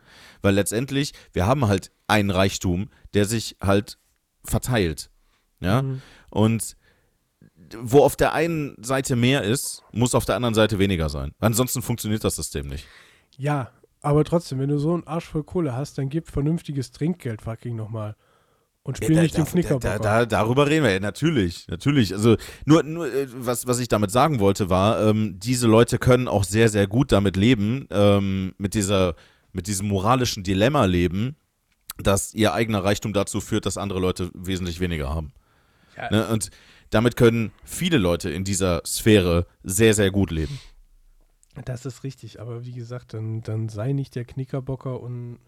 Weil 0.41 0.56
letztendlich, 0.56 1.13
wir 1.34 1.45
haben 1.45 1.67
halt 1.67 1.91
einen 2.08 2.30
Reichtum, 2.30 2.89
der 3.13 3.25
sich 3.25 3.58
halt 3.62 3.97
verteilt. 4.43 5.10
Ja. 5.60 5.82
Mhm. 5.82 6.01
Und 6.30 6.75
wo 7.77 7.99
auf 8.04 8.15
der 8.15 8.34
einen 8.34 8.75
Seite 8.84 9.15
mehr 9.15 9.43
ist, 9.43 9.84
muss 9.91 10.15
auf 10.15 10.25
der 10.25 10.36
anderen 10.36 10.56
Seite 10.56 10.80
weniger 10.80 11.10
sein. 11.10 11.32
Ansonsten 11.39 11.82
funktioniert 11.82 12.23
das 12.23 12.36
System 12.36 12.67
nicht. 12.67 12.86
Ja, 13.38 13.71
aber 14.01 14.23
trotzdem, 14.23 14.60
wenn 14.60 14.69
du 14.69 14.77
so 14.77 14.93
einen 14.93 15.06
Arsch 15.06 15.25
voll 15.25 15.43
Kohle 15.43 15.75
hast, 15.75 15.97
dann 15.97 16.10
gib 16.10 16.30
vernünftiges 16.30 16.91
Trinkgeld 16.91 17.41
fucking 17.41 17.75
nochmal. 17.75 18.15
Und 18.84 18.97
spiel 18.97 19.15
Ja, 19.15 19.21
nicht 19.21 19.38
da, 19.38 19.43
den 19.43 19.45
Knickerbocker. 19.45 19.99
Da, 19.99 20.19
da, 20.21 20.25
darüber 20.25 20.67
reden 20.67 20.84
wir, 20.84 20.91
ja, 20.91 20.99
natürlich, 20.99 21.67
natürlich. 21.67 22.13
Also 22.13 22.36
nur, 22.65 22.82
nur 22.82 23.13
äh, 23.13 23.27
was, 23.32 23.67
was 23.67 23.80
ich 23.80 23.88
damit 23.88 24.10
sagen 24.10 24.39
wollte, 24.39 24.71
war, 24.71 25.08
ähm, 25.08 25.36
diese 25.38 25.67
Leute 25.67 25.99
können 25.99 26.27
auch 26.27 26.43
sehr, 26.43 26.67
sehr 26.67 26.88
gut 26.88 27.12
damit 27.12 27.38
leben, 27.38 27.88
ähm, 27.91 28.56
mit 28.58 28.73
dieser, 28.73 29.13
mit 29.53 29.67
diesem 29.67 29.87
moralischen 29.87 30.43
Dilemma 30.43 30.85
leben, 30.85 31.35
dass 31.97 32.33
ihr 32.33 32.53
eigener 32.53 32.83
Reichtum 32.83 33.13
dazu 33.13 33.41
führt, 33.41 33.65
dass 33.65 33.77
andere 33.77 33.99
Leute 33.99 34.31
wesentlich 34.33 34.79
weniger 34.79 35.13
haben. 35.13 35.33
Ja. 35.97 36.09
Ne? 36.09 36.27
Und 36.27 36.49
damit 36.89 37.15
können 37.15 37.51
viele 37.63 37.97
Leute 37.97 38.29
in 38.29 38.43
dieser 38.43 38.81
Sphäre 38.85 39.45
sehr, 39.63 39.93
sehr 39.93 40.11
gut 40.11 40.31
leben. 40.31 40.59
Das 41.65 41.85
ist 41.85 42.03
richtig, 42.03 42.39
aber 42.39 42.65
wie 42.65 42.71
gesagt, 42.71 43.13
dann, 43.13 43.41
dann 43.41 43.69
sei 43.69 43.91
nicht 43.91 44.15
der 44.15 44.25
Knickerbocker 44.25 44.99
und 44.99 45.39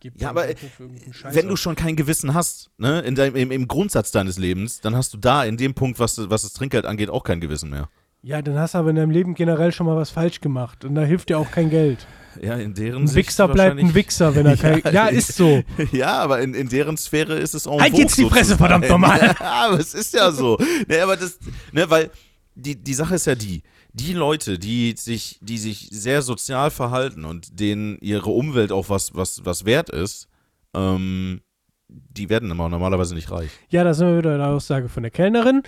gib 0.00 0.20
Ja, 0.20 0.30
aber, 0.30 0.44
Reichtum 0.44 0.70
für 0.70 0.82
irgendeinen 0.84 1.12
Scheiß 1.12 1.34
Wenn 1.34 1.48
du 1.48 1.56
schon 1.56 1.76
kein 1.76 1.96
Gewissen 1.96 2.32
hast, 2.32 2.70
ne, 2.78 3.00
in 3.00 3.14
deinem, 3.14 3.36
im, 3.36 3.50
im 3.50 3.68
Grundsatz 3.68 4.10
deines 4.10 4.38
Lebens, 4.38 4.80
dann 4.80 4.96
hast 4.96 5.12
du 5.12 5.18
da 5.18 5.44
in 5.44 5.56
dem 5.56 5.74
Punkt, 5.74 5.98
was, 5.98 6.18
was 6.30 6.42
das 6.42 6.54
Trinkgeld 6.54 6.86
angeht, 6.86 7.10
auch 7.10 7.24
kein 7.24 7.40
Gewissen 7.40 7.70
mehr. 7.70 7.90
Ja, 8.24 8.40
dann 8.40 8.58
hast 8.58 8.72
du 8.72 8.78
aber 8.78 8.88
in 8.88 8.96
deinem 8.96 9.10
Leben 9.10 9.34
generell 9.34 9.70
schon 9.70 9.84
mal 9.84 9.96
was 9.96 10.08
falsch 10.08 10.40
gemacht 10.40 10.86
und 10.86 10.94
da 10.94 11.02
hilft 11.02 11.28
dir 11.28 11.38
auch 11.38 11.50
kein 11.50 11.68
Geld. 11.68 12.06
Ja, 12.40 12.54
in 12.54 12.72
deren 12.72 13.02
Ein 13.02 13.06
Sicht 13.06 13.28
Wichser 13.28 13.48
bleibt 13.48 13.78
ein 13.78 13.94
Wichser, 13.94 14.34
wenn 14.34 14.46
er 14.46 14.56
kein. 14.56 14.80
Ja, 14.82 14.90
Ja, 14.90 15.06
ist 15.08 15.34
so. 15.34 15.62
Ja, 15.92 16.20
aber 16.20 16.40
in, 16.40 16.54
in 16.54 16.70
deren 16.70 16.96
Sphäre 16.96 17.34
ist 17.34 17.54
es 17.54 17.66
auch 17.66 17.78
Halt 17.78 17.92
jetzt 17.98 18.16
die 18.16 18.24
Fresse, 18.24 18.56
verdammt 18.56 18.88
nochmal. 18.88 19.20
Ja, 19.40 19.66
aber 19.66 19.78
es 19.78 19.92
ist 19.92 20.14
ja 20.14 20.32
so. 20.32 20.56
Ne, 20.88 21.02
aber 21.02 21.18
das, 21.18 21.38
ne, 21.72 21.88
weil 21.90 22.10
die, 22.54 22.76
die 22.76 22.94
Sache 22.94 23.16
ist 23.16 23.26
ja 23.26 23.34
die, 23.34 23.62
die 23.92 24.14
Leute, 24.14 24.58
die 24.58 24.94
sich, 24.96 25.38
die 25.42 25.58
sich 25.58 25.88
sehr 25.90 26.22
sozial 26.22 26.70
verhalten 26.70 27.26
und 27.26 27.60
denen 27.60 27.98
ihre 28.00 28.30
Umwelt 28.30 28.72
auch 28.72 28.88
was, 28.88 29.14
was, 29.14 29.44
was 29.44 29.66
wert 29.66 29.90
ist, 29.90 30.28
ähm, 30.72 31.42
die 31.88 32.28
werden 32.28 32.50
immer 32.50 32.68
normalerweise 32.68 33.14
nicht 33.14 33.30
reich. 33.30 33.50
Ja, 33.68 33.84
da 33.84 33.94
sind 33.94 34.08
wir 34.08 34.18
wieder 34.18 34.30
bei 34.30 34.38
der 34.38 34.48
Aussage 34.48 34.88
von 34.88 35.02
der 35.02 35.10
Kellnerin. 35.10 35.62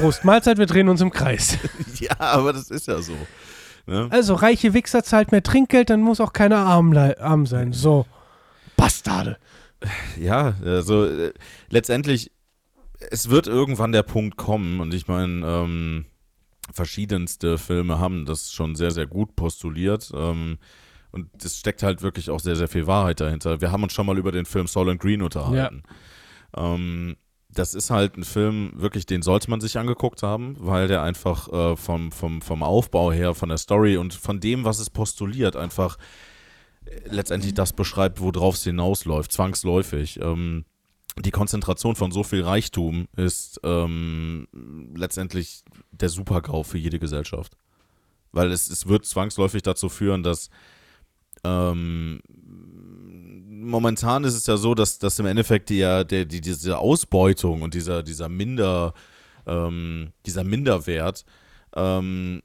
Prost 0.00 0.24
Mahlzeit, 0.24 0.58
wir 0.58 0.66
drehen 0.66 0.88
uns 0.88 1.00
im 1.00 1.10
Kreis. 1.10 1.58
ja, 2.00 2.18
aber 2.18 2.52
das 2.52 2.70
ist 2.70 2.86
ja 2.86 3.00
so. 3.00 3.14
Ne? 3.86 4.08
Also, 4.10 4.34
reiche 4.34 4.74
Wichser 4.74 5.02
zahlt 5.02 5.32
mehr 5.32 5.42
Trinkgeld, 5.42 5.90
dann 5.90 6.02
muss 6.02 6.20
auch 6.20 6.32
keiner 6.32 6.58
arm, 6.58 6.96
arm 6.96 7.46
sein. 7.46 7.72
So. 7.72 8.06
Bastarde. 8.76 9.38
Ja, 10.18 10.54
also 10.64 11.04
äh, 11.04 11.32
letztendlich, 11.70 12.32
es 13.10 13.30
wird 13.30 13.46
irgendwann 13.46 13.92
der 13.92 14.02
Punkt 14.02 14.36
kommen 14.36 14.80
und 14.80 14.92
ich 14.92 15.08
meine, 15.08 15.46
ähm, 15.46 16.06
verschiedenste 16.72 17.58
Filme 17.58 17.98
haben 17.98 18.26
das 18.26 18.52
schon 18.52 18.74
sehr, 18.74 18.90
sehr 18.90 19.06
gut 19.06 19.36
postuliert 19.36 20.10
ähm, 20.14 20.58
und 21.10 21.28
es 21.42 21.58
steckt 21.58 21.82
halt 21.82 22.02
wirklich 22.02 22.30
auch 22.30 22.40
sehr, 22.40 22.56
sehr 22.56 22.68
viel 22.68 22.86
Wahrheit 22.86 23.20
dahinter. 23.20 23.60
Wir 23.60 23.72
haben 23.72 23.82
uns 23.82 23.92
schon 23.92 24.06
mal 24.06 24.18
über 24.18 24.32
den 24.32 24.44
Film 24.44 24.66
Soul 24.66 24.96
Green 24.96 25.22
unterhalten. 25.22 25.82
Ähm, 26.56 27.16
das 27.50 27.74
ist 27.74 27.90
halt 27.90 28.16
ein 28.16 28.24
Film, 28.24 28.72
wirklich, 28.74 29.06
den 29.06 29.22
sollte 29.22 29.50
man 29.50 29.60
sich 29.60 29.78
angeguckt 29.78 30.22
haben, 30.22 30.56
weil 30.58 30.86
der 30.86 31.02
einfach 31.02 31.48
äh, 31.52 31.76
vom, 31.76 32.12
vom, 32.12 32.42
vom 32.42 32.62
Aufbau 32.62 33.10
her, 33.10 33.34
von 33.34 33.48
der 33.48 33.58
Story 33.58 33.96
und 33.96 34.14
von 34.14 34.38
dem, 34.38 34.64
was 34.64 34.78
es 34.78 34.90
postuliert, 34.90 35.56
einfach 35.56 35.96
äh, 36.84 37.00
letztendlich 37.06 37.54
das 37.54 37.72
beschreibt, 37.72 38.20
worauf 38.20 38.56
es 38.56 38.64
hinausläuft, 38.64 39.32
zwangsläufig. 39.32 40.20
Ähm, 40.20 40.66
die 41.18 41.30
Konzentration 41.30 41.96
von 41.96 42.12
so 42.12 42.22
viel 42.22 42.42
Reichtum 42.42 43.08
ist 43.16 43.60
ähm, 43.64 44.46
letztendlich 44.94 45.62
der 45.90 46.10
Supergau 46.10 46.62
für 46.62 46.78
jede 46.78 46.98
Gesellschaft. 46.98 47.56
Weil 48.30 48.52
es, 48.52 48.68
es 48.70 48.86
wird 48.86 49.06
zwangsläufig 49.06 49.62
dazu 49.62 49.88
führen, 49.88 50.22
dass 50.22 50.50
ähm, 51.48 52.20
momentan 53.68 54.24
ist 54.24 54.34
es 54.34 54.46
ja 54.46 54.56
so, 54.56 54.74
dass, 54.74 54.98
dass 54.98 55.18
im 55.18 55.26
Endeffekt 55.26 55.70
die, 55.70 55.80
der, 55.80 56.04
die, 56.04 56.40
diese 56.40 56.78
Ausbeutung 56.78 57.62
und 57.62 57.74
dieser, 57.74 58.02
dieser 58.02 58.28
Minder, 58.28 58.94
ähm, 59.46 60.12
dieser 60.26 60.44
Minderwert 60.44 61.24
ähm, 61.74 62.42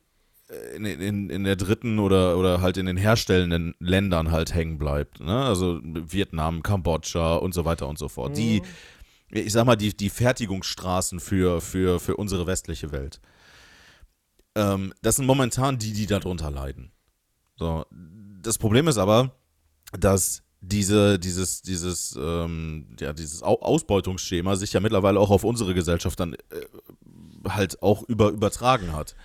in, 0.76 0.86
in, 0.86 1.30
in 1.30 1.44
der 1.44 1.56
dritten 1.56 2.00
oder, 2.00 2.38
oder 2.38 2.62
halt 2.62 2.78
in 2.78 2.86
den 2.86 2.98
herstellenden 2.98 3.74
Ländern 3.80 4.32
halt 4.32 4.54
hängen 4.54 4.78
bleibt. 4.78 5.20
Ne? 5.20 5.46
Also 5.46 5.80
Vietnam, 5.84 6.62
Kambodscha 6.62 7.36
und 7.36 7.54
so 7.54 7.66
weiter 7.66 7.88
und 7.88 7.98
so 7.98 8.10
fort. 8.10 8.38
Die, 8.38 8.62
ich 9.30 9.54
sag 9.54 9.66
mal, 9.66 9.76
die, 9.76 9.96
die 9.96 10.10
Fertigungsstraßen 10.10 11.20
für, 11.20 11.62
für, 11.62 12.00
für 12.00 12.18
unsere 12.18 12.46
westliche 12.46 12.92
Welt. 12.92 13.20
Ähm, 14.56 14.94
das 15.02 15.16
sind 15.16 15.26
momentan 15.26 15.80
die, 15.80 15.94
die 15.94 16.06
darunter 16.06 16.52
leiden. 16.52 16.92
So, 17.56 17.86
das 18.44 18.58
Problem 18.58 18.88
ist 18.88 18.98
aber, 18.98 19.32
dass 20.00 20.44
diese, 20.62 21.20
dieses, 21.20 21.62
dieses, 21.62 22.18
ähm, 22.20 22.88
ja, 23.00 23.12
dieses 23.14 23.44
Au 23.44 23.60
Ausbeutungsschema 23.62 24.56
sich 24.56 24.72
ja 24.74 24.80
mittlerweile 24.80 25.20
auch 25.20 25.30
auf 25.30 25.44
unsere 25.44 25.74
Gesellschaft 25.74 26.20
dann 26.20 26.34
äh, 26.34 26.38
halt 27.50 27.82
auch 27.82 28.04
über, 28.04 28.30
übertragen 28.30 28.94
hat. 28.94 29.16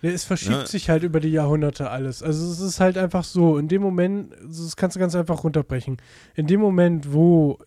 Es 0.00 0.24
verschiebt 0.24 0.52
Ja. 0.54 0.66
sich 0.66 0.90
halt 0.90 1.02
über 1.02 1.20
die 1.20 1.30
Jahrhunderte 1.30 1.90
alles. 1.90 2.22
Also 2.22 2.50
es 2.50 2.60
ist 2.60 2.78
halt 2.80 2.98
einfach 2.98 3.24
so, 3.24 3.56
in 3.58 3.68
dem 3.68 3.80
Moment, 3.82 4.34
das 4.42 4.76
kannst 4.76 4.96
du 4.96 5.00
ganz 5.00 5.14
einfach 5.14 5.44
runterbrechen, 5.44 5.96
in 6.34 6.46
dem 6.46 6.60
Moment, 6.60 7.12
wo 7.12 7.58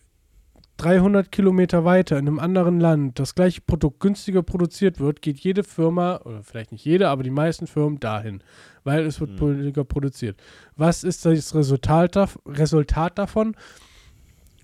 300 0.78 1.30
Kilometer 1.30 1.84
weiter 1.84 2.18
in 2.18 2.28
einem 2.28 2.38
anderen 2.38 2.80
Land 2.80 3.18
das 3.18 3.34
gleiche 3.34 3.60
Produkt 3.60 4.00
günstiger 4.00 4.42
produziert 4.42 5.00
wird, 5.00 5.22
geht 5.22 5.38
jede 5.40 5.64
Firma, 5.64 6.20
oder 6.24 6.42
vielleicht 6.42 6.72
nicht 6.72 6.84
jede, 6.84 7.08
aber 7.08 7.22
die 7.22 7.30
meisten 7.30 7.66
Firmen 7.66 8.00
dahin, 8.00 8.42
weil 8.84 9.04
es 9.04 9.20
wird 9.20 9.30
Hm. 9.30 9.36
billiger 9.36 9.84
produziert. 9.84 10.40
Was 10.76 11.04
ist 11.04 11.26
das 11.26 11.54
Resultat, 11.54 12.16
Resultat 12.46 13.18
davon? 13.18 13.56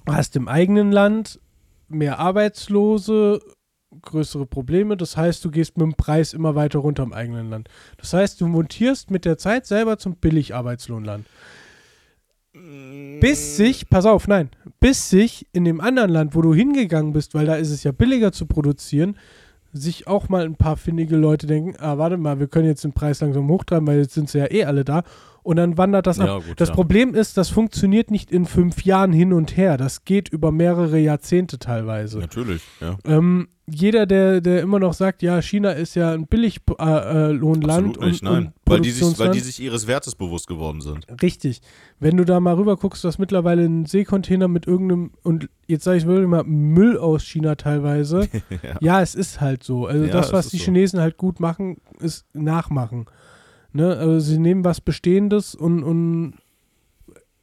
Du 0.06 0.12
hast 0.12 0.36
im 0.36 0.48
eigenen 0.48 0.92
Land 0.92 1.40
mehr 1.88 2.18
Arbeitslose, 2.18 3.40
größere 4.02 4.46
Probleme. 4.46 4.96
Das 4.96 5.16
heißt, 5.16 5.44
du 5.44 5.50
gehst 5.50 5.76
mit 5.76 5.84
dem 5.84 5.94
Preis 5.94 6.32
immer 6.32 6.54
weiter 6.54 6.78
runter 6.78 7.02
im 7.02 7.12
eigenen 7.12 7.50
Land. 7.50 7.68
Das 7.96 8.12
heißt, 8.12 8.40
du 8.40 8.46
montierst 8.46 9.10
mit 9.10 9.24
der 9.24 9.38
Zeit 9.38 9.66
selber 9.66 9.98
zum 9.98 10.16
Billigarbeitslohnland. 10.16 11.26
Bis 13.20 13.56
sich, 13.56 13.88
pass 13.88 14.06
auf, 14.06 14.28
nein, 14.28 14.48
bis 14.78 15.10
sich 15.10 15.46
in 15.52 15.64
dem 15.64 15.80
anderen 15.80 16.10
Land, 16.10 16.36
wo 16.36 16.40
du 16.40 16.54
hingegangen 16.54 17.12
bist, 17.12 17.34
weil 17.34 17.46
da 17.46 17.56
ist 17.56 17.70
es 17.70 17.82
ja 17.82 17.90
billiger 17.90 18.30
zu 18.30 18.46
produzieren, 18.46 19.16
sich 19.72 20.06
auch 20.06 20.28
mal 20.28 20.44
ein 20.44 20.54
paar 20.54 20.76
findige 20.76 21.16
Leute 21.16 21.48
denken, 21.48 21.74
ah, 21.80 21.98
warte 21.98 22.16
mal, 22.16 22.38
wir 22.38 22.46
können 22.46 22.66
jetzt 22.66 22.84
den 22.84 22.92
Preis 22.92 23.20
langsam 23.20 23.48
hochtreiben, 23.48 23.88
weil 23.88 23.98
jetzt 23.98 24.14
sind 24.14 24.30
sie 24.30 24.38
ja 24.38 24.50
eh 24.50 24.64
alle 24.64 24.84
da. 24.84 25.02
Und 25.44 25.56
dann 25.56 25.76
wandert 25.76 26.06
das 26.06 26.18
ab. 26.18 26.26
Ja, 26.26 26.38
gut, 26.38 26.58
das 26.58 26.70
ja. 26.70 26.74
Problem 26.74 27.14
ist, 27.14 27.36
das 27.36 27.50
funktioniert 27.50 28.10
nicht 28.10 28.32
in 28.32 28.46
fünf 28.46 28.82
Jahren 28.84 29.12
hin 29.12 29.34
und 29.34 29.58
her. 29.58 29.76
Das 29.76 30.06
geht 30.06 30.30
über 30.30 30.50
mehrere 30.50 30.98
Jahrzehnte 30.98 31.58
teilweise. 31.58 32.18
Natürlich, 32.18 32.62
ja. 32.80 32.96
Ähm, 33.04 33.48
jeder, 33.66 34.06
der, 34.06 34.40
der 34.40 34.62
immer 34.62 34.78
noch 34.78 34.94
sagt, 34.94 35.22
ja, 35.22 35.40
China 35.42 35.72
ist 35.72 35.96
ja 35.96 36.12
ein 36.12 36.26
Billiglohnland 36.26 36.78
äh, 36.78 37.90
Absolut 37.90 38.00
nicht, 38.00 38.22
und, 38.22 38.30
nein. 38.30 38.46
und 38.46 38.52
weil, 38.64 38.80
die 38.80 38.90
sich, 38.90 39.18
weil 39.18 39.30
die 39.32 39.40
sich 39.40 39.60
ihres 39.60 39.86
Wertes 39.86 40.14
bewusst 40.14 40.46
geworden 40.46 40.80
sind. 40.80 41.06
Richtig. 41.22 41.60
Wenn 42.00 42.16
du 42.16 42.24
da 42.24 42.40
mal 42.40 42.54
rüber 42.54 42.76
guckst, 42.78 43.04
dass 43.04 43.18
mittlerweile 43.18 43.64
ein 43.64 43.84
Seekontainer 43.84 44.48
mit 44.48 44.66
irgendeinem, 44.66 45.12
und 45.22 45.50
jetzt 45.66 45.84
sage 45.84 45.98
ich 45.98 46.06
wirklich 46.06 46.28
mal, 46.28 46.44
Müll 46.44 46.96
aus 46.96 47.22
China 47.22 47.54
teilweise. 47.54 48.28
ja. 48.62 48.76
ja, 48.80 49.02
es 49.02 49.14
ist 49.14 49.42
halt 49.42 49.62
so. 49.62 49.86
Also 49.86 50.06
Ja, 50.06 50.12
das, 50.12 50.32
was 50.32 50.48
die 50.48 50.58
so. 50.58 50.64
Chinesen 50.64 51.00
halt 51.00 51.18
gut 51.18 51.38
machen, 51.38 51.78
ist 52.00 52.24
nachmachen. 52.32 53.06
Ne? 53.74 53.96
Also 53.96 54.20
sie 54.20 54.38
nehmen 54.38 54.64
was 54.64 54.80
Bestehendes 54.80 55.54
und, 55.54 55.82
und 55.82 56.34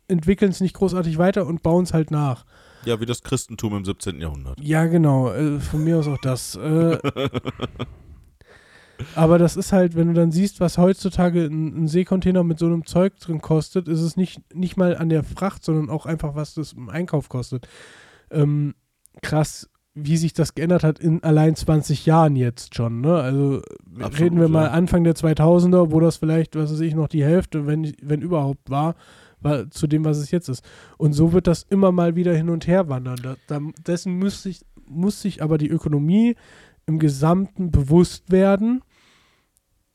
entwickeln 0.07 0.51
es 0.51 0.61
nicht 0.61 0.73
großartig 0.73 1.17
weiter 1.17 1.45
und 1.45 1.61
bauen 1.61 1.83
es 1.83 1.93
halt 1.93 2.09
nach. 2.09 2.45
ja, 2.85 2.99
wie 2.99 3.05
das 3.05 3.21
Christentum 3.21 3.75
im 3.75 3.85
17. 3.85 4.19
Jahrhundert. 4.19 4.59
Ja, 4.61 4.85
genau. 4.85 5.31
Äh, 5.31 5.59
von 5.59 5.83
mir 5.83 5.99
aus 5.99 6.07
auch 6.07 6.19
das. 6.19 6.55
Äh, 6.55 6.97
aber 9.15 9.37
das 9.37 9.57
ist 9.57 9.73
halt, 9.73 9.95
wenn 9.95 10.07
du 10.07 10.13
dann 10.13 10.31
siehst, 10.31 10.61
was 10.61 10.77
heutzutage 10.77 11.45
ein, 11.45 11.83
ein 11.83 11.87
Seekontainer 11.87 12.43
mit 12.43 12.59
so 12.59 12.65
einem 12.65 12.85
Zeug 12.85 13.19
drin 13.19 13.41
kostet, 13.41 13.89
ist 13.89 14.01
es 14.01 14.15
nicht, 14.15 14.41
nicht 14.55 14.77
mal 14.77 14.95
an 14.95 15.09
der 15.09 15.23
Fracht, 15.23 15.65
sondern 15.65 15.89
auch 15.89 16.05
einfach, 16.05 16.33
was 16.33 16.53
das 16.53 16.73
im 16.73 16.89
Einkauf 16.89 17.27
kostet. 17.27 17.67
Ähm, 18.31 18.73
krass, 19.21 19.69
wie 19.93 20.17
sich 20.17 20.33
das 20.33 20.55
geändert 20.55 20.83
hat 20.83 20.99
in 20.99 21.21
allein 21.23 21.55
20 21.55 22.05
Jahren 22.05 22.35
jetzt 22.35 22.75
schon. 22.75 23.01
Ne? 23.01 23.15
Also 23.15 23.61
Absolut, 23.95 24.19
reden 24.19 24.39
wir 24.39 24.47
mal. 24.47 24.69
Anfang 24.69 25.03
der 25.03 25.15
2000er, 25.15 25.91
wo 25.91 25.99
das 25.99 26.17
vielleicht, 26.17 26.55
was 26.55 26.71
weiß 26.71 26.79
ich, 26.79 26.95
noch 26.95 27.09
die 27.09 27.25
Hälfte, 27.25 27.67
wenn, 27.67 27.93
wenn 28.01 28.21
überhaupt 28.21 28.69
war, 28.69 28.95
war 29.41 29.69
zu 29.69 29.87
dem, 29.87 30.05
was 30.05 30.17
es 30.17 30.31
jetzt 30.31 30.47
ist. 30.47 30.63
Und 30.97 31.13
so 31.13 31.33
wird 31.33 31.47
das 31.47 31.63
immer 31.63 31.91
mal 31.91 32.15
wieder 32.15 32.33
hin 32.33 32.49
und 32.49 32.67
her 32.67 32.87
wandern. 32.87 33.17
Da, 33.21 33.35
da, 33.47 33.59
dessen 33.85 34.17
muss 34.17 34.43
sich, 34.43 34.61
muss 34.85 35.21
sich 35.21 35.43
aber 35.43 35.57
die 35.57 35.69
Ökonomie 35.69 36.35
im 36.85 36.99
Gesamten 36.99 37.71
bewusst 37.71 38.31
werden. 38.31 38.83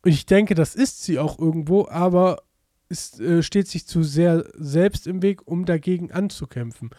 Ich 0.04 0.26
denke, 0.26 0.54
das 0.54 0.74
ist 0.74 1.04
sie 1.04 1.18
auch 1.18 1.38
irgendwo, 1.38 1.88
aber 1.88 2.42
es 2.88 3.18
äh, 3.18 3.42
steht 3.42 3.66
sich 3.68 3.86
zu 3.86 4.02
sehr 4.02 4.44
selbst 4.54 5.06
im 5.06 5.22
Weg, 5.22 5.46
um 5.46 5.64
dagegen 5.64 6.12
anzukämpfen. 6.12 6.90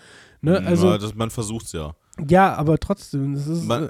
Ne? 0.41 0.61
Also, 0.65 0.89
ja, 0.89 0.97
das, 0.97 1.15
man 1.15 1.29
versucht's 1.29 1.71
ja. 1.73 1.95
Ja, 2.27 2.53
aber 2.55 2.77
trotzdem, 2.77 3.33
das 3.35 3.47
ist. 3.47 3.63
Man, 3.65 3.89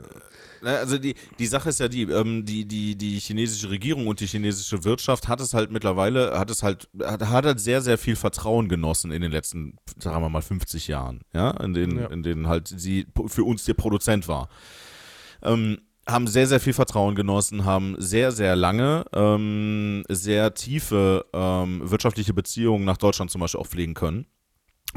äh, 0.63 0.67
also 0.69 0.97
die, 0.97 1.15
die 1.39 1.45
Sache 1.45 1.69
ist 1.69 1.79
ja 1.79 1.87
die, 1.87 2.03
ähm, 2.03 2.45
die, 2.45 2.65
die, 2.65 2.95
die 2.97 3.19
chinesische 3.19 3.69
Regierung 3.69 4.07
und 4.07 4.19
die 4.19 4.25
chinesische 4.27 4.83
Wirtschaft 4.83 5.27
hat 5.27 5.39
es 5.41 5.53
halt 5.53 5.71
mittlerweile, 5.71 6.37
hat 6.37 6.49
es 6.49 6.63
halt, 6.63 6.89
hat, 7.03 7.27
hat 7.29 7.45
halt 7.45 7.59
sehr, 7.59 7.81
sehr 7.81 7.97
viel 7.97 8.15
Vertrauen 8.15 8.67
genossen 8.69 9.11
in 9.11 9.21
den 9.21 9.31
letzten, 9.31 9.77
sagen 9.99 10.21
wir 10.21 10.29
mal, 10.29 10.41
50 10.41 10.87
Jahren, 10.87 11.21
ja, 11.33 11.51
in 11.51 11.73
denen, 11.73 11.99
Ja. 11.99 12.07
in 12.07 12.23
denen 12.23 12.47
halt 12.47 12.67
sie 12.67 13.07
für 13.27 13.43
uns 13.43 13.65
der 13.65 13.75
Produzent 13.75 14.27
war. 14.27 14.49
Ähm, 15.43 15.79
haben 16.07 16.27
sehr, 16.27 16.47
sehr 16.47 16.61
viel 16.61 16.71
Vertrauen 16.73 17.15
genossen, 17.15 17.65
haben 17.65 17.95
sehr, 17.99 18.31
sehr 18.31 18.55
lange 18.55 19.03
ähm, 19.13 20.03
sehr 20.07 20.53
tiefe 20.53 21.25
ähm, 21.33 21.81
wirtschaftliche 21.83 22.33
Beziehungen 22.33 22.85
nach 22.85 22.95
Deutschland 22.97 23.29
zum 23.29 23.41
Beispiel 23.41 23.59
auch 23.59 23.67
pflegen 23.67 23.93
können 23.93 24.25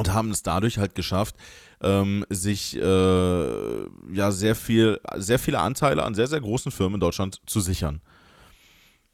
und 0.01 0.15
haben 0.15 0.31
es 0.31 0.43
dadurch 0.43 0.79
halt 0.79 0.95
geschafft, 0.95 1.37
ähm, 1.83 2.25
sich 2.31 2.75
äh, 2.75 2.81
ja 2.81 4.31
sehr 4.31 4.55
viel, 4.55 4.99
sehr 5.17 5.39
viele 5.39 5.59
Anteile 5.59 6.05
an 6.05 6.15
sehr, 6.15 6.27
sehr 6.27 6.41
großen 6.41 6.73
Firmen 6.73 6.95
in 6.95 7.01
Deutschland 7.01 7.43
zu 7.45 7.61
sichern. 7.61 8.01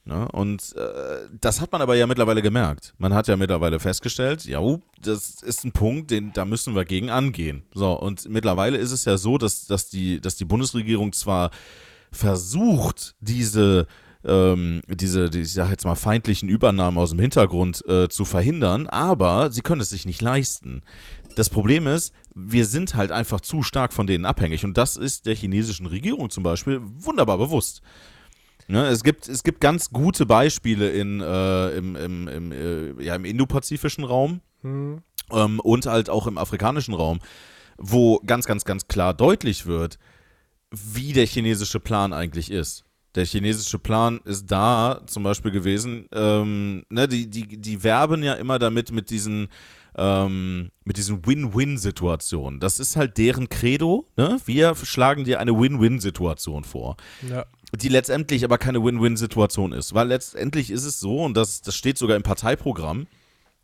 Ne? 0.05 0.29
Und 0.31 0.77
äh, 0.77 1.27
das 1.41 1.61
hat 1.61 1.73
man 1.73 1.83
aber 1.83 1.97
ja 1.97 2.07
mittlerweile 2.07 2.41
gemerkt. 2.41 2.95
Man 2.99 3.13
hat 3.15 3.27
ja 3.27 3.37
mittlerweile 3.37 3.81
festgestellt, 3.81 4.45
ja, 4.45 4.61
uh, 4.61 4.79
das 5.03 5.43
ist 5.43 5.65
ein 5.65 5.73
Punkt, 5.73 6.13
den, 6.13 6.33
da 6.33 6.45
müssen 6.45 6.77
wir 6.77 6.85
gegen 6.85 7.11
angehen. 7.11 7.65
So, 7.75 7.99
und 7.99 8.29
mittlerweile 8.29 8.79
ist 8.79 8.93
es 8.93 9.05
ja 9.07 9.19
so, 9.19 9.39
dass, 9.39 9.67
dass, 9.67 9.89
die, 9.89 10.21
dass 10.21 10.37
die 10.37 10.45
Bundesregierung 10.45 11.13
zwar 11.13 11.51
versucht, 12.13 13.17
diese 13.19 13.89
ähm, 14.27 14.83
diese, 14.89 15.31
die, 15.31 15.43
ich 15.43 15.53
sag 15.53 15.71
jetzt 15.71 15.85
mal, 15.85 15.95
feindlichen 15.95 16.49
Übernahmen 16.49 16.99
aus 16.99 17.11
dem 17.11 17.19
Hintergrund 17.19 17.85
äh, 17.87 18.09
zu 18.09 18.25
verhindern, 18.25 18.87
aber 18.87 19.51
sie 19.51 19.63
können 19.63 19.81
es 19.81 19.91
sich 19.91 20.07
nicht 20.07 20.21
leisten. 20.21 20.83
Das 21.37 21.51
Problem 21.51 21.87
ist, 21.87 22.13
wir 22.35 22.67
sind 22.67 22.95
halt 22.95 23.13
einfach 23.13 23.41
zu 23.41 23.63
stark 23.63 23.93
von 23.93 24.07
denen 24.07 24.25
abhängig 24.25 24.65
und 24.65 24.77
das 24.77 24.97
ist 24.97 25.27
der 25.27 25.35
chinesischen 25.35 25.87
Regierung 25.87 26.31
zum 26.31 26.43
Beispiel 26.43 26.81
wunderbar 26.83 27.39
bewusst. 27.39 27.83
Ne, 28.69 28.87
es, 28.87 29.05
gibt, 29.05 29.29
es 29.29 29.45
gibt 29.45 29.61
ganz 29.61 29.91
gute 29.91 30.27
Beispiele 30.27 30.91
in, 30.91 31.21
äh, 31.21 31.69
im, 31.77 31.95
im, 31.95 32.27
im, 32.27 32.53
äh, 32.53 33.05
ja, 33.05 33.15
im 33.15 33.25
indopazifischen 33.25 34.03
Raum 34.03 34.41
hm, 34.63 35.03
ähm, 35.31 35.61
und 35.61 35.87
halt 35.87 36.11
auch 36.11 36.27
im 36.27 36.37
afrikanischen 36.37 36.95
Raum, 36.95 37.21
wo 37.79 38.19
ganz, 38.27 38.47
ganz, 38.47 38.65
ganz 38.65 38.89
klar 38.89 39.15
deutlich 39.15 39.67
wird, 39.67 40.01
wie 40.73 41.13
der 41.13 41.27
chinesische 41.27 41.79
Plan 41.79 42.13
eigentlich 42.13 42.51
ist. 42.51 42.86
Der 43.17 43.25
chinesische 43.25 43.79
Plan 43.79 44.21
ist 44.25 44.47
da 44.47 45.01
zum 45.07 45.23
Beispiel 45.23 45.51
gewesen, 45.51 46.07
ähm, 46.13 46.85
ne, 46.91 47.09
die, 47.09 47.29
die, 47.29 47.57
die 47.61 47.83
werben 47.83 48.23
ja 48.23 48.35
immer 48.35 48.59
damit 48.59 48.93
mit 48.93 49.09
diesen, 49.09 49.49
ähm, 49.97 50.71
mit 50.85 50.99
diesen 50.99 51.27
Win-Win-Situationen. 51.27 52.61
Das 52.61 52.79
ist 52.79 52.95
halt 52.95 53.17
deren 53.17 53.49
Credo. 53.49 54.07
Ne? 54.19 54.39
Wir 54.45 54.75
schlagen 54.75 55.25
dir 55.25 55.41
eine 55.41 55.59
Win-Win-Situation 55.59 56.65
vor 56.65 56.97
ja. 57.27 57.47
die 57.73 57.89
letztendlich 57.89 58.45
aber 58.45 58.59
keine 58.59 58.85
Win-Win-Situation 58.85 59.73
ist. 59.73 59.95
Weil 59.95 60.09
letztendlich 60.09 60.71
ist 60.71 60.85
es 60.85 61.01
so, 61.01 61.25
und 61.25 61.35
das, 61.39 61.63
das 61.63 61.75
steht 61.75 61.97
sogar 61.97 62.17
im 62.17 62.23
Parteiprogramm 62.23 63.07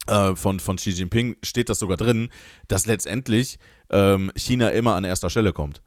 äh, 0.07 0.35
von, 0.35 0.61
von 0.61 0.77
Xi 0.77 0.91
Jinping, 0.91 1.37
steht 1.43 1.69
das 1.69 1.79
sogar 1.79 1.99
drin, 1.99 2.31
dass 2.69 2.87
letztendlich 2.87 3.59
ähm, 3.91 4.33
China 4.35 4.71
immer 4.71 4.95
an 4.95 5.05
erster 5.05 5.29
Stelle 5.29 5.53
kommt. 5.53 5.83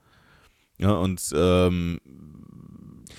Ja, 0.78 0.92
und 0.92 1.20
ähm, 1.34 2.00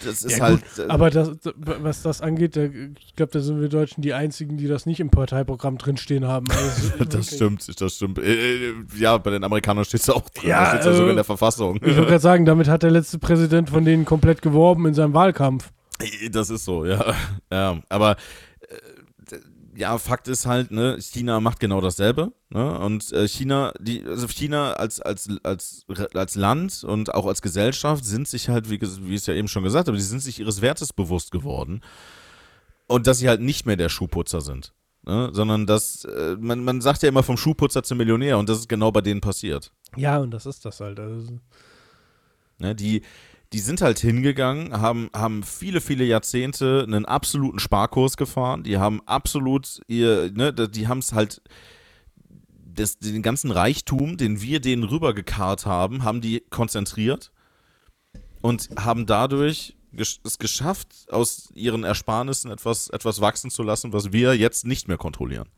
das 0.06 0.24
ist 0.24 0.38
Ja, 0.38 0.46
halt. 0.46 0.62
gut, 0.76 0.86
äh, 0.86 0.90
aber 0.90 1.10
das, 1.10 1.32
da- 1.40 1.54
was 1.56 2.02
das 2.02 2.22
angeht, 2.22 2.56
da, 2.56 2.64
ich 2.64 3.16
glaube, 3.16 3.32
da 3.32 3.40
sind 3.40 3.62
wir 3.62 3.70
Deutschen 3.70 4.02
die 4.02 4.14
Einzigen, 4.14 4.58
die 4.58 4.68
das 4.68 4.86
nicht 4.86 5.00
im 5.00 5.10
Parteiprogramm 5.10 5.78
drinstehen 5.78 6.26
haben. 6.26 6.46
Also, 6.52 7.06
das 7.10 7.36
stimmt, 7.36 7.82
das 7.82 7.96
stimmt. 7.96 8.20
Äh, 8.20 8.70
äh, 8.70 8.74
ja, 8.98 9.18
bei 9.18 9.32
den 9.32 9.44
Amerikanern 9.44 9.86
steht 9.86 10.02
es 10.02 10.10
auch 10.10 10.30
drin. 10.30 10.50
Ja, 10.50 10.62
das 10.62 10.70
steht 10.70 10.86
ja 10.86 10.94
sogar 10.94 11.10
in 11.12 11.16
der 11.16 11.26
Verfassung. 11.26 11.78
Ich 11.78 11.96
wollte 11.96 12.06
gerade 12.10 12.20
sagen, 12.20 12.46
damit 12.46 12.68
hat 12.68 12.84
der 12.84 12.92
letzte 12.92 13.20
Präsident 13.20 13.70
von 13.70 13.86
denen 13.86 14.06
komplett 14.06 14.42
geworben 14.42 14.86
in 14.86 14.94
seinem 14.94 15.14
Wahlkampf. 15.14 15.72
Das 16.32 16.50
ist 16.52 16.66
so, 16.66 16.86
ja. 16.86 17.16
ja 17.52 17.80
aber 17.90 18.18
ja, 19.78 20.00
Fakt 20.00 20.28
ist 20.28 20.48
halt, 20.48 20.72
ne, 20.72 20.98
China 21.00 21.40
macht 21.40 21.60
genau 21.60 21.82
dasselbe. 21.82 22.34
Ne? 22.50 22.80
Und 22.80 23.12
äh, 23.14 23.28
China, 23.28 23.74
die, 23.80 24.04
also 24.04 24.28
China 24.28 24.74
als, 24.74 25.00
als, 25.00 25.30
als, 25.44 25.86
als 26.16 26.34
Land 26.34 26.84
und 26.84 27.14
auch 27.14 27.28
als 27.28 27.44
Gesellschaft 27.44 28.04
sind 28.04 28.28
sich 28.28 28.50
halt, 28.50 28.72
wie, 28.72 28.82
wie 28.82 29.14
es 29.14 29.28
ja 29.28 29.36
eben 29.36 29.48
schon 29.48 29.64
gesagt 29.64 29.88
habe, 29.88 29.98
die 29.98 30.04
sind 30.04 30.22
sich 30.22 30.40
ihres 30.40 30.62
Wertes 30.62 30.94
bewusst 30.94 31.32
geworden. 31.32 31.82
Und 32.88 33.06
dass 33.06 33.20
sie 33.20 33.30
halt 33.30 33.42
nicht 33.42 33.68
mehr 33.68 33.76
der 33.76 33.90
Schuhputzer 33.90 34.42
sind. 34.42 34.74
Ne? 35.06 35.30
Sondern 35.34 35.68
dass, 35.68 36.06
äh, 36.06 36.36
man, 36.40 36.64
man 36.64 36.82
sagt 36.82 37.04
ja 37.04 37.10
immer 37.10 37.22
vom 37.22 37.38
Schuhputzer 37.38 37.84
zum 37.84 38.00
Millionär 38.00 38.40
und 38.40 38.50
das 38.50 38.58
ist 38.58 38.70
genau 38.70 38.92
bei 38.92 39.02
denen 39.02 39.22
passiert. 39.22 39.72
Ja, 39.96 40.18
und 40.18 40.32
das 40.32 40.48
ist 40.48 40.66
das 40.66 40.80
halt. 40.80 41.00
Also, 41.00 41.40
Ne, 42.60 42.74
die, 42.74 43.04
die 43.54 43.60
sind 43.60 43.82
halt 43.82 44.00
hingegangen, 44.00 44.80
haben, 44.80 45.10
haben 45.16 45.44
viele, 45.44 45.82
viele 45.82 46.04
Jahrzehnte 46.04 46.84
einen 46.86 47.06
absoluten 47.06 47.60
Sparkurs 47.60 48.18
gefahren. 48.18 48.64
Die 48.64 48.78
haben 48.78 49.02
absolut 49.06 49.82
ihr, 49.88 50.32
ne, 50.34 50.54
die 50.54 50.88
haben 50.88 51.00
es 51.00 51.14
halt, 51.14 51.42
das, 52.66 53.00
den 53.00 53.22
ganzen 53.22 53.52
Reichtum, 53.52 54.18
den 54.18 54.42
wir 54.42 54.60
denen 54.60 54.84
rübergekarrt 54.84 55.66
haben, 55.66 56.04
haben 56.04 56.22
die 56.22 56.44
konzentriert 56.50 57.32
und 58.42 58.70
haben 58.78 59.06
dadurch 59.06 59.76
es 59.96 60.38
geschafft, 60.38 61.08
aus 61.10 61.50
ihren 61.56 61.84
Ersparnissen 61.84 62.52
etwas, 62.52 62.90
etwas 62.90 63.20
wachsen 63.22 63.50
zu 63.50 63.64
lassen, 63.64 63.94
was 63.94 64.12
wir 64.12 64.36
jetzt 64.36 64.66
nicht 64.66 64.88
mehr 64.88 64.98
kontrollieren. 64.98 65.50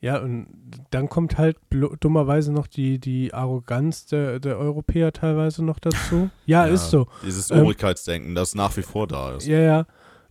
Ja, 0.00 0.18
und 0.18 0.46
dann 0.90 1.08
kommt 1.08 1.38
halt 1.38 1.56
dummerweise 2.00 2.52
noch 2.52 2.66
die, 2.66 2.98
die 3.00 3.34
Arroganz 3.34 4.06
der, 4.06 4.38
der 4.40 4.58
Europäer 4.58 5.12
teilweise 5.12 5.64
noch 5.64 5.78
dazu. 5.78 6.30
Ja, 6.46 6.64
ist 6.66 6.90
so. 6.90 7.06
Dieses 7.24 7.50
Ähm, 7.50 7.60
Obrigkeitsdenken, 7.62 8.34
das 8.34 8.54
nach 8.54 8.76
wie 8.76 8.82
vor 8.82 9.06
da 9.06 9.36
ist. 9.36 9.46
Ja, 9.46 9.58
ja. 9.60 9.86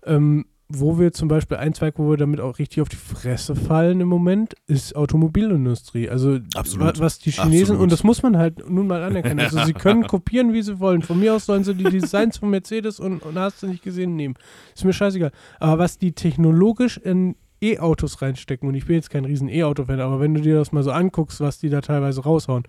Ähm, 0.06 0.46
wo 0.70 1.00
wir 1.00 1.14
zum 1.14 1.30
Beispiel 1.30 1.56
ein 1.56 1.74
Zweig, 1.74 1.94
wo 1.98 2.10
wir 2.10 2.18
damit 2.18 2.42
auch 2.42 2.60
richtig 2.60 2.82
auf 2.82 2.90
die 2.90 2.98
Fresse 2.98 3.56
fallen 3.56 4.02
im 4.02 4.10
Moment, 4.10 4.54
ist 4.68 4.98
Automobilindustrie. 4.98 6.10
Also 6.10 6.40
Absolut. 6.56 6.98
wa- 7.00 7.04
was 7.04 7.20
die 7.20 7.32
Chinesen, 7.32 7.62
Absolut. 7.64 7.82
und 7.84 7.92
das 7.92 8.04
muss 8.04 8.22
man 8.24 8.38
halt 8.38 8.70
nun 8.70 8.88
mal 8.88 9.02
anerkennen. 9.04 9.40
Also 9.40 9.64
sie 9.64 9.72
können 9.74 10.04
kopieren, 10.08 10.52
wie 10.54 10.62
sie 10.62 10.80
wollen. 10.80 11.02
Von 11.04 11.20
mir 11.20 11.36
aus 11.36 11.46
sollen 11.46 11.64
sie 11.64 11.74
die 11.74 11.86
Designs 11.86 12.38
von 12.38 12.50
Mercedes 12.50 13.00
und, 13.00 13.24
und 13.24 13.38
hast 13.38 13.64
du 13.64 13.68
nicht 13.68 13.84
gesehen 13.84 14.16
nehmen. 14.18 14.36
Ist 14.76 14.84
mir 14.84 14.94
scheißegal. 14.94 15.32
Aber 15.60 15.80
was 15.80 15.98
die 15.98 16.12
technologisch 16.12 16.98
in 16.98 17.36
E-Autos 17.62 18.22
reinstecken, 18.22 18.68
und 18.70 18.76
ich 18.76 18.86
bin 18.86 18.96
jetzt 18.96 19.10
kein 19.10 19.26
riesen 19.26 19.50
E-Auto-Fan, 19.50 20.00
aber 20.00 20.20
wenn 20.20 20.34
du 20.34 20.42
dir 20.42 20.56
das 20.56 20.72
mal 20.72 20.84
so 20.84 20.92
anguckst, 20.92 21.40
was 21.42 21.60
die 21.60 21.70
da 21.70 21.82
teilweise 21.82 22.22
raushauen, 22.24 22.64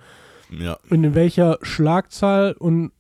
Ja. 0.51 0.79
und 0.91 1.05
in 1.05 1.15
welcher 1.15 1.59
Schlagzahl 1.63 2.53
und 2.59 2.93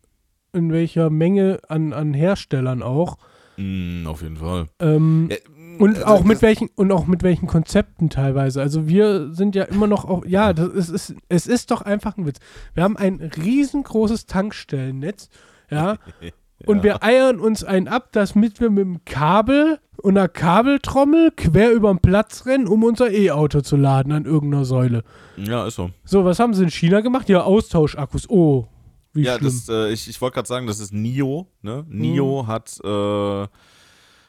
in 0.52 0.72
welcher 0.72 1.10
Menge 1.10 1.60
an, 1.68 1.92
an 1.92 2.14
Herstellern 2.14 2.82
auch, 2.82 3.16
Mm, 3.60 4.06
auf 4.06 4.22
jeden 4.22 4.36
Fall. 4.36 4.68
ähm, 4.78 5.28
Ja, 5.30 5.36
und 5.80 5.96
also 5.96 6.06
auch 6.06 6.24
mit 6.24 6.42
welchen 6.42 6.68
und 6.76 6.92
auch 6.92 7.06
mit 7.06 7.22
welchen 7.24 7.46
Konzepten 7.48 8.08
teilweise. 8.08 8.60
Also 8.60 8.86
wir 8.86 9.32
sind 9.34 9.54
ja 9.56 9.64
immer 9.64 9.86
noch 9.88 10.04
auf, 10.04 10.24
ja, 10.26 10.52
das 10.52 10.68
ist, 10.68 10.88
ist, 10.90 11.14
es 11.28 11.46
ist 11.48 11.70
doch 11.72 11.82
einfach 11.82 12.16
ein 12.16 12.24
Witz. 12.26 12.38
Wir 12.74 12.84
haben 12.84 12.96
ein 12.96 13.16
riesengroßes 13.36 14.26
Tankstellennetz, 14.26 15.28
ja, 15.70 15.96
und 16.66 16.82
wir 16.82 17.02
eiern 17.02 17.38
uns 17.38 17.64
einen 17.64 17.88
ab, 17.88 18.08
damit 18.12 18.60
wir 18.60 18.70
mit 18.70 18.84
dem 18.84 19.04
Kabel 19.04 19.78
und 19.96 20.16
einer 20.16 20.28
Kabeltrommel 20.28 21.32
quer 21.36 21.72
über 21.72 21.92
den 21.92 22.00
Platz 22.00 22.46
rennen, 22.46 22.66
um 22.66 22.84
unser 22.84 23.10
E-Auto 23.10 23.60
zu 23.60 23.76
laden 23.76 24.12
an 24.12 24.24
irgendeiner 24.24 24.64
Säule. 24.64 25.02
Ja, 25.36 25.66
ist 25.66 25.76
so. 25.76 25.90
So, 26.04 26.24
was 26.24 26.38
haben 26.38 26.54
sie 26.54 26.64
in 26.64 26.70
China 26.70 27.00
gemacht? 27.00 27.28
Ja, 27.28 27.42
Austauschakkus. 27.42 28.28
Oh, 28.28 28.66
wie 29.12 29.22
ja, 29.22 29.36
schlimm. 29.36 29.52
das, 29.52 29.68
äh, 29.68 29.92
ich, 29.92 30.08
ich 30.08 30.20
wollte 30.20 30.34
gerade 30.34 30.48
sagen, 30.48 30.66
das 30.66 30.80
ist 30.80 30.92
NIO. 30.92 31.46
Ne? 31.62 31.84
NIO 31.88 32.46
hat, 32.46 32.78
äh, 32.84 33.46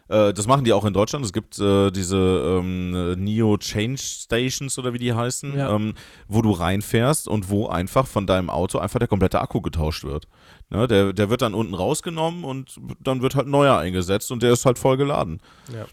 äh, 0.10 0.34
das 0.34 0.48
machen 0.48 0.64
die 0.66 0.74
auch 0.74 0.84
in 0.86 0.94
Deutschland. 0.94 1.24
Es 1.24 1.32
gibt 1.34 1.58
äh, 1.60 1.92
diese 1.92 2.18
ähm, 2.18 2.92
NIO 3.24 3.58
Change 3.58 3.98
Stations 4.02 4.78
oder 4.78 4.94
wie 4.94 4.98
die 5.00 5.14
heißen, 5.14 5.56
Ja. 5.58 5.74
ähm, 5.76 5.94
wo 6.28 6.42
du 6.42 6.52
reinfährst 6.52 7.28
und 7.28 7.50
wo 7.50 7.68
einfach 7.68 8.08
von 8.08 8.28
deinem 8.28 8.50
Auto 8.50 8.80
einfach 8.80 9.00
der 9.00 9.08
komplette 9.08 9.40
Akku 9.40 9.62
getauscht 9.62 10.04
wird. 10.04 10.28
Ne? 10.70 10.88
Der, 10.88 11.14
der 11.14 11.30
wird 11.30 11.42
dann 11.42 11.54
unten 11.54 11.74
rausgenommen 11.74 12.44
und 12.44 12.76
dann 13.02 13.22
wird 13.22 13.36
halt 13.36 13.48
neuer 13.48 13.78
eingesetzt 13.78 14.32
und 14.32 14.44
der 14.44 14.52
ist 14.54 14.66
halt 14.66 14.78
voll 14.80 14.98
geladen. 14.98 15.40
Ja. 15.74 15.86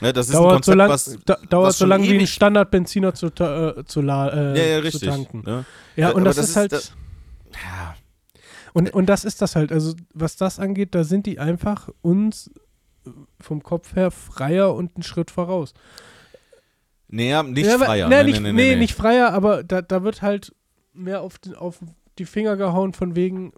Ne, 0.00 0.12
das 0.12 0.28
ist 0.28 0.34
ein 0.36 0.42
dauert 0.42 0.52
Konzept, 0.54 0.64
so 0.66 0.78
lang, 0.78 0.90
was, 0.90 1.18
da, 1.26 1.36
dauert 1.50 1.68
was 1.68 1.78
so 1.78 1.82
schon 1.82 1.88
lang 1.88 2.02
wie 2.04 2.18
ein 2.18 2.26
Standardbenziner 2.26 3.14
zu, 3.14 3.26
äh, 3.26 3.84
zu, 3.84 4.00
la- 4.00 4.28
äh, 4.28 4.56
ja, 4.58 4.64
ja, 4.74 4.78
zu 4.78 4.84
richtig. 4.84 5.08
tanken. 5.08 5.42
Ne? 5.44 5.64
Ja, 5.96 6.10
und 6.10 6.24
das, 6.24 6.36
das 6.36 6.50
ist 6.50 6.56
halt. 6.56 6.70
das- 6.72 6.92
ja, 7.52 7.96
Und, 8.74 8.94
und 8.94 9.06
das 9.06 9.24
ist 9.24 9.42
das 9.42 9.56
halt. 9.56 9.72
Also, 9.72 9.94
was 10.14 10.36
das 10.36 10.60
angeht, 10.60 10.94
da 10.94 11.02
sind 11.02 11.26
die 11.26 11.40
einfach 11.40 11.88
uns 12.00 12.48
vom 13.40 13.62
Kopf 13.62 13.94
her 13.96 14.10
freier 14.10 14.74
und 14.74 14.96
einen 14.96 15.02
Schritt 15.02 15.30
voraus. 15.30 15.72
nee, 17.08 17.40
nicht 17.42 17.66
Ja, 17.66 17.74
aber- 17.76 17.86
freier. 17.86 18.08
Nee, 18.08 18.16
Nee, 18.16 18.24
nicht, 18.24 18.40
nee, 18.42 18.52
nee, 18.52 18.62
nee, 18.62 18.70
nee. 18.74 18.76
nicht 18.80 18.94
freier, 18.94 19.32
aber 19.32 19.64
da, 19.64 19.82
da 19.82 20.02
wird 20.02 20.22
halt 20.22 20.54
mehr 20.92 21.22
auf, 21.22 21.38
den, 21.38 21.54
auf 21.54 21.78
die 22.18 22.24
Finger 22.26 22.56
gehauen, 22.56 22.92
von 22.92 23.14
wegen, 23.16 23.52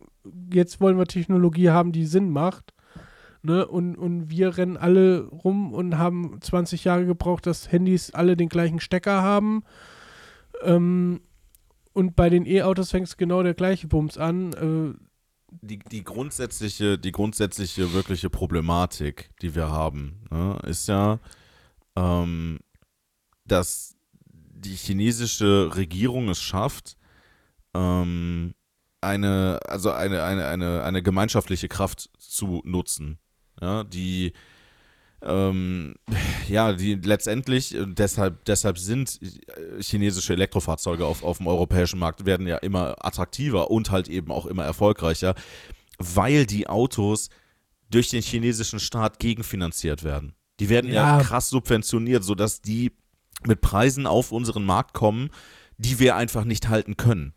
jetzt 0.53 0.80
wollen 0.80 0.98
wir 0.98 1.07
Technologie 1.07 1.70
haben, 1.70 1.92
die 1.92 2.07
Sinn 2.07 2.30
macht. 2.30 2.74
Ne? 3.42 3.66
Und, 3.66 3.96
und 3.96 4.28
wir 4.28 4.59
rennen 4.59 4.76
alle 4.76 5.24
rum 5.28 5.72
und 5.72 5.96
haben 5.96 6.36
20 6.42 6.84
Jahre 6.84 7.07
gebraucht, 7.07 7.46
dass 7.46 7.72
Handys 7.72 8.11
alle 8.12 8.36
den 8.36 8.51
gleichen 8.51 8.80
Stecker 8.80 9.22
haben. 9.22 9.62
Ähm, 10.62 11.20
und 11.94 12.16
bei 12.16 12.28
den 12.28 12.44
E-Autos 12.46 12.90
fängt 12.90 13.07
es 13.09 13.16
genau 13.16 13.42
der 13.42 13.55
gleiche 13.55 13.88
Bums 13.88 14.18
an. 14.18 14.53
Äh, 14.53 15.01
die, 15.51 15.78
die 15.78 16.05
grundsätzliche, 16.05 16.98
die 16.98 17.12
grundsätzliche 17.12 17.92
wirkliche 17.92 18.30
Problematik, 18.30 19.30
die 19.42 19.55
wir 19.55 19.70
haben, 19.70 20.24
ne, 20.30 20.59
ist 20.66 20.88
ja, 20.88 21.18
ähm, 21.96 22.59
dass 23.44 23.96
die 24.26 24.74
chinesische 24.74 25.74
Regierung 25.74 26.28
es 26.28 26.40
schafft, 26.40 26.96
ähm, 27.74 28.55
eine, 29.01 29.59
also 29.66 29.90
eine, 29.90 30.22
eine, 30.22 30.46
eine, 30.46 30.82
eine 30.82 31.03
gemeinschaftliche 31.03 31.68
Kraft 31.68 32.11
zu 32.18 32.62
nutzen, 32.64 33.18
ja, 33.61 33.84
die 33.84 34.32
ähm, 35.22 35.94
ja, 36.48 36.72
die 36.72 36.94
letztendlich, 36.94 37.74
äh, 37.74 37.86
deshalb, 37.86 38.44
deshalb 38.46 38.78
sind 38.78 39.20
äh, 39.22 39.82
chinesische 39.82 40.32
Elektrofahrzeuge 40.32 41.04
auf, 41.04 41.22
auf 41.22 41.38
dem 41.38 41.46
europäischen 41.46 41.98
Markt, 41.98 42.24
werden 42.26 42.46
ja 42.46 42.56
immer 42.56 42.96
attraktiver 43.04 43.70
und 43.70 43.90
halt 43.90 44.08
eben 44.08 44.30
auch 44.32 44.46
immer 44.46 44.64
erfolgreicher, 44.64 45.34
weil 45.98 46.46
die 46.46 46.68
Autos 46.68 47.28
durch 47.90 48.08
den 48.08 48.22
chinesischen 48.22 48.80
Staat 48.80 49.18
gegenfinanziert 49.18 50.04
werden. 50.04 50.34
Die 50.60 50.68
werden 50.68 50.92
ja, 50.92 51.18
Ja. 51.18 51.22
krass 51.22 51.50
subventioniert, 51.50 52.24
sodass 52.24 52.62
die 52.62 52.92
mit 53.44 53.60
Preisen 53.60 54.06
auf 54.06 54.32
unseren 54.32 54.64
Markt 54.64 54.94
kommen, 54.94 55.30
die 55.78 55.98
wir 55.98 56.16
einfach 56.16 56.44
nicht 56.44 56.68
halten 56.68 56.96
können. 56.96 57.32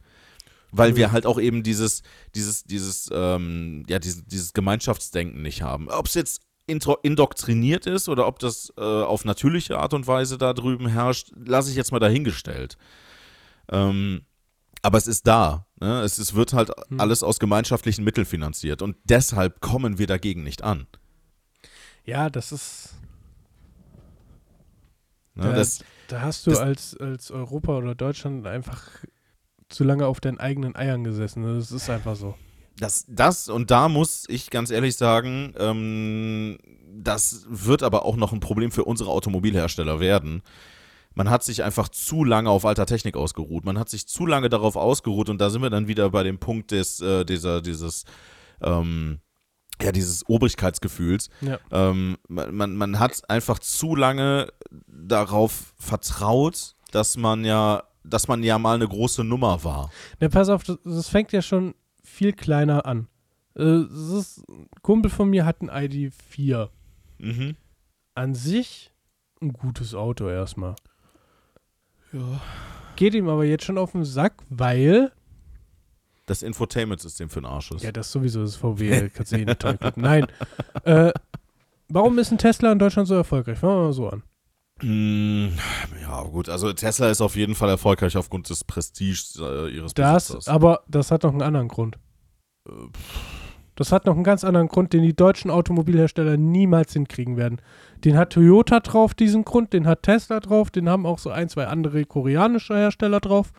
Weil 0.76 0.96
wir 0.96 1.12
halt 1.12 1.28
auch 1.28 1.40
eben 1.40 1.62
dieses, 1.62 2.02
dieses, 2.34 2.64
dieses, 2.64 3.08
ähm, 3.14 3.84
ja, 3.88 4.00
dieses, 4.00 4.26
dieses 4.26 4.54
Gemeinschaftsdenken 4.54 5.42
nicht 5.44 5.62
haben. 5.62 5.88
Ob 5.90 6.08
es 6.08 6.16
jetzt 6.16 6.42
indoktriniert 6.66 7.86
ist 7.86 8.08
oder 8.10 8.26
ob 8.28 8.40
das 8.40 8.72
äh, 8.78 8.82
auf 8.82 9.26
natürliche 9.26 9.78
Art 9.80 9.94
und 9.94 10.08
Weise 10.08 10.38
da 10.38 10.54
drüben 10.54 10.88
herrscht, 10.88 11.32
lasse 11.36 11.70
ich 11.70 11.76
jetzt 11.76 11.92
mal 11.92 12.00
dahingestellt. 12.00 12.78
Ähm, 13.70 14.22
aber 14.82 14.98
es 14.98 15.08
ist 15.08 15.28
da. 15.28 15.66
Ne? 15.80 16.02
Es, 16.02 16.18
es 16.20 16.34
wird 16.36 16.54
halt 16.54 16.72
Hm. 16.90 17.00
alles 17.00 17.24
aus 17.24 17.40
gemeinschaftlichen 17.40 18.04
Mitteln 18.04 18.26
finanziert 18.26 18.82
und 18.82 18.96
deshalb 19.04 19.60
kommen 19.62 19.98
wir 19.98 20.08
dagegen 20.08 20.44
nicht 20.44 20.62
an. 20.64 20.88
ja, 22.06 22.30
das 22.30 22.52
ist. 22.52 22.94
Ne? 25.36 25.44
Da, 25.46 25.54
Das, 25.54 25.84
da 26.08 26.22
hast 26.22 26.46
du 26.46 26.52
das- 26.52 26.60
als, 26.60 26.98
als 26.98 27.32
Europa 27.32 27.78
oder 27.78 27.96
Deutschland 27.96 28.46
einfach 28.48 28.90
zu 29.70 29.84
lange 29.84 30.06
auf 30.06 30.20
deinen 30.22 30.40
eigenen 30.40 30.76
Eiern 30.76 31.04
gesessen. 31.04 31.44
Das 31.44 31.72
ist 31.72 31.90
einfach 31.90 32.16
so. 32.16 32.36
Das, 32.78 33.06
das 33.08 33.50
und 33.50 33.72
da 33.72 33.88
muss 33.88 34.26
ich 34.28 34.50
ganz 34.50 34.72
ehrlich 34.72 34.96
sagen, 34.98 35.54
ähm, 35.58 36.58
das 36.92 37.46
wird 37.50 37.84
aber 37.84 38.06
auch 38.06 38.16
noch 38.16 38.34
ein 38.34 38.40
Problem 38.40 38.72
für 38.72 38.84
unsere 38.84 39.12
Automobilhersteller 39.12 40.00
werden. 40.00 40.42
Man 41.16 41.30
hat 41.30 41.44
sich 41.44 41.64
einfach 41.64 41.90
zu 41.90 42.24
lange 42.24 42.50
auf 42.50 42.66
alter 42.66 42.86
Technik 42.86 43.16
ausgeruht. 43.16 43.66
Man 43.66 43.78
hat 43.78 43.90
sich 43.90 44.08
zu 44.08 44.26
lange 44.26 44.50
darauf 44.50 44.76
ausgeruht 44.76 45.30
und 45.30 45.40
da 45.40 45.50
sind 45.50 45.62
wir 45.62 45.70
dann 45.70 45.88
wieder 45.88 46.10
bei 46.10 46.24
dem 46.24 46.40
Punkt 46.40 46.72
des, 46.72 47.00
äh, 47.02 47.24
dieser, 47.24 47.62
dieses, 47.62 48.06
ähm, 48.62 49.20
ja, 49.82 49.92
dieses 49.92 50.28
Obrigkeitsgefühls. 50.28 51.30
Ja. 51.42 51.60
Ähm, 51.72 52.18
man, 52.28 52.76
man, 52.76 53.00
hat 53.00 53.30
einfach 53.30 53.60
zu 53.60 53.96
lange 53.96 54.48
darauf 54.88 55.74
vertraut, 55.78 56.76
dass 56.92 57.18
man 57.18 57.46
ja, 57.46 57.84
dass 58.04 58.28
man 58.28 58.42
ja 58.44 58.58
mal 58.58 58.76
eine 58.76 58.88
große 58.88 59.24
Nummer 59.24 59.64
war. 59.64 59.92
Na, 60.20 60.30
pass 60.30 60.50
auf, 60.50 60.64
das, 60.64 60.78
das 60.84 61.10
fängt 61.10 61.32
ja 61.32 61.42
schon 61.42 61.76
viel 62.04 62.34
kleiner 62.34 62.86
an. 62.86 63.08
Äh, 63.56 63.84
ist, 63.84 64.44
ein 64.50 64.68
Kumpel 64.82 65.12
von 65.12 65.30
mir 65.30 65.46
hat 65.46 65.62
ein 65.62 65.70
ID4. 65.70 66.70
Mhm. 67.20 67.56
An 68.16 68.36
sich 68.36 68.92
ein 69.42 69.54
gutes 69.54 69.94
Auto 69.94 70.28
erstmal. 70.30 70.76
Ja. 72.12 72.42
Geht 72.96 73.16
ihm 73.16 73.28
aber 73.28 73.44
jetzt 73.44 73.66
schon 73.66 73.78
auf 73.78 73.92
den 73.92 74.06
Sack, 74.06 74.44
weil. 74.50 75.12
Das 76.26 76.42
Infotainment-System 76.42 77.30
für 77.30 77.42
den 77.42 77.46
Arsch 77.46 77.72
ist. 77.72 77.84
Ja, 77.84 77.92
das 77.92 78.12
sowieso 78.12 78.42
das 78.42 78.56
VW, 78.56 79.10
kannst 79.10 79.34
du 79.34 79.58
toll 79.58 79.78
klippen. 79.78 80.04
Nein. 80.04 80.28
Äh, 80.86 81.14
warum 81.88 82.20
ist 82.20 82.32
ein 82.32 82.38
Tesla 82.38 82.72
in 82.74 82.80
Deutschland 82.80 83.08
so 83.08 83.16
erfolgreich? 83.16 83.58
Fangen 83.58 83.78
wir 83.78 83.86
mal 83.86 83.94
so 83.94 84.10
an. 84.10 84.24
Mm, 84.84 85.48
Ja, 86.02 86.22
gut. 86.24 86.50
Also 86.50 86.74
Tesla 86.74 87.10
ist 87.10 87.22
auf 87.22 87.36
jeden 87.36 87.56
Fall 87.56 87.70
erfolgreich 87.70 88.18
aufgrund 88.18 88.50
des 88.50 88.64
Prestiges 88.64 89.40
äh, 89.42 89.70
ihres 89.70 89.94
Das, 89.94 90.28
Besitzers. 90.28 90.48
aber 90.48 90.82
das 90.88 91.12
hat 91.12 91.24
noch 91.24 91.32
einen 91.32 91.42
anderen 91.42 91.68
Grund. 91.70 91.98
Das 93.76 93.92
hat 93.92 94.06
noch 94.06 94.14
einen 94.14 94.24
ganz 94.24 94.44
anderen 94.44 94.68
Grund, 94.68 94.94
den 94.94 95.02
die 95.02 95.16
deutschen 95.16 95.50
Automobilhersteller 95.50 96.38
niemals 96.38 96.94
hinkriegen 96.94 97.38
werden. 97.38 97.60
Den 98.06 98.18
hat 98.18 98.34
Toyota 98.34 98.80
drauf, 98.82 99.14
diesen 99.16 99.44
Grund, 99.46 99.74
den 99.74 99.88
hat 99.88 100.04
Tesla 100.04 100.40
drauf, 100.40 100.70
den 100.70 100.90
haben 100.90 101.06
auch 101.06 101.18
so 101.18 101.32
ein, 101.32 101.50
zwei 101.50 101.68
andere 101.68 102.06
koreanische 102.06 102.76
Hersteller 102.76 103.20
drauf. 103.20 103.52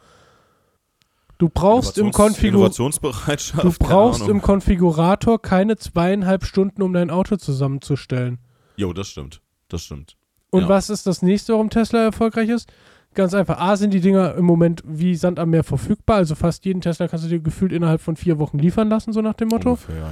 Du 1.38 1.48
brauchst 1.48 1.98
im 1.98 2.12
Konfigur 2.12 2.70
du 2.70 3.72
brauchst 3.78 4.28
im 4.28 4.40
Konfigurator 4.40 5.42
keine 5.42 5.76
zweieinhalb 5.76 6.44
Stunden, 6.44 6.80
um 6.82 6.92
dein 6.92 7.10
Auto 7.10 7.36
zusammenzustellen. 7.36 8.38
Jo, 8.76 8.92
das 8.92 9.08
stimmt. 9.08 9.40
Das 9.68 9.82
stimmt. 9.82 10.16
Und 10.54 10.62
Ja. 10.62 10.68
was 10.68 10.88
ist 10.90 11.06
das 11.06 11.20
nächste, 11.22 11.52
warum 11.52 11.68
Tesla 11.70 12.02
erfolgreich 12.04 12.48
ist? 12.48 12.72
Ganz 13.14 13.34
einfach. 13.34 13.58
A 13.58 13.76
sind 13.76 13.92
die 13.92 14.00
Dinger 14.00 14.34
im 14.34 14.44
Moment 14.44 14.82
wie 14.86 15.14
Sand 15.14 15.38
am 15.38 15.50
Meer 15.50 15.64
verfügbar. 15.64 16.16
Also 16.16 16.34
fast 16.34 16.64
jeden 16.64 16.80
Tesla 16.80 17.08
kannst 17.08 17.24
du 17.24 17.28
dir 17.28 17.40
gefühlt 17.40 17.72
innerhalb 17.72 18.00
von 18.00 18.16
vier 18.16 18.38
Wochen 18.38 18.58
liefern 18.58 18.88
lassen, 18.88 19.12
so 19.12 19.20
nach 19.20 19.34
dem 19.34 19.48
Motto. 19.48 19.70
Ungefähr, 19.70 19.96
ja. 19.96 20.10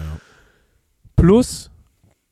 Plus 1.17 1.71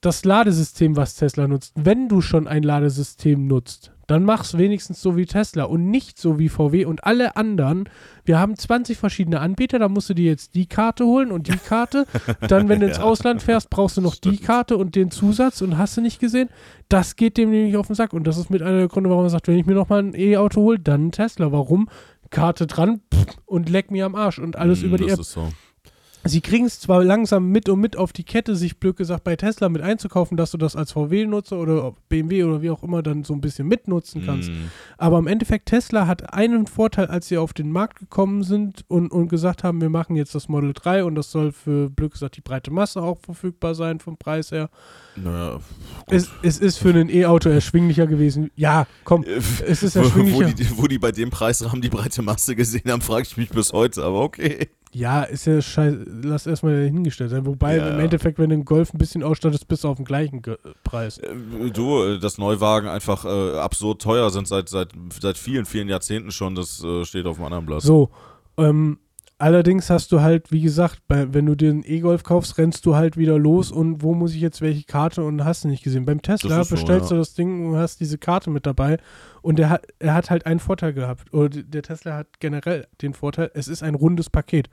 das 0.01 0.25
Ladesystem, 0.25 0.97
was 0.97 1.15
Tesla 1.15 1.47
nutzt. 1.47 1.73
Wenn 1.77 2.09
du 2.09 2.21
schon 2.21 2.49
ein 2.49 2.63
Ladesystem 2.63 3.47
nutzt, 3.47 3.93
dann 4.11 4.25
mach's 4.25 4.59
wenigstens 4.59 5.01
so 5.01 5.17
wie 5.17 5.27
Tesla 5.27 5.65
und 5.65 5.89
nicht 5.91 6.19
so 6.19 6.39
wie 6.39 6.49
VW 6.49 6.85
und 6.85 7.05
alle 7.05 7.37
anderen. 7.37 7.89
Wir 8.25 8.39
haben 8.39 8.57
20 8.57 8.99
verschiedene 8.99 9.41
Anbieter, 9.41 9.79
da 9.79 9.89
musst 9.89 10.11
du 10.11 10.15
dir 10.15 10.27
jetzt 10.27 10.55
die 10.55 10.67
Karte 10.67 11.05
holen 11.05 11.31
und 11.31 11.47
die 11.47 11.57
Karte. 11.57 12.07
Dann, 12.49 12.69
wenn 12.69 12.81
du 12.81 12.87
ins 12.87 12.97
Ja. 13.01 13.05
Ausland 13.05 13.43
fährst, 13.43 13.71
brauchst 13.71 13.97
du 13.97 14.01
noch 14.01 14.17
die 14.17 14.31
Stimmt. 14.35 14.43
Karte 14.45 14.77
und 14.77 14.95
den 14.97 15.11
Zusatz 15.11 15.63
und 15.63 15.79
hast 15.79 15.97
du 15.97 16.01
nicht 16.01 16.19
gesehen. 16.21 16.49
Das 16.89 17.15
geht 17.17 17.37
dem 17.37 17.51
nämlich 17.51 17.77
auf 17.77 17.87
den 17.87 17.95
Sack 17.95 18.13
und 18.13 18.27
das 18.27 18.37
ist 18.37 18.51
mit 18.51 18.63
einer 18.63 18.79
der 18.79 18.89
Gründe, 18.89 19.11
warum 19.11 19.25
er 19.25 19.31
sagt, 19.31 19.47
wenn 19.49 19.59
ich 19.59 19.67
mir 19.67 19.75
nochmal 19.75 20.01
ein 20.03 20.15
E-Auto 20.15 20.61
hole, 20.63 20.79
dann 20.81 21.07
ein 21.07 21.13
Tesla. 21.13 21.53
Warum? 21.53 21.89
Karte 22.31 22.67
dran 22.67 23.01
pff, 23.15 23.37
und 23.47 23.69
leck 23.69 23.91
mir 23.91 24.07
am 24.07 24.15
Arsch 24.15 24.39
und 24.39 24.57
alles 24.57 24.83
Mm, 24.83 24.87
über 24.87 24.99
die 24.99 25.05
das 25.05 25.15
App. 25.15 25.21
Ist 25.21 25.33
so. 25.33 25.49
Sie 26.25 26.43
kriegen 26.43 26.67
es 26.67 26.79
zwar 26.81 27.03
langsam 27.03 27.49
mit 27.49 27.71
und 27.71 27.81
mit 27.81 27.97
auf 27.97 28.13
die 28.13 28.25
Kette, 28.25 28.55
sich 28.55 28.77
blöd 28.79 28.97
gesagt 28.97 29.25
bei 29.25 29.37
Tesla 29.37 29.71
mit 29.71 29.81
einzukaufen, 29.81 30.37
dass 30.37 30.51
du 30.51 30.59
das 30.59 30.77
als 30.77 30.93
VW-Nutzer 30.93 31.57
oder 31.59 31.95
BMW 32.11 32.45
oder 32.45 32.61
wie 32.61 32.69
auch 32.69 32.83
immer 32.83 33.03
dann 33.03 33.25
so 33.25 33.33
ein 33.33 33.41
bisschen 33.41 33.67
mitnutzen 33.69 34.27
kannst. 34.27 34.51
Mm, 34.51 34.71
Aber 34.99 35.19
im 35.19 35.27
Endeffekt, 35.27 35.67
Tesla 35.71 36.07
hat 36.07 36.35
einen 36.35 36.67
Vorteil, 36.67 37.07
als 37.07 37.29
sie 37.29 37.39
auf 37.39 37.55
den 37.55 37.73
Markt 37.73 38.01
gekommen 38.01 38.43
sind 38.43 38.85
und, 38.89 39.11
und 39.11 39.29
gesagt 39.29 39.65
haben, 39.65 39.81
wir 39.81 39.89
machen 39.89 40.15
jetzt 40.15 40.35
das 40.35 40.49
Model 40.49 40.75
3 40.75 41.05
und 41.05 41.15
das 41.15 41.31
soll 41.31 41.53
für 41.53 41.89
blöd 41.89 42.13
gesagt 42.13 42.37
die 42.37 42.43
breite 42.43 42.71
Masse 42.71 43.01
auch 43.03 43.19
verfügbar 43.21 43.75
sein 43.75 43.99
vom 43.99 44.19
Preis 44.19 44.51
her. 44.53 44.69
naja, 45.17 45.53
gut. 45.55 45.63
Es, 46.09 46.29
es 46.43 46.59
ist 46.59 46.77
für 46.77 46.91
ein 46.91 47.09
E-Auto 47.09 47.49
erschwinglicher 47.49 48.07
gewesen. 48.07 48.51
Ja, 48.57 48.87
komm, 49.05 49.25
Äh, 49.25 49.41
es 49.67 49.83
ist 49.83 49.97
wo, 49.97 50.01
wo, 50.01 50.05
erschwinglicher. 50.05 50.53
die, 50.53 50.79
wo 50.79 50.87
die 50.87 50.99
bei 50.99 51.13
dem 51.13 51.31
Preisrahmen 51.31 51.81
die 51.81 51.89
breite 51.89 52.21
Masse 52.21 52.55
gesehen 52.55 52.91
haben, 52.91 53.01
frage 53.01 53.23
ich 53.23 53.39
mich 53.39 53.49
bis 53.49 53.73
heute, 53.73 54.03
aber 54.05 54.21
okay. 54.21 54.69
Ja, 54.93 55.23
ist 55.23 55.47
ja 55.47 55.63
scheiße. 55.63 56.05
Lass 56.25 56.47
erstmal 56.47 56.85
hingestellt 56.85 57.31
sein. 57.31 57.47
Wobei 57.47 57.77
Ja, 57.77 57.91
im. 57.91 58.01
Endeffekt, 58.01 58.39
wenn 58.39 58.51
du 58.51 58.55
einen 58.55 58.65
Golf 58.65 58.93
ein 58.93 58.99
bisschen 58.99 59.23
ausstattest, 59.23 59.69
bist 59.69 59.85
du 59.85 59.89
auf 59.89 59.97
dem 59.97 60.05
gleichen 60.05 60.43
Ge 60.43 60.57
Preis. 60.83 61.19
Äh, 61.19 61.29
Du, 61.73 62.03
äh, 62.03 62.19
dass 62.19 62.39
Neuwagen 62.39 62.89
einfach 62.89 63.25
äh, 63.25 63.59
absurd 63.59 64.03
teuer 64.03 64.31
sind 64.31 64.49
seit, 64.49 64.69
seit, 64.69 64.89
seit 65.21 65.39
vielen, 65.39 65.65
vielen 65.65 65.89
Jahrzehnten 65.89 66.33
schon, 66.33 66.55
das 66.57 66.83
äh, 66.83 67.05
steht 67.05 67.27
auf 67.27 67.37
dem 67.37 67.45
anderen 67.45 67.67
Blatt. 67.67 67.83
So, 67.83 68.11
ähm, 68.57 68.99
allerdings 69.41 69.91
hast 69.91 70.13
du 70.13 70.21
halt, 70.21 70.53
wie 70.53 70.61
gesagt, 70.61 71.03
bei, 71.09 71.33
wenn 71.33 71.47
du 71.47 71.55
dir 71.55 71.71
einen 71.71 71.85
E-Golf 71.85 72.23
kaufst, 72.23 72.59
rennst 72.59 72.87
du 72.87 72.95
halt 72.95 73.17
wieder 73.17 73.39
los 73.39 73.73
und 73.73 74.03
wo 74.03 74.15
muss 74.15 74.35
ich 74.35 74.41
jetzt 74.41 74.61
welche 74.61 74.85
Karte 74.85 75.25
und 75.25 75.45
hast 75.45 75.65
du 75.65 75.69
nicht 75.69 75.83
gesehen. 75.83 76.05
Beim 76.05 76.23
Tesla 76.23 76.63
so, 76.63 76.75
bestellst 76.75 77.11
ja. 77.11 77.17
du 77.17 77.21
das 77.21 77.35
Ding 77.35 77.71
und 77.71 77.77
hast 77.77 78.01
diese 78.01 78.19
Karte 78.19 78.51
mit 78.51 78.67
dabei 78.67 78.99
und 79.43 79.59
der 79.59 79.71
hat, 79.71 79.87
er 79.99 80.15
hat 80.15 80.31
halt 80.31 80.47
einen 80.47 80.61
Vorteil 80.61 80.93
gehabt. 80.93 81.33
Oder 81.33 81.49
der 81.49 81.83
Tesla 81.83 82.17
hat 82.17 82.41
generell 82.41 82.87
den 83.03 83.15
Vorteil, 83.15 83.51
es 83.55 83.69
ist 83.69 83.83
ein 83.83 83.95
rundes 83.95 84.31
Paket. 84.31 84.69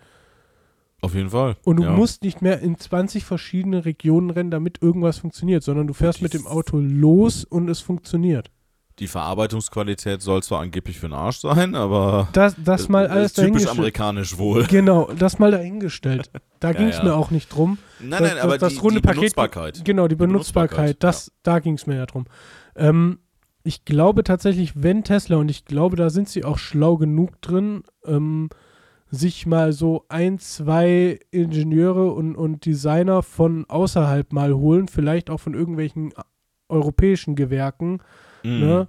Auf 1.00 1.14
jeden 1.14 1.30
Fall. 1.30 1.58
Und 1.64 1.78
du 1.78 1.84
ja. 1.84 1.92
musst 1.92 2.24
nicht 2.24 2.42
mehr 2.42 2.60
in 2.60 2.78
20 2.78 3.24
verschiedene 3.24 3.86
Regionen 3.86 4.32
rennen, 4.32 4.52
damit 4.52 4.82
irgendwas 4.82 5.20
funktioniert, 5.20 5.64
sondern 5.64 5.88
du 5.88 5.94
fährst 5.94 6.22
mit 6.22 6.34
dem 6.34 6.48
Auto 6.48 6.80
los 6.80 7.44
und 7.44 7.70
es 7.70 7.82
funktioniert. 7.82 8.52
Die 9.00 9.08
Verarbeitungsqualität 9.08 10.22
soll 10.24 10.42
zwar 10.42 10.62
angeblich 10.62 11.00
für 11.00 11.08
den 11.08 11.14
Arsch 11.14 11.38
sein, 11.40 11.76
aber 11.76 12.30
Das, 12.34 12.56
das 12.64 12.90
mal 12.90 13.06
äh, 13.06 13.10
alles 13.10 13.38
ist 13.38 13.44
typisch 13.46 13.68
amerikanisch 13.68 14.38
wohl. 14.38 14.66
Genau, 14.66 15.12
das 15.18 15.38
mal 15.40 15.52
dahingestellt. 15.52 16.30
Da 16.60 16.74
ging 16.74 16.88
es 16.88 16.98
ja. 16.98 17.04
mir 17.04 17.14
auch 17.16 17.30
nicht 17.30 17.50
drum. 17.50 17.78
Nein, 18.00 18.10
Das- 18.10 18.22
nein, 18.34 18.38
aber 18.42 18.58
das 18.58 18.74
die, 18.74 18.80
runde 18.80 18.96
die 19.02 19.06
Paket- 19.06 19.20
Benutzbarkeit. 19.20 19.86
Genau, 19.86 20.08
die 20.08 20.16
Die 20.16 20.20
Benutzbarkeit, 20.26 21.04
das, 21.04 21.32
da 21.44 21.60
ging 21.60 21.76
es 21.76 21.86
mir 21.86 21.98
ja 21.98 22.08
drum. 22.08 22.26
Ähm, 22.76 23.20
ich 23.64 23.86
glaube 23.86 24.24
tatsächlich, 24.24 24.82
wenn 24.82 25.04
Tesla, 25.04 25.38
und 25.38 25.50
ich 25.52 25.66
glaube, 25.66 25.96
da 25.98 26.10
sind 26.10 26.28
sie 26.30 26.44
auch 26.44 26.58
schlau 26.58 26.98
genug 26.98 27.40
drin, 27.44 27.84
ähm, 28.06 28.50
sich 29.12 29.46
mal 29.46 29.72
so 29.72 30.06
ein, 30.10 30.40
zwei 30.40 31.20
Ingenieure 31.30 32.12
und, 32.12 32.36
und 32.36 32.66
Designer 32.66 33.22
von 33.22 33.66
außerhalb 33.70 34.34
mal 34.34 34.56
holen, 34.56 34.88
vielleicht 34.88 35.30
auch 35.30 35.40
von 35.40 35.54
irgendwelchen 35.54 36.14
europäischen 36.70 37.36
Gewerken, 37.36 38.00
Mhm. 38.48 38.60
ne, 38.60 38.88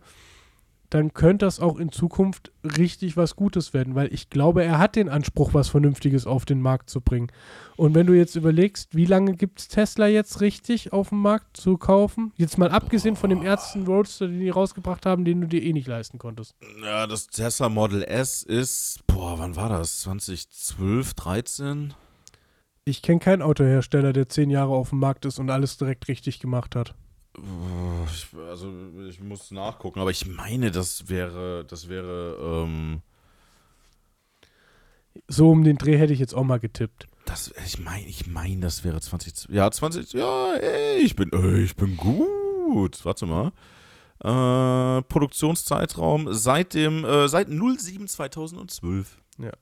dann 0.91 1.13
könnte 1.13 1.45
das 1.45 1.61
auch 1.61 1.79
in 1.79 1.93
Zukunft 1.93 2.51
richtig 2.65 3.17
was 3.17 3.37
Gutes 3.37 3.75
werden, 3.75 3.95
weil 3.95 4.13
ich 4.13 4.31
glaube, 4.31 4.65
er 4.65 4.79
hat 4.79 4.97
den 4.97 5.09
Anspruch, 5.09 5.53
was 5.53 5.69
Vernünftiges 5.69 6.27
auf 6.27 6.47
den 6.47 6.63
Markt 6.63 6.89
zu 6.89 7.01
bringen. 7.01 7.31
Und 7.77 7.95
wenn 7.95 8.07
du 8.07 8.15
jetzt 8.15 8.37
überlegst, 8.37 8.95
wie 8.97 9.05
lange 9.05 9.35
gibt 9.35 9.61
es 9.61 9.69
Tesla 9.69 10.07
jetzt 10.07 10.41
richtig 10.41 10.93
auf 10.93 11.11
dem 11.11 11.21
Markt 11.21 11.57
zu 11.57 11.77
kaufen? 11.77 12.33
Jetzt 12.37 12.57
mal 12.57 12.71
abgesehen 12.71 13.17
von 13.17 13.29
dem 13.29 13.43
ersten 13.43 13.85
Roadster, 13.85 14.29
den 14.29 14.41
die 14.41 14.49
rausgebracht 14.49 15.05
haben, 15.05 15.25
den 15.25 15.43
du 15.43 15.47
dir 15.47 15.63
eh 15.63 15.73
nicht 15.73 15.89
leisten 15.89 16.19
konntest. 16.19 16.55
Ja, 16.83 17.07
das 17.07 17.27
Tesla 17.27 17.69
Model 17.69 18.03
S 18.03 18.43
ist, 18.43 19.07
boah, 19.07 19.39
wann 19.39 19.57
war 19.57 19.69
das? 19.69 20.01
2012, 20.01 21.15
13? 21.15 21.95
Ich 22.87 23.03
kenne 23.03 23.21
keinen 23.21 23.43
Autohersteller, 23.43 24.15
der 24.15 24.31
zehn 24.31 24.49
Jahre 24.49 24.73
auf 24.73 24.91
dem 24.91 25.01
Markt 25.01 25.27
ist 25.27 25.39
und 25.39 25.51
alles 25.51 25.77
direkt 25.77 26.09
richtig 26.09 26.41
gemacht 26.41 26.75
hat. 26.75 26.95
Ich, 28.11 28.29
also 28.49 28.73
ich 29.09 29.21
muss 29.21 29.51
nachgucken, 29.51 30.01
aber 30.01 30.11
ich 30.11 30.27
meine, 30.27 30.71
das 30.71 31.09
wäre, 31.09 31.65
das 31.67 31.89
wäre, 31.89 32.37
ähm, 32.67 33.03
So 35.29 35.51
um 35.51 35.65
den 35.65 35.77
Dreh 35.79 35.97
hätte 35.99 36.13
ich 36.13 36.19
jetzt 36.21 36.35
auch 36.35 36.45
mal 36.45 36.59
getippt. 36.59 37.07
das, 37.25 37.53
ich 37.67 37.79
meine, 37.79 38.07
ich 38.07 38.27
meine, 38.27 38.61
das 38.61 38.85
wäre 38.85 39.01
20, 39.01 39.49
ja 39.51 39.71
20, 39.71 40.13
ja, 40.13 40.55
ey, 40.55 40.99
ich 41.01 41.17
bin, 41.17 41.31
ey, 41.33 41.63
ich 41.63 41.77
bin 41.77 41.97
gut. 41.97 43.05
Warte 43.05 43.27
mal. 43.27 43.53
Äh, 44.21 45.03
Produktionszeitraum 45.03 46.33
seit 46.33 46.75
dem, 46.75 47.05
äh, 47.05 47.29
seit 47.29 47.49
07 47.49 48.09
2012. 48.09 49.19
Ja. 49.39 49.53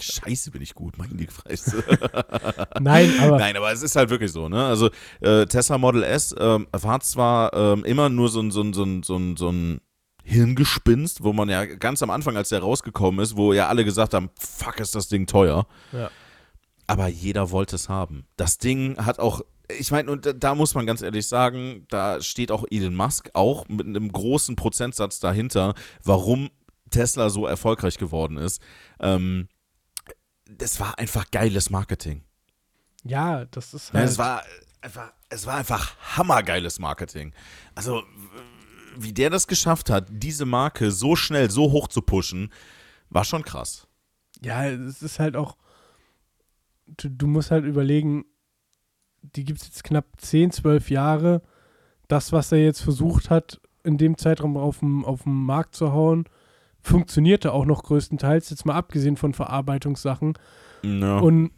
Scheiße, 0.00 0.50
bin 0.50 0.62
ich 0.62 0.74
gut, 0.74 0.98
meine 0.98 1.26
Fresse. 1.28 1.82
Nein, 2.80 3.12
aber 3.20 3.38
Nein, 3.38 3.56
aber 3.56 3.72
es 3.72 3.82
ist 3.82 3.96
halt 3.96 4.10
wirklich 4.10 4.32
so, 4.32 4.48
ne? 4.48 4.64
Also 4.64 4.90
äh, 5.20 5.46
Tesla 5.46 5.78
Model 5.78 6.02
S 6.02 6.34
ähm, 6.38 6.66
war 6.72 7.00
zwar 7.00 7.52
ähm, 7.52 7.84
immer 7.84 8.08
nur 8.08 8.28
so 8.28 8.40
ein, 8.40 8.50
so 8.50 8.62
ein, 8.62 8.72
so 8.72 8.84
ein, 8.84 9.02
so 9.02 9.16
ein, 9.16 9.36
so 9.36 9.50
ein 9.50 9.80
Hirngespinst, 10.28 11.24
wo 11.24 11.32
man 11.32 11.48
ja 11.48 11.64
ganz 11.64 12.02
am 12.02 12.10
Anfang, 12.10 12.36
als 12.36 12.50
der 12.50 12.60
rausgekommen 12.60 13.20
ist, 13.20 13.36
wo 13.36 13.52
ja 13.54 13.68
alle 13.68 13.84
gesagt 13.84 14.12
haben, 14.12 14.30
fuck, 14.38 14.78
ist 14.78 14.94
das 14.94 15.08
Ding 15.08 15.26
teuer. 15.26 15.66
Ja. 15.92 16.10
Aber 16.86 17.08
jeder 17.08 17.50
wollte 17.50 17.76
es 17.76 17.88
haben. 17.88 18.26
Das 18.36 18.58
Ding 18.58 18.96
hat 18.98 19.18
auch, 19.18 19.40
ich 19.78 19.90
meine, 19.90 20.10
und 20.10 20.26
da, 20.26 20.32
da 20.32 20.54
muss 20.54 20.74
man 20.74 20.86
ganz 20.86 21.02
ehrlich 21.02 21.26
sagen, 21.26 21.86
da 21.88 22.20
steht 22.20 22.52
auch 22.52 22.64
Elon 22.70 22.94
Musk 22.94 23.30
auch 23.32 23.68
mit 23.68 23.86
einem 23.86 24.12
großen 24.12 24.54
Prozentsatz 24.54 25.18
dahinter, 25.18 25.74
warum 26.04 26.50
Tesla 26.90 27.30
so 27.30 27.46
erfolgreich 27.46 27.98
geworden 27.98 28.36
ist. 28.36 28.60
Ähm, 29.00 29.48
das 30.48 30.80
war 30.80 30.98
einfach 30.98 31.30
geiles 31.30 31.70
Marketing. 31.70 32.22
ja, 33.04 33.44
das 33.46 33.74
ist 33.74 33.88
Ja, 33.92 34.00
halt. 34.00 34.08
es 34.08 34.18
war 34.18 34.42
einfach, 34.80 35.12
es 35.28 35.46
war 35.46 35.54
einfach 35.56 35.96
hammergeiles 36.16 36.78
Marketing. 36.78 37.32
Also, 37.74 38.02
wie 38.96 39.12
der 39.12 39.30
das 39.30 39.46
geschafft 39.46 39.90
hat, 39.90 40.06
diese 40.10 40.44
Marke 40.46 40.90
so 40.90 41.14
schnell, 41.16 41.50
so 41.50 41.70
hoch 41.70 41.88
zu 41.88 42.02
pushen, 42.02 42.52
war 43.10 43.24
schon 43.24 43.42
krass. 43.44 43.86
Ja, 44.42 44.66
es 44.66 45.02
ist 45.02 45.18
halt 45.18 45.36
auch, 45.36 45.56
du, 46.86 47.08
du 47.10 47.26
musst 47.26 47.50
halt 47.50 47.64
überlegen, 47.64 48.24
die 49.22 49.44
gibt 49.44 49.60
es 49.60 49.66
jetzt 49.68 49.84
knapp 49.84 50.06
10, 50.18 50.52
12 50.52 50.90
Jahre. 50.90 51.42
Das, 52.08 52.32
was 52.32 52.52
er 52.52 52.58
jetzt 52.64 52.80
versucht 52.80 53.30
hat, 53.30 53.60
in 53.84 53.98
dem 53.98 54.16
Zeitraum 54.16 54.56
auf 54.56 54.78
dem, 54.78 55.04
auf 55.04 55.24
dem 55.24 55.44
Markt 55.44 55.74
zu 55.74 55.92
hauen, 55.92 56.24
funktionierte 56.82 57.52
auch 57.52 57.66
noch 57.66 57.82
größtenteils, 57.82 58.50
jetzt 58.50 58.66
mal 58.66 58.74
abgesehen 58.74 59.16
von 59.16 59.34
Verarbeitungssachen. 59.34 60.34
Ja. 60.82 61.18
Und 61.18 61.50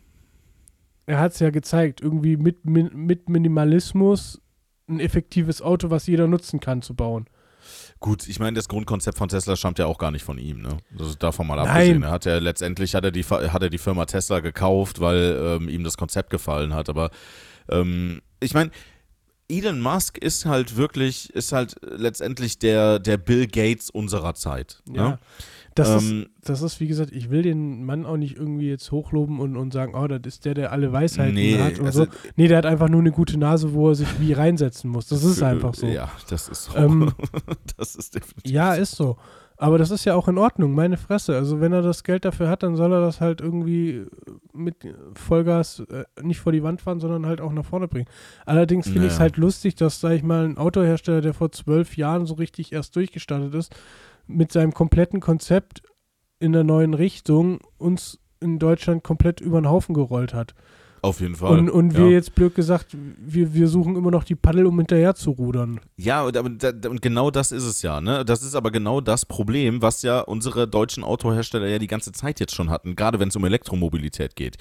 er 1.07 1.19
hat 1.19 1.33
es 1.33 1.41
ja 1.41 1.51
gezeigt, 1.51 2.01
irgendwie 2.01 2.37
mit, 2.37 2.65
mit, 2.65 3.29
Minimalismus 3.29 4.41
ein 4.89 5.01
effektives 5.01 5.63
Auto, 5.63 5.91
was 5.91 6.07
jeder 6.07 6.27
nutzen 6.27 6.61
kann, 6.61 6.83
zu 6.83 6.95
bauen. 6.95 7.27
Gut, 8.01 8.27
ich 8.29 8.41
meine, 8.41 8.57
das 8.57 8.69
Grundkonzept 8.69 9.19
von 9.19 9.29
Tesla 9.29 9.55
stammt 9.55 9.79
ja 9.79 9.87
auch 9.87 9.99
gar 9.99 10.11
nicht 10.11 10.25
von 10.25 10.39
ihm, 10.39 10.63
ne? 10.63 10.79
Das 10.97 11.09
ist 11.09 11.23
davon 11.23 11.47
mal 11.47 11.57
Nein. 11.57 11.69
abgesehen. 11.69 12.03
Er 12.03 12.11
hat 12.11 12.25
ja 12.25 12.39
letztendlich 12.39 12.95
hat 12.95 13.05
er 13.05 13.11
die, 13.11 13.23
hat 13.23 13.63
er 13.63 13.71
die 13.71 13.79
Firma 13.79 14.07
Tesla 14.07 14.41
gekauft, 14.41 15.01
weil 15.01 15.39
ähm, 15.39 15.69
ihm 15.69 15.85
das 15.85 15.97
Konzept 15.97 16.31
gefallen 16.31 16.75
hat. 16.75 16.89
Aber 16.89 17.11
ähm, 17.69 18.23
ich 18.41 18.55
meine, 18.55 18.71
Elon 19.51 19.81
Musk 19.81 20.17
ist 20.19 20.47
halt 20.47 20.77
wirklich, 20.77 21.31
ist 21.35 21.53
halt 21.53 21.77
letztendlich 21.83 22.59
der, 22.59 22.99
der 22.99 23.17
Bill 23.19 23.47
Gates 23.47 23.91
unserer 23.91 24.35
Zeit. 24.35 24.83
Ja. 24.93 25.09
Ne? 25.11 25.19
Das, 25.77 26.03
Ähm, 26.03 26.23
ist, 26.41 26.49
das 26.49 26.63
ist, 26.63 26.81
wie 26.81 26.89
gesagt, 26.89 27.13
ich 27.13 27.31
will 27.31 27.43
den 27.43 27.85
Mann 27.85 28.05
auch 28.05 28.17
nicht 28.17 28.37
irgendwie 28.37 28.69
jetzt 28.69 28.91
hochloben 28.91 29.39
und, 29.39 29.57
und 29.57 29.73
sagen, 29.73 29.95
oh, 29.95 30.09
das 30.09 30.21
ist 30.27 30.45
der, 30.45 30.55
der 30.55 30.73
alle 30.73 30.93
Weisheiten 30.93 31.35
Nee, 31.35 31.59
hat 31.59 31.79
und 31.79 31.87
also- 31.87 32.05
so. 32.05 32.11
Nee, 32.37 32.49
der 32.49 32.59
hat 32.59 32.67
einfach 32.67 32.89
nur 32.89 33.01
eine 33.01 33.13
gute 33.13 33.39
Nase, 33.39 33.73
wo 33.73 33.89
er 33.91 33.95
sich 33.95 34.09
wie 34.19 34.33
reinsetzen 34.33 34.91
muss. 34.91 35.07
Das 35.07 35.23
ist 35.23 35.39
Für- 35.39 35.47
einfach 35.47 35.75
so. 35.75 35.87
Ja, 35.87 36.11
das 36.29 36.49
ist 36.49 36.65
so. 36.65 36.77
Ähm, 36.77 37.13
das 37.77 37.95
ist 37.95 38.15
definitiv. 38.17 38.51
Ja, 38.53 38.75
ist 38.75 38.97
so. 38.97 39.17
Aber 39.61 39.77
das 39.77 39.91
ist 39.91 40.07
ja 40.07 40.15
auch 40.15 40.27
in 40.27 40.39
Ordnung, 40.39 40.73
meine 40.75 40.97
Fresse. 40.97 41.37
Also 41.37 41.61
wenn 41.61 41.75
er 41.75 41.83
das 41.83 42.03
Geld 42.03 42.25
dafür 42.25 42.49
hat, 42.49 42.63
dann 42.63 42.77
soll 42.77 42.95
er 42.95 43.03
das 43.03 43.21
halt 43.21 43.43
irgendwie 43.43 44.07
mit 44.55 44.77
Vollgas 45.13 45.81
äh, 45.91 46.05
nicht 46.23 46.41
vor 46.41 46.53
die 46.53 46.63
Wand 46.63 46.81
fahren, 46.81 46.99
sondern 46.99 47.27
halt 47.27 47.43
auch 47.43 47.53
nach 47.53 47.67
vorne 47.67 47.87
bringen. 47.87 48.09
Allerdings 48.47 48.87
finde 48.87 49.01
ich 49.09 49.13
es 49.13 49.19
Naja. 49.19 49.25
halt 49.25 49.37
lustig, 49.37 49.75
dass, 49.75 50.01
sag 50.01 50.13
ich 50.13 50.23
mal, 50.23 50.47
ein 50.47 50.57
Autohersteller, 50.57 51.21
der 51.21 51.35
vor 51.35 51.53
zwölf 51.53 51.99
Jahren 51.99 52.25
so 52.25 52.35
richtig 52.35 52.73
erst 52.73 52.97
durchgestartet 52.97 53.55
ist, 53.55 53.75
mit 54.27 54.51
seinem 54.51 54.73
kompletten 54.73 55.21
Konzept 55.21 55.83
in 56.39 56.53
der 56.53 56.65
neuen 56.65 56.95
Richtung 56.95 57.59
uns 57.77 58.19
in 58.41 58.59
Deutschland 58.59 59.05
komplett 59.05 59.43
über 59.43 59.61
den 59.61 59.69
Haufen 59.69 59.95
gerollt 59.95 60.33
hat. 60.33 60.55
Auf 61.03 61.21
jeden 61.21 61.35
Fall. 61.35 61.59
Und, 61.59 61.71
und 61.71 61.97
wir 61.97 62.07
ja. 62.07 62.13
jetzt 62.13 62.35
blöd 62.35 62.55
gesagt, 62.55 62.97
wir, 63.19 63.55
wir 63.55 63.69
suchen 63.69 63.97
immer 63.97 64.11
noch 64.11 64.25
die 64.25 64.35
Paddel, 64.35 64.67
um 64.67 64.77
hinterher 64.79 65.15
zu 65.15 65.31
rudern. 65.31 65.81
Ja, 65.97 66.25
und, 66.25 66.37
und 66.37 67.03
genau 67.03 67.31
das 67.31 67.53
ist 67.53 67.65
es 67.65 67.81
ja, 67.81 68.01
ne? 68.01 68.25
Das 68.25 68.43
ist 68.43 68.55
aber 68.55 68.71
genau 68.71 69.01
das 69.01 69.25
Problem, 69.25 69.81
was 69.81 70.03
ja 70.03 70.21
unsere 70.21 70.69
deutschen 70.69 71.03
Autohersteller 71.03 71.69
ja 71.69 71.79
die 71.79 71.87
ganze 71.87 72.13
Zeit 72.13 72.39
jetzt 72.39 72.55
schon 72.55 72.69
hatten, 72.69 72.97
gerade 72.97 73.19
wenn 73.19 73.29
es 73.29 73.37
um 73.37 73.45
Elektromobilität 73.45 74.37
geht. 74.37 74.57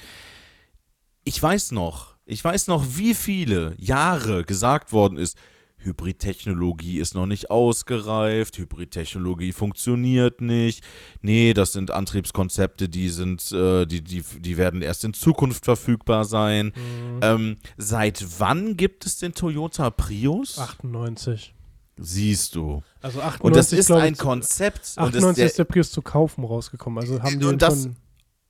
Ich 1.26 1.42
weiß 1.42 1.74
noch, 1.74 2.16
ich 2.26 2.44
weiß 2.44 2.68
noch, 2.68 2.86
wie 2.96 3.14
viele 3.14 3.74
Jahre 3.78 4.44
gesagt 4.46 4.94
worden 4.94 5.18
ist, 5.18 5.38
Hybridtechnologie 5.80 7.00
ist 7.00 7.16
noch 7.16 7.26
nicht 7.26 7.50
ausgereift, 7.50 8.58
Hybridtechnologie 8.58 9.52
funktioniert 9.52 10.42
nicht. 10.42 10.84
Nee, 11.22 11.54
das 11.54 11.74
sind 11.74 11.92
Antriebskonzepte, 11.92 12.90
die 12.90 13.10
sind, 13.10 13.52
äh, 13.52 13.86
die, 13.86 14.02
die, 14.04 14.24
die 14.40 14.58
werden 14.58 14.82
erst 14.82 15.04
in 15.04 15.14
Zukunft 15.14 15.66
verfügbar 15.66 16.26
sein. 16.26 16.74
Ähm, 17.22 17.58
seit 17.78 18.26
wann 18.40 18.78
gibt 18.78 19.06
es 19.06 19.18
den 19.18 19.34
Toyota 19.34 19.90
Prius? 19.90 20.58
98. 20.60 21.54
Siehst 21.98 22.56
du. 22.56 22.82
Also 23.02 23.20
98, 23.22 23.42
Und 23.44 23.56
das 23.56 23.74
ist 23.74 23.92
ein 23.92 24.16
Konzept. 24.16 24.94
Und, 24.98 25.16
98 25.16 25.44
das, 25.44 25.52
ist 25.52 25.60
der 25.60 25.66
Prius 25.66 25.92
zu 25.92 26.02
kaufen 26.02 26.44
rausgekommen. 26.44 27.00
Also 27.00 27.22
haben 27.22 27.40
die 27.40 27.46
Und 27.46 27.62
das- 27.62 27.90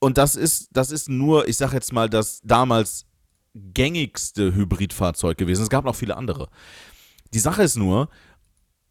und 0.01 0.17
das 0.17 0.36
ist, 0.36 0.69
das 0.71 0.91
ist 0.91 1.09
nur, 1.09 1.47
ich 1.49 1.57
sag 1.57 1.73
jetzt 1.73 1.91
mal, 1.91 2.09
das 2.09 2.39
damals 2.43 3.05
gängigste 3.53 4.53
Hybridfahrzeug 4.55 5.38
gewesen. 5.38 5.63
Es 5.63 5.69
gab 5.69 5.84
noch 5.86 5.95
viele 5.95 6.15
andere. 6.15 6.49
Die 7.34 7.39
Sache 7.39 7.63
ist 7.63 7.75
nur, 7.75 8.09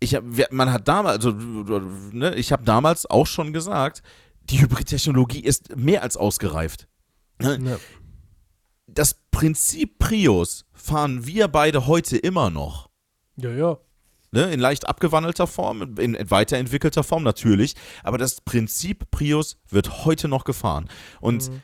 ich 0.01 0.15
hab, 0.15 0.25
man 0.53 0.73
hat 0.73 0.87
damals, 0.89 1.25
also, 1.25 1.33
ne, 2.13 2.35
ich 2.37 2.53
habe 2.53 2.65
damals 2.65 3.07
auch 3.07 3.27
schon 3.27 3.53
gesagt, 3.53 4.03
die 4.45 4.61
Hybridtechnologie 4.61 5.41
ist 5.41 5.77
mehr 5.77 6.03
als 6.03 6.17
ausgereift. 6.17 6.89
Ne? 7.41 7.59
Ja. 7.65 7.79
Das 8.87 9.17
Prinzip 9.31 9.99
Prius 9.99 10.65
fahren 10.73 11.27
wir 11.27 11.49
beide 11.49 11.87
heute 11.87 12.17
immer 12.17 12.51
noch. 12.51 12.89
ja, 13.37 13.51
ja. 13.51 13.79
Ne, 14.31 14.53
in 14.53 14.61
leicht 14.61 14.87
abgewandelter 14.87 15.47
Form, 15.47 15.97
in 15.99 16.15
weiterentwickelter 16.31 17.03
Form 17.03 17.23
natürlich, 17.23 17.75
aber 18.03 18.19
das 18.19 18.43
Prinzip 18.43 19.11
Prius 19.11 19.57
wird 19.71 20.05
heute 20.05 20.29
noch 20.29 20.45
gefahren. 20.45 20.91
Und 21.23 21.49
Mhm. 21.49 21.63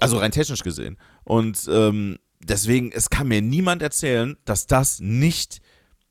also 0.00 0.16
rein 0.16 0.32
technisch 0.32 0.62
gesehen. 0.62 0.96
Und 1.24 1.68
ähm, 1.70 2.18
deswegen, 2.40 2.90
es 2.90 3.10
kann 3.10 3.28
mir 3.28 3.42
niemand 3.42 3.82
erzählen, 3.82 4.38
dass 4.46 4.66
das 4.66 4.98
nicht 4.98 5.60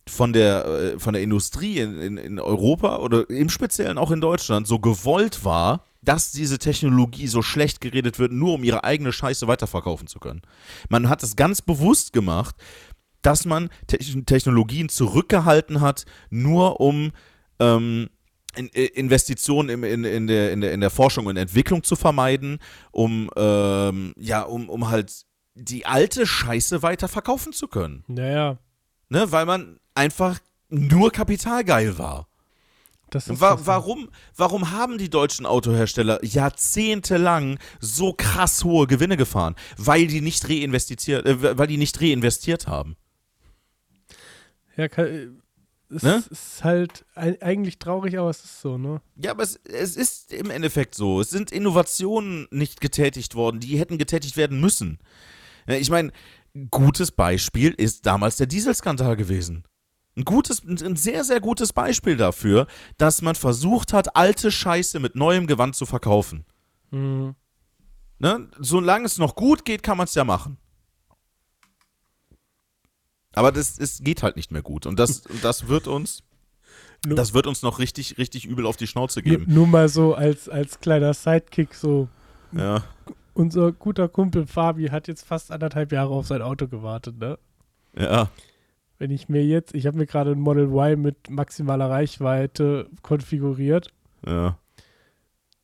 von 0.07 0.33
der, 0.33 0.65
äh, 0.65 0.99
von 0.99 1.13
der 1.13 1.23
Industrie 1.23 1.79
in, 1.79 1.99
in, 1.99 2.17
in 2.17 2.39
Europa 2.39 2.97
oder 2.97 3.29
im 3.29 3.49
Speziellen 3.49 3.97
auch 3.97 4.11
in 4.11 4.21
Deutschland 4.21 4.67
so 4.67 4.79
gewollt 4.79 5.43
war, 5.43 5.83
dass 6.01 6.31
diese 6.31 6.59
Technologie 6.59 7.27
so 7.27 7.41
schlecht 7.41 7.81
geredet 7.81 8.19
wird, 8.19 8.31
nur 8.31 8.53
um 8.53 8.63
ihre 8.63 8.83
eigene 8.83 9.11
Scheiße 9.11 9.47
weiterverkaufen 9.47 10.07
zu 10.07 10.19
können. 10.19 10.41
Man 10.89 11.09
hat 11.09 11.23
es 11.23 11.35
ganz 11.35 11.61
bewusst 11.61 12.13
gemacht, 12.13 12.55
dass 13.23 13.45
man 13.45 13.69
Te 13.87 13.97
Technologien 13.97 14.89
zurückgehalten 14.89 15.81
hat, 15.81 16.05
nur 16.29 16.79
um 16.79 17.11
ähm, 17.59 18.09
in, 18.55 18.67
Investitionen 18.67 19.69
in, 19.69 19.83
in, 19.83 20.03
in, 20.03 20.27
der, 20.27 20.51
in, 20.51 20.61
der, 20.61 20.73
in 20.73 20.81
der 20.81 20.91
Forschung 20.91 21.25
und 21.25 21.35
Entwicklung 21.35 21.83
zu 21.83 21.95
vermeiden, 21.95 22.59
um, 22.91 23.29
ähm, 23.35 24.13
ja, 24.17 24.43
um, 24.43 24.69
um 24.69 24.89
halt 24.89 25.25
die 25.55 25.85
alte 25.85 26.27
Scheiße 26.27 26.83
weiter 26.83 27.07
verkaufen 27.07 27.51
zu 27.51 27.67
können. 27.67 28.03
Naja. 28.07 28.59
Ne, 29.09 29.31
weil 29.31 29.45
man 29.45 29.79
einfach 29.95 30.39
nur 30.69 31.11
kapitalgeil 31.11 31.97
war. 31.97 32.27
Wa 33.27 33.57
warum, 33.63 34.09
warum 34.35 34.71
haben 34.71 34.97
die 34.97 35.09
deutschen 35.09 35.45
Autohersteller 35.45 36.23
jahrzehntelang 36.25 37.59
so 37.79 38.13
krass 38.13 38.63
hohe 38.65 38.87
Gewinne 38.87 39.15
gefahren? 39.15 39.55
Weil 39.77 40.07
die 40.07 40.19
nicht 40.21 40.49
reinvestiert, 40.49 41.25
äh, 41.25 41.57
weil 41.57 41.67
die 41.67 41.77
nicht 41.77 42.01
reinvestiert 42.01 42.67
haben. 42.67 42.97
Ja, 44.75 44.89
kann, 44.89 45.41
es 45.89 46.03
Ne? 46.03 46.23
ist 46.29 46.63
halt 46.63 47.05
ei- 47.15 47.37
eigentlich 47.41 47.79
traurig, 47.79 48.17
aber 48.17 48.29
es 48.31 48.43
ist 48.43 48.59
so, 48.59 48.77
ne? 48.77 49.01
Ja, 49.15 49.31
aber 49.31 49.43
es, 49.43 49.55
es 49.63 49.95
ist 49.95 50.33
im 50.33 50.49
Endeffekt 50.49 50.95
so. 50.95 51.21
Es 51.21 51.29
sind 51.29 51.51
Innovationen 51.51 52.47
nicht 52.51 52.81
getätigt 52.81 53.35
worden, 53.35 53.59
die 53.61 53.77
hätten 53.79 53.97
getätigt 53.97 54.35
werden 54.35 54.59
müssen. 54.59 54.99
Ich 55.67 55.89
meine, 55.89 56.11
gutes 56.69 57.11
Beispiel 57.11 57.71
ist 57.71 58.05
damals 58.05 58.35
der 58.37 58.47
Dieselskandal 58.47 59.15
gewesen. 59.15 59.63
Ein 60.17 60.23
gutes, 60.23 60.63
ein 60.63 60.95
sehr, 60.95 61.23
sehr 61.25 61.41
gutes 61.41 61.73
Beispiel 61.73 62.15
dafür, 62.15 62.67
dass 62.97 63.21
man 63.21 63.35
versucht 63.35 63.91
hat, 63.91 64.15
alte 64.15 64.49
Scheiße 64.49 64.99
mit 64.99 65.15
neuem 65.15 65.45
Gewand 65.45 65.75
zu 65.75 65.85
verkaufen. 65.85 66.45
Mhm. 66.91 67.35
Ne? 68.19 68.47
Solange 68.59 69.05
es 69.05 69.17
noch 69.17 69.35
gut 69.35 69.65
geht, 69.65 69.83
kann 69.83 69.97
man 69.97 70.05
es 70.05 70.15
ja 70.15 70.23
machen. 70.23 70.57
Aber 73.33 73.51
das, 73.51 73.77
es 73.77 73.99
geht 73.99 74.23
halt 74.23 74.37
nicht 74.37 74.51
mehr 74.51 74.61
gut. 74.61 74.85
Und 74.85 74.97
das, 74.99 75.23
das 75.41 75.67
wird 75.67 75.87
uns, 75.87 76.23
Nur- 77.05 77.15
das 77.17 77.33
wird 77.33 77.47
uns 77.47 77.61
noch 77.61 77.79
richtig, 77.79 78.17
richtig 78.17 78.45
übel 78.45 78.65
auf 78.65 78.77
die 78.77 78.87
Schnauze 78.87 79.19
Nur, 79.19 79.23
geben. 79.37 79.53
nur 79.53 79.67
mal 79.67 79.89
so 79.89 80.13
als, 80.13 80.47
als 80.47 80.79
kleiner 80.79 81.13
Sidekick 81.13 81.73
so. 81.73 82.07
Ja. 82.53 82.83
Unser 83.33 83.73
guter 83.73 84.07
Kumpel 84.07 84.47
Fabi 84.47 84.85
hat 84.87 85.09
jetzt 85.09 85.25
fast 85.25 85.51
anderthalb 85.51 85.91
Jahre 85.91 86.11
auf 86.13 86.27
sein 86.27 86.41
Auto 86.41 86.69
gewartet, 86.69 87.17
ne? 87.17 87.37
Ja. 87.97 88.29
Wenn 88.97 89.11
ich 89.11 89.27
mir 89.27 89.43
jetzt, 89.43 89.75
ich 89.75 89.87
habe 89.87 89.97
mir 89.97 90.05
gerade 90.05 90.31
ein 90.31 90.39
Model 90.39 90.65
Y 90.65 91.01
mit 91.01 91.29
maximaler 91.29 91.89
Reichweite 91.89 92.89
konfiguriert. 93.01 93.89
Ja. 94.25 94.57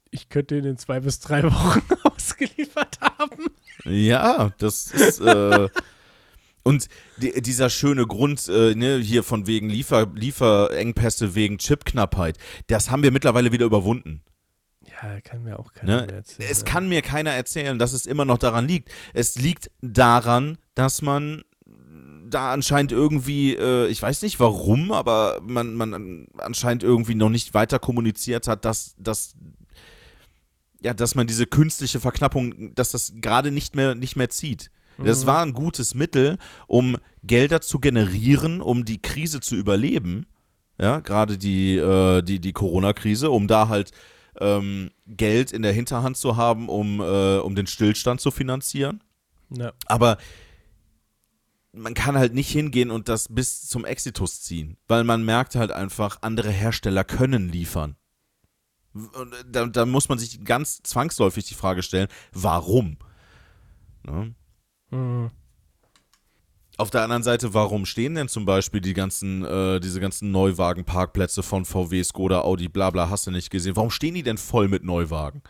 Ich 0.10 0.28
könnte 0.28 0.58
ihn 0.58 0.66
in 0.66 0.78
zwei 0.78 1.00
bis 1.00 1.20
drei 1.20 1.44
Wochen 1.44 1.82
ausgeliefert 2.04 3.00
haben. 3.02 3.46
Ja, 3.86 4.52
das 4.58 4.88
ist. 4.92 5.22
Äh, 5.22 5.70
und 6.64 6.88
die, 7.18 7.42
dieser 7.42 7.70
schöne 7.70 8.06
Grund, 8.06 8.48
äh, 8.50 8.76
ne, 8.76 8.98
hier 8.98 9.24
von 9.24 9.48
wegen 9.48 9.70
Liefer, 9.70 10.08
Lieferengpässe, 10.14 11.34
wegen 11.34 11.58
Chipknappheit, 11.58 12.38
das 12.68 12.92
haben 12.92 13.04
wir 13.04 13.12
mittlerweile 13.12 13.54
wieder 13.54 13.66
überwunden. 13.66 14.22
Ja, 15.02 15.22
kann 15.22 15.44
mir 15.44 15.58
auch 15.58 15.72
keiner 15.74 16.02
Ne? 16.02 16.08
mehr 16.08 16.16
erzählen. 16.18 16.50
Es 16.52 16.66
kann 16.66 16.90
mir 16.90 17.02
keiner 17.02 17.32
erzählen, 17.32 17.80
dass 17.80 17.94
es 17.94 18.06
immer 18.06 18.26
noch 18.26 18.38
daran 18.38 18.68
liegt. 18.68 18.90
Es 19.14 19.36
liegt 19.36 19.72
daran, 19.82 20.58
dass 20.76 21.02
man 21.02 21.44
da 22.34 22.52
anscheinend 22.54 22.92
irgendwie, 22.92 23.56
äh, 23.56 23.88
ich 23.88 24.02
weiß 24.02 24.22
nicht 24.24 24.40
warum, 24.40 24.92
aber 24.92 25.40
man, 25.46 25.76
man 25.76 26.28
anscheinend 26.38 26.84
irgendwie 26.84 27.16
noch 27.16 27.30
nicht 27.30 27.54
weiter 27.54 27.80
kommuniziert 27.80 28.48
hat, 28.48 28.66
dass, 28.66 28.96
dass, 28.98 29.36
ja, 30.82 30.94
dass 30.94 31.16
man 31.16 31.28
diese 31.28 31.46
künstliche 31.46 32.00
Verknappung, 32.00 32.74
dass 32.76 32.92
das 32.92 33.14
gerade 33.16 33.52
nicht 33.52 33.76
mehr, 33.76 33.96
nicht 33.96 34.16
mehr 34.16 34.30
zieht. 34.30 34.72
Das 34.98 35.24
Mhm. 35.24 35.28
war 35.28 35.42
ein 35.44 35.54
gutes 35.54 35.96
Mittel, 35.96 36.38
um 36.68 36.98
Gelder 37.24 37.62
zu 37.62 37.80
generieren, 37.80 38.62
um 38.62 38.86
die 38.86 39.02
Krise 39.02 39.40
zu 39.40 39.56
überleben. 39.56 40.26
Ja, 40.80 41.00
gerade 41.00 41.38
die, 41.38 41.78
äh, 41.78 42.22
die, 42.24 42.40
die 42.40 42.54
Corona-Krise, 42.54 43.30
um 43.30 43.48
da 43.48 43.68
halt 43.68 43.92
ähm, 44.40 44.90
Geld 45.06 45.52
in 45.52 45.62
der 45.62 45.74
Hinterhand 45.74 46.18
zu 46.18 46.38
haben, 46.38 46.70
um, 46.70 47.00
äh, 47.00 47.38
um 47.38 47.56
den 47.56 47.68
Stillstand 47.68 48.22
zu 48.22 48.32
finanzieren. 48.32 49.04
Ja. 49.50 49.74
Aber 49.86 50.18
man 51.74 51.94
kann 51.94 52.18
halt 52.18 52.34
nicht 52.34 52.50
hingehen 52.50 52.92
und 52.92 53.08
das 53.10 53.28
bis 53.30 53.68
zum 53.68 53.86
Exitus 53.86 54.42
ziehen, 54.42 54.78
weil 54.88 55.04
man 55.04 55.24
merkt 55.24 55.56
halt 55.56 55.72
einfach, 55.72 56.18
andere 56.22 56.50
Hersteller 56.52 57.04
können 57.04 57.50
liefern. 57.50 57.96
Und 58.94 59.34
da, 59.50 59.66
da 59.68 59.86
muss 59.86 60.10
man 60.10 60.20
sich 60.20 60.44
ganz 60.44 60.84
zwangsläufig 60.84 61.46
die 61.46 61.54
Frage 61.54 61.82
stellen, 61.82 62.10
warum? 62.34 62.98
Ne? 64.06 64.36
Mhm. 64.90 65.32
Auf 66.78 66.90
der 66.90 67.04
anderen 67.04 67.24
Seite, 67.24 67.54
warum 67.54 67.86
stehen 67.86 68.16
denn 68.16 68.28
zum 68.28 68.46
Beispiel 68.46 68.82
die 68.82 68.94
ganzen, 68.94 69.46
äh, 69.46 69.80
diese 69.80 70.00
ganzen 70.02 70.32
Neuwagenparkplätze 70.32 71.44
von 71.44 71.64
VW, 71.64 72.04
Skoda, 72.04 72.42
Audi, 72.42 72.68
bla 72.70 72.90
bla, 72.90 73.10
hast 73.10 73.28
du 73.28 73.32
nicht 73.32 73.50
gesehen? 73.50 73.76
Warum 73.76 73.92
stehen 73.92 74.16
die 74.16 74.24
denn 74.24 74.38
voll 74.38 74.68
mit 74.68 74.84
Neuwagen? 74.84 75.42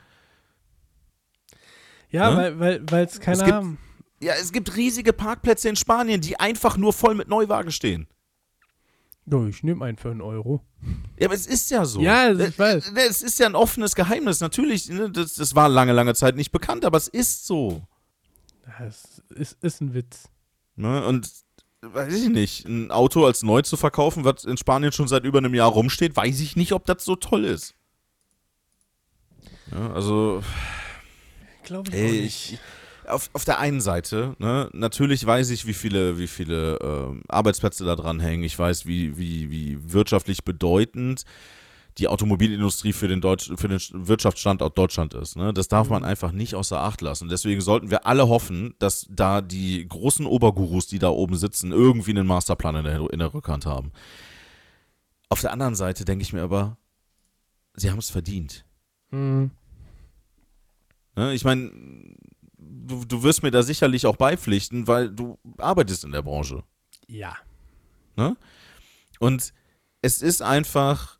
Ja, 2.09 2.31
Ne? 2.31 2.37
weil 2.37 2.59
weil 2.59 2.91
weil 2.91 3.05
es 3.05 3.19
keiner 3.19 3.43
gibt- 3.45 3.55
haben. 3.55 3.77
Ja, 4.21 4.33
es 4.33 4.51
gibt 4.51 4.75
riesige 4.75 5.13
Parkplätze 5.13 5.69
in 5.69 5.75
Spanien, 5.75 6.21
die 6.21 6.39
einfach 6.39 6.77
nur 6.77 6.93
voll 6.93 7.15
mit 7.15 7.27
Neuwagen 7.27 7.71
stehen. 7.71 8.07
Ja, 9.25 9.45
ich 9.47 9.63
nehme 9.63 9.85
einen 9.85 9.97
für 9.97 10.11
einen 10.11 10.21
Euro. 10.21 10.61
Ja, 11.17 11.27
aber 11.27 11.35
es 11.35 11.45
ist 11.45 11.69
ja 11.71 11.85
so. 11.85 12.01
Ja, 12.01 12.23
also 12.23 12.43
ich 12.43 12.57
weiß. 12.57 12.89
äh, 12.89 13.07
Es 13.07 13.21
ist 13.21 13.39
ja 13.39 13.45
ein 13.45 13.55
offenes 13.55 13.95
Geheimnis. 13.95 14.39
Natürlich, 14.39 14.89
ne, 14.89 15.09
das, 15.11 15.35
das 15.35 15.55
war 15.55 15.69
lange, 15.69 15.93
lange 15.93 16.13
Zeit 16.15 16.35
nicht 16.35 16.51
bekannt, 16.51 16.85
aber 16.85 16.97
es 16.97 17.07
ist 17.07 17.45
so. 17.45 17.81
Das 18.79 19.21
ist, 19.29 19.57
ist 19.63 19.81
ein 19.81 19.93
Witz. 19.93 20.27
Ne? 20.75 21.05
Und 21.05 21.29
weiß 21.81 22.13
ich 22.13 22.29
nicht, 22.29 22.65
ein 22.65 22.91
Auto 22.91 23.25
als 23.25 23.43
neu 23.43 23.61
zu 23.61 23.77
verkaufen, 23.77 24.23
was 24.23 24.43
in 24.43 24.57
Spanien 24.57 24.91
schon 24.91 25.07
seit 25.07 25.23
über 25.23 25.39
einem 25.39 25.53
Jahr 25.53 25.69
rumsteht, 25.69 26.15
weiß 26.15 26.39
ich 26.39 26.55
nicht, 26.55 26.73
ob 26.73 26.85
das 26.85 27.03
so 27.05 27.15
toll 27.15 27.45
ist. 27.45 27.75
Ja, 29.71 29.93
also, 29.93 30.43
Glaube 31.63 31.89
ich 31.89 31.95
ey, 31.95 32.07
auch 32.09 32.13
ich, 32.13 32.51
nicht. 32.51 32.61
Auf, 33.11 33.29
auf 33.33 33.45
der 33.45 33.59
einen 33.59 33.81
Seite, 33.81 34.35
ne, 34.39 34.69
natürlich 34.73 35.25
weiß 35.25 35.49
ich, 35.51 35.65
wie 35.65 35.73
viele, 35.73 36.17
wie 36.17 36.27
viele 36.27 36.77
ähm, 36.81 37.23
Arbeitsplätze 37.27 37.85
da 37.85 37.95
dran 37.95 38.19
hängen. 38.19 38.43
Ich 38.43 38.57
weiß, 38.57 38.85
wie, 38.85 39.17
wie, 39.17 39.51
wie 39.51 39.93
wirtschaftlich 39.93 40.43
bedeutend 40.43 41.23
die 41.97 42.07
Automobilindustrie 42.07 42.93
für 42.93 43.07
den, 43.07 43.19
Deutsch, 43.19 43.51
für 43.55 43.67
den 43.67 43.79
Wirtschaftsstandort 44.07 44.77
Deutschland 44.77 45.13
ist. 45.13 45.35
Ne? 45.35 45.53
Das 45.53 45.67
darf 45.67 45.89
man 45.89 46.05
einfach 46.05 46.31
nicht 46.31 46.55
außer 46.55 46.79
Acht 46.79 47.01
lassen. 47.01 47.27
Deswegen 47.27 47.59
sollten 47.59 47.91
wir 47.91 48.05
alle 48.05 48.29
hoffen, 48.29 48.75
dass 48.79 49.07
da 49.09 49.41
die 49.41 49.87
großen 49.87 50.25
Obergurus, 50.25 50.87
die 50.87 50.99
da 50.99 51.09
oben 51.09 51.35
sitzen, 51.35 51.71
irgendwie 51.71 52.11
einen 52.11 52.27
Masterplan 52.27 52.77
in 52.77 52.83
der, 52.85 53.11
in 53.11 53.19
der 53.19 53.33
Rückhand 53.33 53.65
haben. 53.65 53.91
Auf 55.27 55.41
der 55.41 55.51
anderen 55.51 55.75
Seite 55.75 56.05
denke 56.05 56.23
ich 56.23 56.33
mir 56.33 56.43
aber, 56.43 56.77
sie 57.73 57.91
haben 57.91 57.99
es 57.99 58.09
verdient. 58.09 58.65
Mhm. 59.11 59.51
Ne? 61.15 61.33
Ich 61.33 61.43
meine, 61.43 61.71
du, 62.87 63.05
du 63.05 63.23
wirst 63.23 63.43
mir 63.43 63.51
da 63.51 63.63
sicherlich 63.63 64.05
auch 64.05 64.15
beipflichten, 64.15 64.87
weil 64.87 65.09
du 65.09 65.37
arbeitest 65.57 66.03
in 66.03 66.11
der 66.11 66.21
Branche. 66.21 66.63
Ja. 67.07 67.35
Ne? 68.15 68.35
Und 69.19 69.53
es 70.01 70.21
ist 70.21 70.41
einfach 70.41 71.19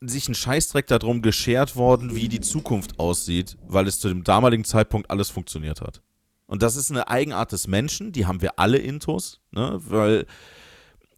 sich 0.00 0.28
ein 0.28 0.34
Scheißdreck 0.34 0.86
darum 0.86 1.20
geschert 1.20 1.76
worden, 1.76 2.14
wie 2.14 2.28
die 2.28 2.40
Zukunft 2.40 2.98
aussieht, 2.98 3.58
weil 3.66 3.86
es 3.86 4.00
zu 4.00 4.08
dem 4.08 4.24
damaligen 4.24 4.64
Zeitpunkt 4.64 5.10
alles 5.10 5.28
funktioniert 5.28 5.80
hat. 5.80 6.00
Und 6.46 6.62
das 6.62 6.76
ist 6.76 6.90
eine 6.90 7.08
Eigenart 7.08 7.52
des 7.52 7.66
Menschen, 7.66 8.12
die 8.12 8.26
haben 8.26 8.40
wir 8.40 8.58
alle 8.58 8.78
intus, 8.78 9.40
ne? 9.52 9.78
weil 9.84 10.26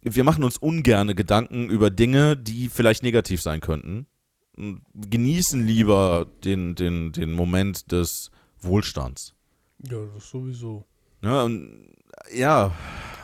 wir 0.01 0.23
machen 0.23 0.43
uns 0.43 0.57
ungerne 0.57 1.15
Gedanken 1.15 1.69
über 1.69 1.89
Dinge, 1.89 2.35
die 2.35 2.69
vielleicht 2.69 3.03
negativ 3.03 3.41
sein 3.41 3.61
könnten. 3.61 4.05
Und 4.55 4.81
genießen 4.93 5.65
lieber 5.65 6.27
den, 6.43 6.75
den, 6.75 7.13
den 7.13 7.31
Moment 7.31 7.91
des 7.91 8.29
Wohlstands. 8.59 9.33
Ja, 9.89 10.05
das 10.13 10.29
sowieso. 10.29 10.85
Ja, 11.21 11.43
und, 11.43 11.87
ja, 12.33 12.71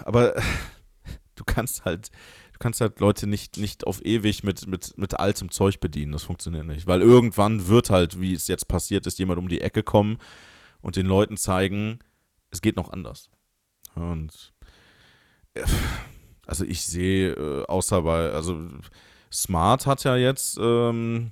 aber 0.05 0.35
du 1.35 1.43
kannst 1.45 1.85
halt, 1.85 2.09
du 2.53 2.59
kannst 2.59 2.81
halt 2.81 2.99
Leute 2.99 3.27
nicht, 3.27 3.57
nicht 3.57 3.85
auf 3.87 4.03
ewig 4.03 4.43
mit, 4.43 4.67
mit, 4.67 4.97
mit 4.97 5.19
altem 5.19 5.51
Zeug 5.51 5.79
bedienen. 5.79 6.11
Das 6.11 6.23
funktioniert 6.23 6.65
nicht. 6.65 6.87
Weil 6.87 7.01
irgendwann 7.01 7.67
wird 7.67 7.89
halt, 7.89 8.19
wie 8.19 8.33
es 8.33 8.47
jetzt 8.47 8.67
passiert 8.67 9.07
ist, 9.07 9.19
jemand 9.19 9.39
um 9.39 9.47
die 9.47 9.61
Ecke 9.61 9.83
kommen 9.83 10.17
und 10.81 10.95
den 10.95 11.05
Leuten 11.05 11.37
zeigen, 11.37 11.99
es 12.51 12.61
geht 12.61 12.75
noch 12.75 12.91
anders. 12.91 13.29
Und 13.95 14.53
äh, 15.53 15.65
also 16.45 16.65
ich 16.65 16.83
sehe, 16.83 17.33
äh, 17.33 17.65
außer 17.65 18.01
bei, 18.01 18.31
also 18.31 18.59
Smart 19.31 19.85
hat 19.85 20.03
ja 20.03 20.15
jetzt 20.15 20.57
ähm, 20.59 21.31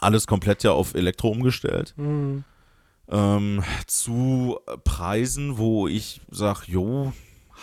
alles 0.00 0.26
komplett 0.26 0.64
ja 0.64 0.72
auf 0.72 0.94
Elektro 0.94 1.28
umgestellt 1.28 1.94
Mhm. 1.96 2.44
Ähm, 3.10 3.62
zu 3.86 4.58
Preisen, 4.84 5.58
wo 5.58 5.88
ich 5.88 6.20
sage, 6.30 6.62
jo, 6.66 7.12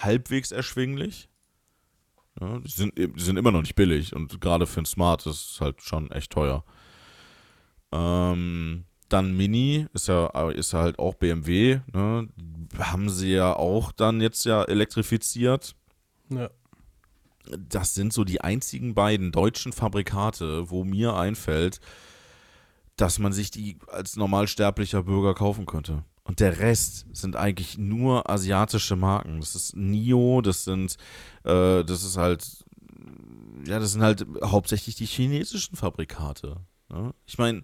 halbwegs 0.01 0.51
erschwinglich. 0.51 1.29
Ja, 2.39 2.59
die, 2.59 2.71
sind, 2.71 2.97
die 2.97 3.11
sind 3.15 3.37
immer 3.37 3.51
noch 3.51 3.61
nicht 3.61 3.75
billig 3.75 4.13
und 4.13 4.41
gerade 4.41 4.67
für 4.67 4.81
ein 4.81 4.85
Smart 4.85 5.25
ist 5.25 5.51
es 5.53 5.61
halt 5.61 5.81
schon 5.81 6.11
echt 6.11 6.31
teuer. 6.31 6.65
Ähm, 7.93 8.85
dann 9.07 9.37
Mini 9.37 9.87
ist 9.93 10.07
ja, 10.07 10.49
ist 10.49 10.73
ja 10.73 10.81
halt 10.81 10.99
auch 10.99 11.15
BMW, 11.15 11.79
ne? 11.93 12.27
Haben 12.77 13.09
sie 13.09 13.33
ja 13.33 13.55
auch 13.55 13.91
dann 13.91 14.19
jetzt 14.19 14.45
ja 14.45 14.63
elektrifiziert. 14.63 15.75
Ja. 16.29 16.49
das 17.59 17.93
sind 17.93 18.11
so 18.11 18.23
die 18.23 18.41
einzigen 18.41 18.95
beiden 18.95 19.31
deutschen 19.31 19.71
Fabrikate, 19.71 20.71
wo 20.71 20.83
mir 20.83 21.15
einfällt, 21.15 21.79
dass 22.97 23.19
man 23.19 23.33
sich 23.33 23.51
die 23.51 23.77
als 23.87 24.15
normalsterblicher 24.15 25.03
Bürger 25.03 25.33
kaufen 25.33 25.65
könnte. 25.65 26.03
Und 26.23 26.39
der 26.39 26.59
Rest 26.59 27.05
sind 27.13 27.35
eigentlich 27.35 27.77
nur 27.77 28.29
asiatische 28.29 28.95
Marken. 28.95 29.39
Das 29.41 29.53
ist 29.55 29.75
NIO, 29.75 30.41
das 30.41 30.63
sind, 30.63 30.97
äh, 31.43 31.83
das 31.83 32.03
ist 32.03 32.17
halt, 32.17 32.65
ja, 33.67 33.79
das 33.79 33.91
sind 33.91 34.01
halt 34.01 34.25
hauptsächlich 34.43 34.95
die 34.95 35.05
chinesischen 35.05 35.75
Fabrikate. 35.75 36.57
Ne? 36.89 37.13
Ich 37.27 37.37
meine, 37.37 37.63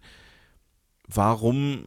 warum 1.08 1.86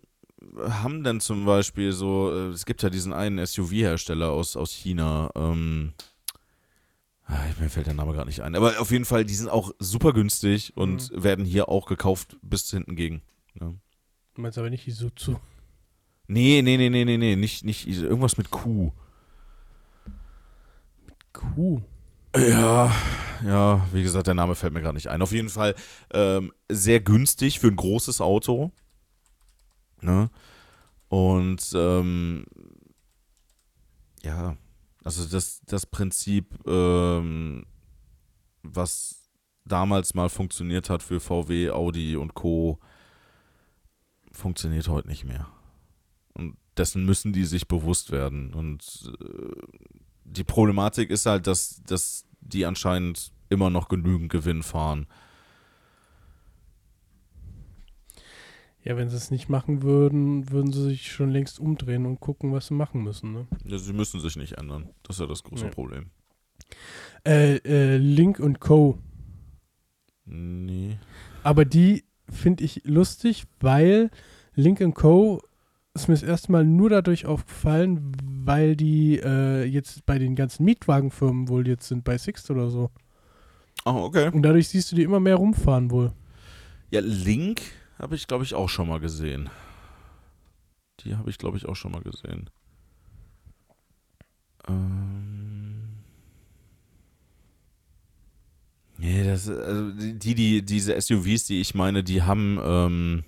haben 0.68 1.05
denn 1.05 1.20
zum 1.20 1.45
Beispiel 1.45 1.92
so, 1.92 2.30
äh, 2.32 2.49
es 2.49 2.66
gibt 2.66 2.82
ja 2.82 2.90
diesen 2.90 3.12
einen 3.12 3.45
SUV-Hersteller 3.45 4.30
aus, 4.30 4.57
aus 4.57 4.72
China, 4.72 5.30
ähm, 5.36 5.92
ah, 7.26 7.38
mir 7.61 7.70
fällt 7.70 7.86
der 7.86 7.95
Name 7.95 8.12
gerade 8.12 8.26
nicht 8.28 8.40
ein, 8.42 8.55
aber 8.57 8.80
auf 8.80 8.90
jeden 8.90 9.05
Fall, 9.05 9.24
die 9.24 9.34
sind 9.34 9.49
auch 9.49 9.72
super 9.78 10.12
günstig 10.12 10.72
und 10.76 11.11
Mhm. 11.12 11.22
werden 11.22 11.45
hier 11.45 11.68
auch 11.68 11.86
gekauft 11.86 12.36
bis 12.42 12.68
hinten 12.70 12.97
gegen. 12.97 13.22
Ne? 13.55 13.78
Du 14.34 14.40
meinst 14.40 14.59
aber 14.59 14.70
nicht 14.70 14.86
Isuzu. 14.86 15.38
Nee, 16.26 16.62
nee, 16.62 16.76
nee, 16.76 16.88
nee, 16.88 17.05
nee, 17.05 17.18
nee, 17.18 17.36
nicht, 17.36 17.64
nicht 17.64 17.86
irgendwas 17.86 18.36
mit 18.36 18.50
Q. 18.50 18.92
Kuh. 21.32 21.82
Ja, 22.36 22.92
ja, 23.44 23.86
wie 23.92 24.02
gesagt, 24.02 24.26
der 24.26 24.34
Name 24.34 24.55
fällt 24.55 24.72
mir 24.72 24.80
gerade 24.80 24.94
nicht 24.94 25.09
ein. 25.09 25.22
Auf 25.22 25.32
jeden 25.32 25.50
Fall 25.50 25.74
ähm, 26.12 26.52
sehr 26.68 27.00
günstig 27.00 27.61
für 27.61 27.68
ein 27.68 27.76
großes 27.76 28.20
Auto. 28.20 28.72
Ne? 30.00 30.30
Und 31.09 31.72
ähm, 31.74 32.44
ja, 34.22 34.57
also 35.05 35.28
das, 35.28 35.61
das 35.66 35.86
Prinzip, 35.86 36.46
ähm, 36.66 37.66
was 38.62 39.28
damals 39.64 40.14
mal 40.14 40.28
funktioniert 40.28 40.90
hat 40.90 41.02
für 41.02 41.20
VW, 41.20 41.70
Audi 41.70 42.16
und 42.16 42.34
Co., 42.34 42.80
funktioniert 44.35 44.89
heute 44.89 45.09
nicht 45.09 45.24
mehr. 45.24 45.49
Und 46.35 46.57
dessen 46.76 47.05
müssen 47.05 47.32
die 47.32 47.45
sich 47.45 47.68
bewusst 47.68 48.11
werden. 48.11 48.53
Und 48.53 49.12
äh, 49.20 49.62
die 50.24 50.45
Problematik 50.45 51.11
ist 51.11 51.26
halt, 51.26 51.47
dass, 51.47 51.82
dass 51.85 52.26
die 52.41 52.66
anscheinend 52.66 53.32
immer 53.49 53.70
noch 53.70 53.89
genügend 53.89 54.30
Gewinn 54.30 54.62
fahren. 54.62 55.07
Ja, 58.82 58.99
wenn 58.99 59.09
sie 59.09 59.16
es 59.16 59.30
nicht 59.30 59.49
machen 59.49 59.82
würden, 59.82 60.51
würden 60.51 60.70
sie 60.72 60.82
sich 60.82 61.11
schon 61.11 61.30
längst 61.30 61.59
umdrehen 61.59 62.05
und 62.05 62.20
gucken, 62.20 62.53
was 62.53 62.66
sie 62.66 62.74
machen 62.74 63.03
müssen. 63.03 63.32
Ne? 63.32 63.47
Ja, 63.64 63.78
Sie 63.78 63.95
müssen 63.95 64.20
sich 64.20 64.37
nicht 64.37 64.59
ändern. 64.59 64.91
Das 65.05 65.16
ist 65.16 65.20
ja 65.20 65.26
das 65.26 65.43
große 65.43 65.64
Nee. 65.66 65.70
Problem. 65.70 66.11
Äh, 67.26 67.57
äh, 67.64 67.97
Link 67.97 68.41
und 68.41 68.61
Co. 68.61 68.99
Nee. 70.26 70.99
Aber 71.43 71.64
die 71.64 72.05
finde 72.31 72.64
ich 72.64 72.83
lustig, 72.85 73.45
weil 73.61 74.11
Link 74.55 74.81
Co. 74.95 75.43
ist 75.95 76.09
mir 76.09 76.14
das 76.14 76.22
erste 76.22 76.53
Mal 76.53 76.64
nur 76.64 76.91
dadurch 76.91 77.27
aufgefallen, 77.27 78.16
weil 78.45 78.77
die 78.77 79.18
äh, 79.18 79.64
jetzt 79.64 80.07
bei 80.07 80.18
den 80.18 80.37
ganzen 80.37 80.64
Mietwagenfirmen 80.64 81.49
wohl 81.49 81.66
jetzt 81.66 81.89
sind, 81.89 82.05
bei 82.05 82.18
Sixt 82.18 82.51
oder 82.51 82.70
so. 82.70 82.91
Ah, 83.85 83.97
okay. 83.97 84.31
Und 84.33 84.43
dadurch 84.43 84.68
siehst 84.68 84.93
du 84.93 84.97
die 84.97 85.03
immer 85.03 85.20
mehr 85.20 85.37
rumfahren 85.37 85.91
wohl. 85.91 86.12
Ja, 86.91 87.01
Link 87.01 87.62
habe 87.99 88.14
ich, 88.14 88.27
glaube 88.27 88.45
ich, 88.45 88.55
auch 88.55 88.68
schon 88.68 88.89
mal 88.89 89.01
gesehen. 89.01 89.51
Die 91.01 91.16
habe 91.16 91.31
ich, 91.31 91.39
glaube 91.39 91.57
ich, 91.57 91.66
auch 91.66 91.77
schon 91.77 91.93
mal 91.93 92.03
gesehen. 92.03 92.51
Ähm. 94.68 95.14
Nee, 98.99 99.24
das, 99.24 99.49
also 99.49 99.90
die, 99.92 100.34
die, 100.34 100.62
diese 100.62 101.01
SUVs, 101.01 101.45
die 101.45 101.61
ich 101.61 101.74
meine, 101.74 102.05
die 102.05 102.22
haben, 102.22 102.61
ähm, 102.62 103.24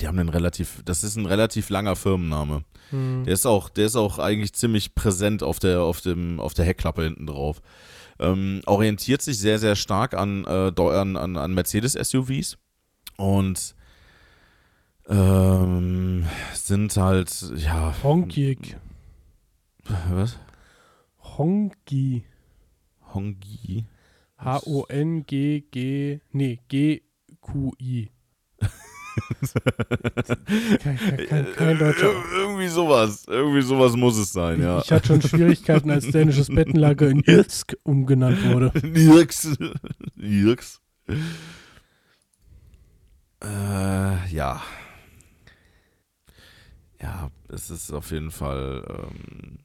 die 0.00 0.08
haben 0.08 0.18
einen 0.18 0.28
relativ, 0.28 0.82
das 0.84 1.04
ist 1.04 1.16
ein 1.16 1.26
relativ 1.26 1.70
langer 1.70 1.96
Firmenname. 1.96 2.64
Hm. 2.90 3.24
Der 3.24 3.34
ist 3.34 3.46
auch, 3.46 3.68
der 3.68 3.86
ist 3.86 3.96
auch 3.96 4.18
eigentlich 4.18 4.52
ziemlich 4.54 4.94
präsent 4.94 5.42
auf 5.42 5.58
der, 5.58 5.82
auf 5.82 6.00
dem, 6.00 6.40
auf 6.40 6.54
der 6.54 6.64
Heckklappe 6.64 7.04
hinten 7.04 7.26
drauf. 7.26 7.62
Ähm, 8.18 8.60
orientiert 8.66 9.22
sich 9.22 9.38
sehr, 9.38 9.58
sehr 9.58 9.76
stark 9.76 10.14
an, 10.14 10.44
äh, 10.44 10.72
an, 10.76 11.16
an, 11.16 11.36
an 11.36 11.54
Mercedes-SUVs 11.54 12.58
und 13.16 13.74
ähm, 15.08 16.26
sind 16.54 16.96
halt, 16.96 17.52
ja. 17.56 17.94
Honkik. 18.02 18.76
Was? 20.10 20.38
Hongi. 21.36 22.24
Hongi. 23.12 23.86
H-O-N-G-G. 24.44 26.20
Nee, 26.32 26.60
G-Q-I. 26.68 28.10
kein, 30.82 30.96
kein, 31.28 31.52
kein, 31.54 31.78
deutscher. 31.78 32.10
Ir- 32.12 32.32
Irgendwie 32.38 32.68
sowas. 32.68 33.24
Irgendwie 33.28 33.62
sowas 33.62 33.94
muss 33.94 34.16
es 34.16 34.32
sein, 34.32 34.60
ja. 34.62 34.80
Ich 34.80 34.90
hatte 34.90 35.06
schon 35.08 35.22
Schwierigkeiten, 35.22 35.90
als 35.90 36.10
dänisches 36.10 36.48
Bettenlager 36.48 37.08
in 37.08 37.20
Irsk 37.20 37.76
umgenannt 37.82 38.42
wurde. 38.52 38.72
Nirks. 38.86 39.48
Nirks. 40.16 40.80
Äh, 43.42 44.28
ja. 44.34 44.62
Ja, 47.00 47.30
es 47.48 47.70
ist 47.70 47.90
auf 47.92 48.10
jeden 48.12 48.30
Fall. 48.30 48.84
Ähm, 48.88 49.58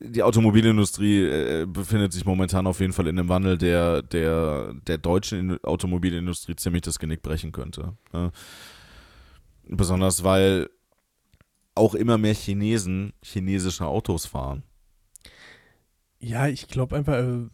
die 0.00 0.22
Automobilindustrie 0.22 1.24
äh, 1.24 1.66
befindet 1.66 2.12
sich 2.12 2.24
momentan 2.24 2.66
auf 2.66 2.80
jeden 2.80 2.92
Fall 2.92 3.06
in 3.06 3.18
einem 3.18 3.28
Wandel, 3.28 3.58
der 3.58 4.02
der, 4.02 4.74
der 4.86 4.98
deutschen 4.98 5.38
In- 5.38 5.64
Automobilindustrie 5.64 6.56
ziemlich 6.56 6.82
das 6.82 6.98
Genick 6.98 7.22
brechen 7.22 7.52
könnte. 7.52 7.96
Ne? 8.12 8.32
Besonders 9.68 10.24
weil 10.24 10.68
auch 11.74 11.94
immer 11.94 12.18
mehr 12.18 12.34
Chinesen 12.34 13.12
chinesische 13.22 13.86
Autos 13.86 14.26
fahren. 14.26 14.64
Ja, 16.18 16.48
ich 16.48 16.68
glaube 16.68 16.96
einfach, 16.96 17.14
äh, 17.14 17.46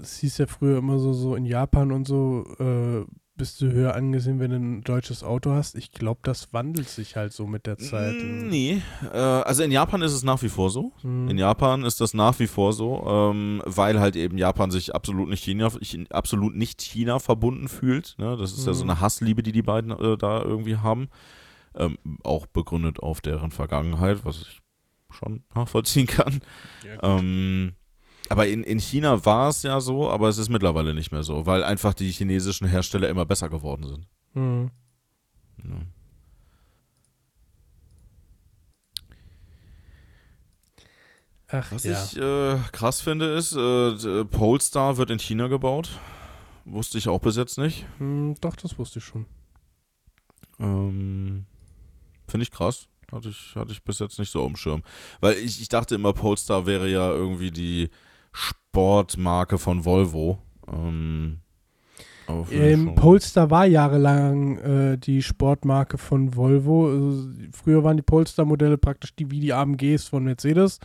es 0.00 0.18
hieß 0.18 0.38
ja 0.38 0.46
früher 0.46 0.78
immer 0.78 0.98
so, 0.98 1.12
so 1.12 1.34
in 1.34 1.44
Japan 1.44 1.92
und 1.92 2.06
so, 2.06 2.46
äh, 2.58 3.04
bist 3.38 3.60
du 3.62 3.72
höher 3.72 3.94
angesehen, 3.94 4.38
wenn 4.40 4.50
du 4.50 4.56
ein 4.58 4.80
deutsches 4.82 5.22
Auto 5.24 5.52
hast. 5.52 5.74
Ich 5.76 5.90
glaube, 5.92 6.20
das 6.24 6.52
wandelt 6.52 6.88
sich 6.90 7.16
halt 7.16 7.32
so 7.32 7.46
mit 7.46 7.64
der 7.66 7.78
Zeit. 7.78 8.16
Mm, 8.22 8.48
Nee, 8.48 8.82
äh, 9.12 9.16
also 9.16 9.62
in 9.62 9.70
Japan 9.70 10.02
ist 10.02 10.12
es 10.12 10.22
nach 10.22 10.42
wie 10.42 10.50
vor 10.50 10.68
so. 10.70 10.92
Hm. 11.00 11.28
In 11.30 11.38
Japan 11.38 11.84
ist 11.84 12.00
das 12.02 12.12
nach 12.12 12.38
wie 12.38 12.46
vor 12.46 12.72
so, 12.74 13.06
ähm, 13.08 13.62
weil 13.64 13.98
halt 14.00 14.16
eben 14.16 14.36
Japan 14.36 14.70
sich 14.70 14.94
absolut 14.94 15.30
nicht 15.30 15.42
China, 15.42 15.70
Chi- 15.80 16.06
absolut 16.10 16.54
nicht 16.54 16.82
China 16.82 17.18
verbunden 17.18 17.68
fühlt. 17.68 18.14
Ne? 18.18 18.36
Das 18.36 18.52
ist 18.52 18.66
ja 18.66 18.74
so 18.74 18.84
Mhm. 18.84 18.90
eine 18.90 19.00
Hassliebe, 19.00 19.42
die 19.42 19.52
die 19.52 19.62
beiden 19.62 19.92
äh, 19.92 20.18
da 20.18 20.42
irgendwie 20.42 20.76
haben. 20.76 21.08
Ähm, 21.74 21.96
auch 22.24 22.46
begründet 22.46 23.00
auf 23.00 23.20
deren 23.20 23.50
Vergangenheit, 23.52 24.24
was 24.24 24.42
ich 24.42 24.60
schon 25.10 25.44
nachvollziehen 25.54 26.06
kann. 26.06 26.40
Ja. 26.84 27.18
Ähm, 27.18 27.72
aber 28.28 28.46
in, 28.46 28.62
in 28.64 28.78
China 28.78 29.24
war 29.24 29.48
es 29.48 29.62
ja 29.62 29.80
so, 29.80 30.10
aber 30.10 30.28
es 30.28 30.38
ist 30.38 30.48
mittlerweile 30.48 30.94
nicht 30.94 31.12
mehr 31.12 31.22
so, 31.22 31.46
weil 31.46 31.64
einfach 31.64 31.94
die 31.94 32.10
chinesischen 32.10 32.66
Hersteller 32.66 33.08
immer 33.08 33.24
besser 33.24 33.48
geworden 33.48 33.86
sind. 33.86 34.06
Hm. 34.34 34.70
Ja. 35.64 35.80
Ach 41.50 41.72
Was 41.72 41.84
ja. 41.84 42.04
ich 42.04 42.16
äh, 42.18 42.58
krass 42.72 43.00
finde, 43.00 43.32
ist, 43.34 43.56
äh, 43.56 44.24
Polestar 44.26 44.98
wird 44.98 45.10
in 45.10 45.18
China 45.18 45.48
gebaut. 45.48 45.98
Wusste 46.66 46.98
ich 46.98 47.08
auch 47.08 47.20
bis 47.20 47.36
jetzt 47.36 47.56
nicht. 47.56 47.86
Hm, 47.96 48.34
doch, 48.42 48.54
das 48.56 48.78
wusste 48.78 48.98
ich 48.98 49.06
schon. 49.06 49.24
Ähm, 50.60 51.46
finde 52.26 52.42
ich 52.42 52.50
krass. 52.50 52.88
Hatte 53.10 53.30
ich, 53.30 53.54
hatte 53.54 53.72
ich 53.72 53.82
bis 53.82 53.98
jetzt 54.00 54.18
nicht 54.18 54.30
so 54.30 54.42
auf 54.42 54.48
dem 54.48 54.56
Schirm. 54.56 54.82
Weil 55.20 55.36
ich, 55.38 55.62
ich 55.62 55.68
dachte 55.70 55.94
immer, 55.94 56.12
Polestar 56.12 56.66
wäre 56.66 56.86
ja 56.86 57.10
irgendwie 57.10 57.50
die 57.50 57.88
Sportmarke 58.32 59.58
von 59.58 59.84
Volvo. 59.84 60.38
Ähm, 60.70 61.40
Ähm, 62.50 62.94
Polestar 62.94 63.50
war 63.50 63.64
jahrelang 63.64 64.58
äh, 64.58 64.98
die 64.98 65.22
Sportmarke 65.22 65.96
von 65.96 66.36
Volvo. 66.36 66.88
Also, 66.88 67.28
früher 67.52 67.84
waren 67.84 67.96
die 67.96 68.02
Polestar-Modelle 68.02 68.76
praktisch 68.76 69.14
die 69.16 69.30
wie 69.30 69.40
die 69.40 69.54
AMGs 69.54 70.08
von 70.08 70.24
Mercedes. 70.24 70.78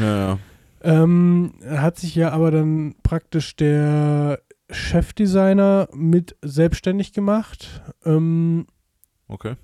Ja. 0.00 0.38
Ähm, 0.82 1.54
hat 1.68 1.98
sich 1.98 2.14
ja 2.14 2.30
aber 2.30 2.50
dann 2.50 2.94
praktisch 3.02 3.56
der 3.56 4.40
Chefdesigner 4.70 5.88
mit 5.92 6.36
selbstständig 6.42 7.12
gemacht 7.12 7.82
ähm, 8.04 8.66
Okay. 9.28 9.56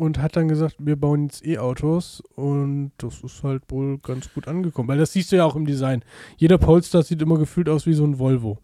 Und 0.00 0.18
hat 0.18 0.34
dann 0.34 0.48
gesagt, 0.48 0.76
wir 0.78 0.96
bauen 0.96 1.24
jetzt 1.24 1.44
E-Autos 1.44 2.22
und 2.34 2.92
das 2.96 3.22
ist 3.22 3.42
halt 3.42 3.62
wohl 3.68 3.98
ganz 3.98 4.32
gut 4.32 4.48
angekommen, 4.48 4.88
weil 4.88 4.96
das 4.96 5.12
siehst 5.12 5.30
du 5.30 5.36
ja 5.36 5.44
auch 5.44 5.56
im 5.56 5.66
Design. 5.66 6.02
Jeder 6.38 6.56
Polestar 6.56 7.02
sieht 7.02 7.20
immer 7.20 7.36
gefühlt 7.36 7.68
aus 7.68 7.84
wie 7.84 7.92
so 7.92 8.04
ein 8.04 8.18
Volvo. 8.18 8.58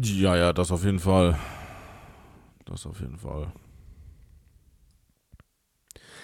Ja, 0.00 0.36
ja, 0.36 0.52
das 0.52 0.70
auf 0.70 0.84
jeden 0.84 1.00
Fall. 1.00 1.36
Das 2.66 2.86
auf 2.86 3.00
jeden 3.00 3.18
Fall. 3.18 3.52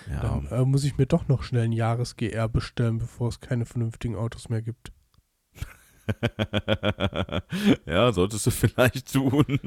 Ja. 0.09 0.21
Dann 0.21 0.47
äh, 0.47 0.65
muss 0.65 0.85
ich 0.85 0.97
mir 0.97 1.07
doch 1.07 1.27
noch 1.27 1.43
schnell 1.43 1.65
ein 1.65 1.73
Jahres-GR 1.73 2.49
bestellen, 2.49 2.99
bevor 2.99 3.31
es 3.31 3.41
keine 3.41 3.67
vernünftigen 3.67 4.15
Autos 4.15 4.49
mehr 4.49 4.63
gibt. 4.63 4.93
ja, 7.87 8.13
solltest 8.13 8.47
du 8.47 8.51
vielleicht 8.53 9.13
tun. 9.13 9.59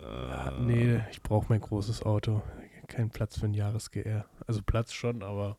Ja, 0.00 0.52
nee, 0.60 1.00
ich 1.12 1.22
brauche 1.22 1.46
mein 1.50 1.60
großes 1.60 2.02
Auto. 2.02 2.42
Kein 2.90 3.08
Platz 3.08 3.38
für 3.38 3.46
ein 3.46 3.54
Jahres-GR. 3.54 4.26
Also 4.48 4.62
Platz 4.62 4.92
schon, 4.92 5.22
aber 5.22 5.58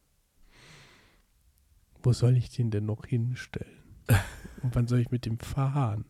wo 2.03 2.11
soll 2.11 2.35
ich 2.35 2.49
den 2.49 2.71
denn 2.71 2.85
noch 2.85 3.05
hinstellen? 3.05 3.79
Und 4.61 4.75
wann 4.75 4.87
soll 4.87 4.99
ich 4.99 5.11
mit 5.11 5.25
dem 5.25 5.39
fahren? 5.39 6.03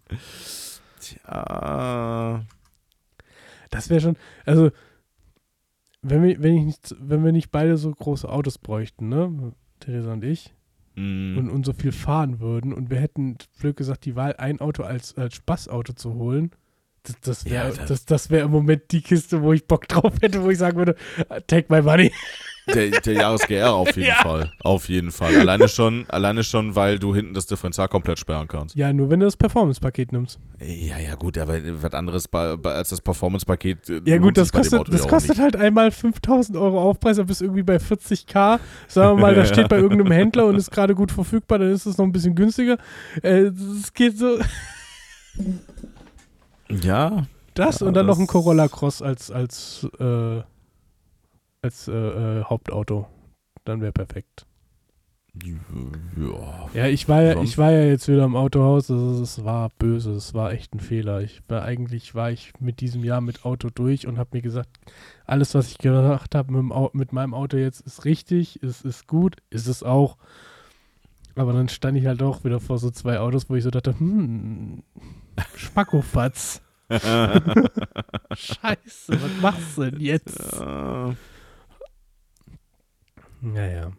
Tja. 1.00 2.44
Das 3.70 3.90
wäre 3.90 4.02
schon, 4.02 4.18
also 4.46 4.72
wenn 6.02 6.24
wir, 6.24 6.42
wenn 6.42 6.58
ich 6.58 6.66
nicht, 6.66 6.96
wenn 7.00 7.24
wir 7.24 7.32
nicht 7.32 7.52
beide 7.52 7.78
so 7.78 7.92
große 7.92 8.28
Autos 8.28 8.58
bräuchten, 8.58 9.10
ne, 9.10 9.54
Theresa 9.80 10.14
und 10.14 10.24
ich, 10.24 10.56
mm, 10.96 11.38
und, 11.38 11.50
und 11.52 11.66
so 11.68 11.74
viel 11.74 11.92
fahren 11.92 12.40
würden 12.40 12.74
und 12.74 12.90
wir 12.90 13.00
hätten, 13.00 13.38
blöd 13.60 13.78
gesagt, 13.78 14.06
die 14.06 14.16
Wahl, 14.16 14.36
ein 14.38 14.60
Auto 14.60 14.82
als, 14.82 15.16
als 15.18 15.36
Spaßauto 15.36 15.94
zu 15.94 16.16
holen, 16.16 16.52
das, 17.04 17.16
das 17.22 17.46
wäre 17.46 17.70
Ja, 17.70 17.86
das- 17.88 18.06
das, 18.06 18.30
wär 18.30 18.44
im 18.44 18.52
Moment 18.52 18.84
die 18.92 19.02
Kiste, 19.02 19.42
wo 19.42 19.54
ich 19.54 19.66
Bock 19.66 19.88
drauf 19.88 20.14
hätte, 20.22 20.42
wo 20.44 20.50
ich 20.50 20.58
sagen 20.58 20.78
würde, 20.78 20.96
take 21.48 21.66
my 21.74 21.82
money. 21.82 22.12
der, 22.68 22.92
der 23.02 23.14
Jahres-GR 23.14 23.74
auf 23.74 23.96
jeden 23.96 24.08
Ja. 24.10 24.16
Fall. 24.22 24.52
Auf 24.64 24.88
jeden 24.88 25.10
Fall. 25.12 25.36
Alleine 25.36 25.68
schon, 25.68 26.06
alleine 26.10 26.44
schon, 26.44 26.76
weil 26.76 27.00
du 27.00 27.14
hinten 27.16 27.34
das 27.34 27.48
Differential 27.48 27.88
komplett 27.88 28.20
sperren 28.20 28.48
kannst. 28.48 28.76
Ja, 28.76 28.94
nur 28.94 29.10
wenn 29.10 29.20
du 29.20 29.26
das 29.26 29.36
Performance-Paket 29.36 30.12
nimmst. 30.12 30.40
Ja, 30.60 31.00
ja, 31.00 31.16
gut, 31.16 31.40
aber 31.40 31.58
was 31.82 31.92
anderes 31.94 32.28
bei, 32.28 32.56
bei, 32.56 32.74
als 32.76 32.90
das 32.90 33.02
Performance-Paket. 33.02 33.90
äh, 33.90 34.02
Ja 34.06 34.18
gut, 34.20 34.38
das 34.38 34.52
kostet, 34.54 34.94
das 34.94 35.08
kostet 35.08 35.40
halt 35.40 35.56
einmal 35.56 35.90
5000 35.90 36.56
Euro 36.56 36.80
Aufpreis, 36.82 37.18
dann 37.18 37.26
bist 37.26 37.42
du 37.42 37.46
irgendwie 37.46 37.64
bei 37.64 37.78
40k. 37.78 38.60
Sagen 38.88 39.18
wir 39.18 39.22
mal, 39.22 39.34
das 39.34 39.50
steht 39.50 39.68
bei 39.68 39.78
irgendeinem 39.78 40.12
Händler 40.12 40.46
und 40.46 40.56
ist 40.56 40.70
gerade 40.70 40.94
gut 40.94 41.12
verfügbar, 41.12 41.58
dann 41.58 41.72
ist 41.72 41.88
es 41.88 41.98
noch 41.98 42.06
ein 42.06 42.12
bisschen 42.12 42.36
günstiger. 42.36 42.78
Äh, 43.24 43.50
Es 43.82 43.92
geht 43.92 44.20
so, 44.20 44.38
Ja, 46.84 47.26
das 47.54 47.80
Ja, 47.82 47.88
und 47.88 47.94
dann 47.96 48.06
noch 48.06 48.18
ein 48.18 48.26
das- 48.26 48.32
Corolla 48.32 48.68
Cross 48.68 49.02
als, 49.02 49.30
als, 49.32 49.88
äh, 50.00 50.42
als 51.62 51.88
äh, 51.88 51.92
äh, 51.94 52.44
Hauptauto. 52.44 53.08
Dann 53.66 53.82
wäre 53.82 53.92
perfekt. 53.92 54.46
ja. 55.44 56.70
Ja, 56.74 56.88
ich 56.88 57.08
war 57.08 57.22
ja, 57.22 57.42
ich 57.42 57.58
war 57.58 57.72
ja 57.72 57.84
jetzt 57.84 58.08
wieder 58.08 58.24
im 58.26 58.36
Autohaus, 58.36 58.90
es 58.90 59.44
war 59.44 59.70
böse, 59.78 60.12
es 60.12 60.34
war 60.34 60.52
echt 60.52 60.74
ein 60.74 60.80
Fehler. 60.80 61.22
Ich 61.22 61.42
war 61.48 61.64
eigentlich 61.64 62.16
war 62.16 62.32
ich 62.32 62.54
mit 62.60 62.82
diesem 62.82 63.04
Jahr 63.04 63.22
mit 63.22 63.46
Auto 63.46 63.70
durch 63.70 64.08
und 64.08 64.18
habe 64.18 64.30
mir 64.34 64.42
gesagt, 64.42 64.70
alles 65.26 65.54
was 65.56 65.70
ich 65.70 65.78
gemacht 65.78 66.34
habe 66.36 66.52
mit, 66.52 66.94
mit 66.94 67.14
meinem 67.14 67.34
Auto 67.34 67.58
jetzt 67.58 67.82
ist 67.82 68.04
richtig, 68.06 68.62
ist, 68.64 68.84
ist 68.84 69.08
gut, 69.08 69.38
ist 69.50 69.68
es 69.68 69.84
auch. 69.84 70.18
Aber 71.36 71.54
dann 71.54 71.70
stand 71.70 71.98
ich 71.98 72.06
halt 72.08 72.22
auch 72.24 72.44
wieder 72.44 72.60
vor 72.60 72.78
so 72.78 72.90
zwei 72.92 73.20
Autos, 73.20 73.50
wo 73.50 73.56
ich 73.56 73.64
so 73.64 73.72
dachte, 73.72 73.98
hm, 73.98 74.84
Spackofatz. 75.56 76.62
Scheiße, 76.92 77.72
was 79.10 79.42
machst 79.42 79.78
du 79.78 79.90
denn 79.90 80.00
jetzt? 80.02 80.38
Ja. 80.54 81.16
Naja. 83.42 83.92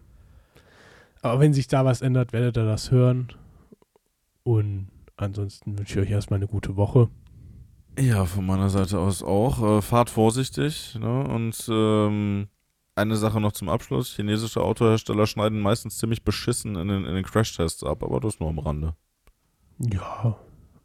Aber 1.23 1.41
wenn 1.41 1.55
sich 1.55 1.69
da 1.69 1.85
was 1.85 2.03
ändert, 2.03 2.33
werdet 2.33 2.57
ihr 2.57 2.67
das 2.67 2.91
hören. 2.91 3.29
Und 4.43 4.89
ansonsten 5.17 5.79
wünsche 5.79 6.01
ich 6.01 6.07
euch 6.07 6.13
erstmal 6.13 6.39
eine 6.39 6.49
gute 6.49 6.77
Woche. 6.77 7.09
Ja, 7.99 8.25
von 8.25 8.47
meiner 8.47 8.71
Seite 8.71 8.99
aus 8.99 9.23
auch. 9.23 9.79
Äh, 9.79 9.83
fahrt 9.83 10.11
vorsichtig. 10.11 10.97
Ne? 10.99 11.25
Und 11.25 11.67
ähm, 11.69 12.49
eine 12.95 13.17
Sache 13.17 13.41
noch 13.41 13.53
zum 13.53 13.69
Abschluss. 13.69 14.15
Chinesische 14.15 14.63
Autohersteller 14.63 15.27
schneiden 15.27 15.61
meistens 15.61 15.99
ziemlich 15.99 16.25
beschissen 16.25 16.77
in 16.77 16.89
den, 16.89 17.05
in 17.05 17.15
den 17.15 17.25
Crashtests 17.25 17.85
ab, 17.85 18.03
aber 18.03 18.21
das 18.21 18.41
nur 18.41 18.49
am 18.49 18.59
Rande. 18.59 18.95
Ja. 19.79 20.37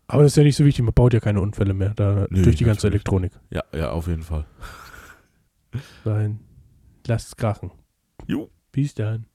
Aber 0.07 0.23
das 0.23 0.31
ist 0.33 0.37
ja 0.37 0.43
nicht 0.43 0.55
so 0.55 0.63
wichtig, 0.65 0.83
man 0.83 0.93
baut 0.93 1.13
ja 1.13 1.19
keine 1.19 1.41
Unfälle 1.41 1.73
mehr 1.73 1.93
da 1.95 2.27
Nö, 2.29 2.43
durch 2.43 2.55
die 2.55 2.63
ganze. 2.63 2.87
Elektronik. 2.87 3.33
Ja, 3.49 3.63
ja, 3.73 3.91
auf 3.91 4.07
jeden 4.07 4.23
Fall. 4.23 4.45
Dahin. 6.03 6.39
Lasst 7.05 7.27
es 7.27 7.35
krachen. 7.35 7.71
Jo. 8.25 8.49
Bis 8.71 8.93
dann. 8.93 9.25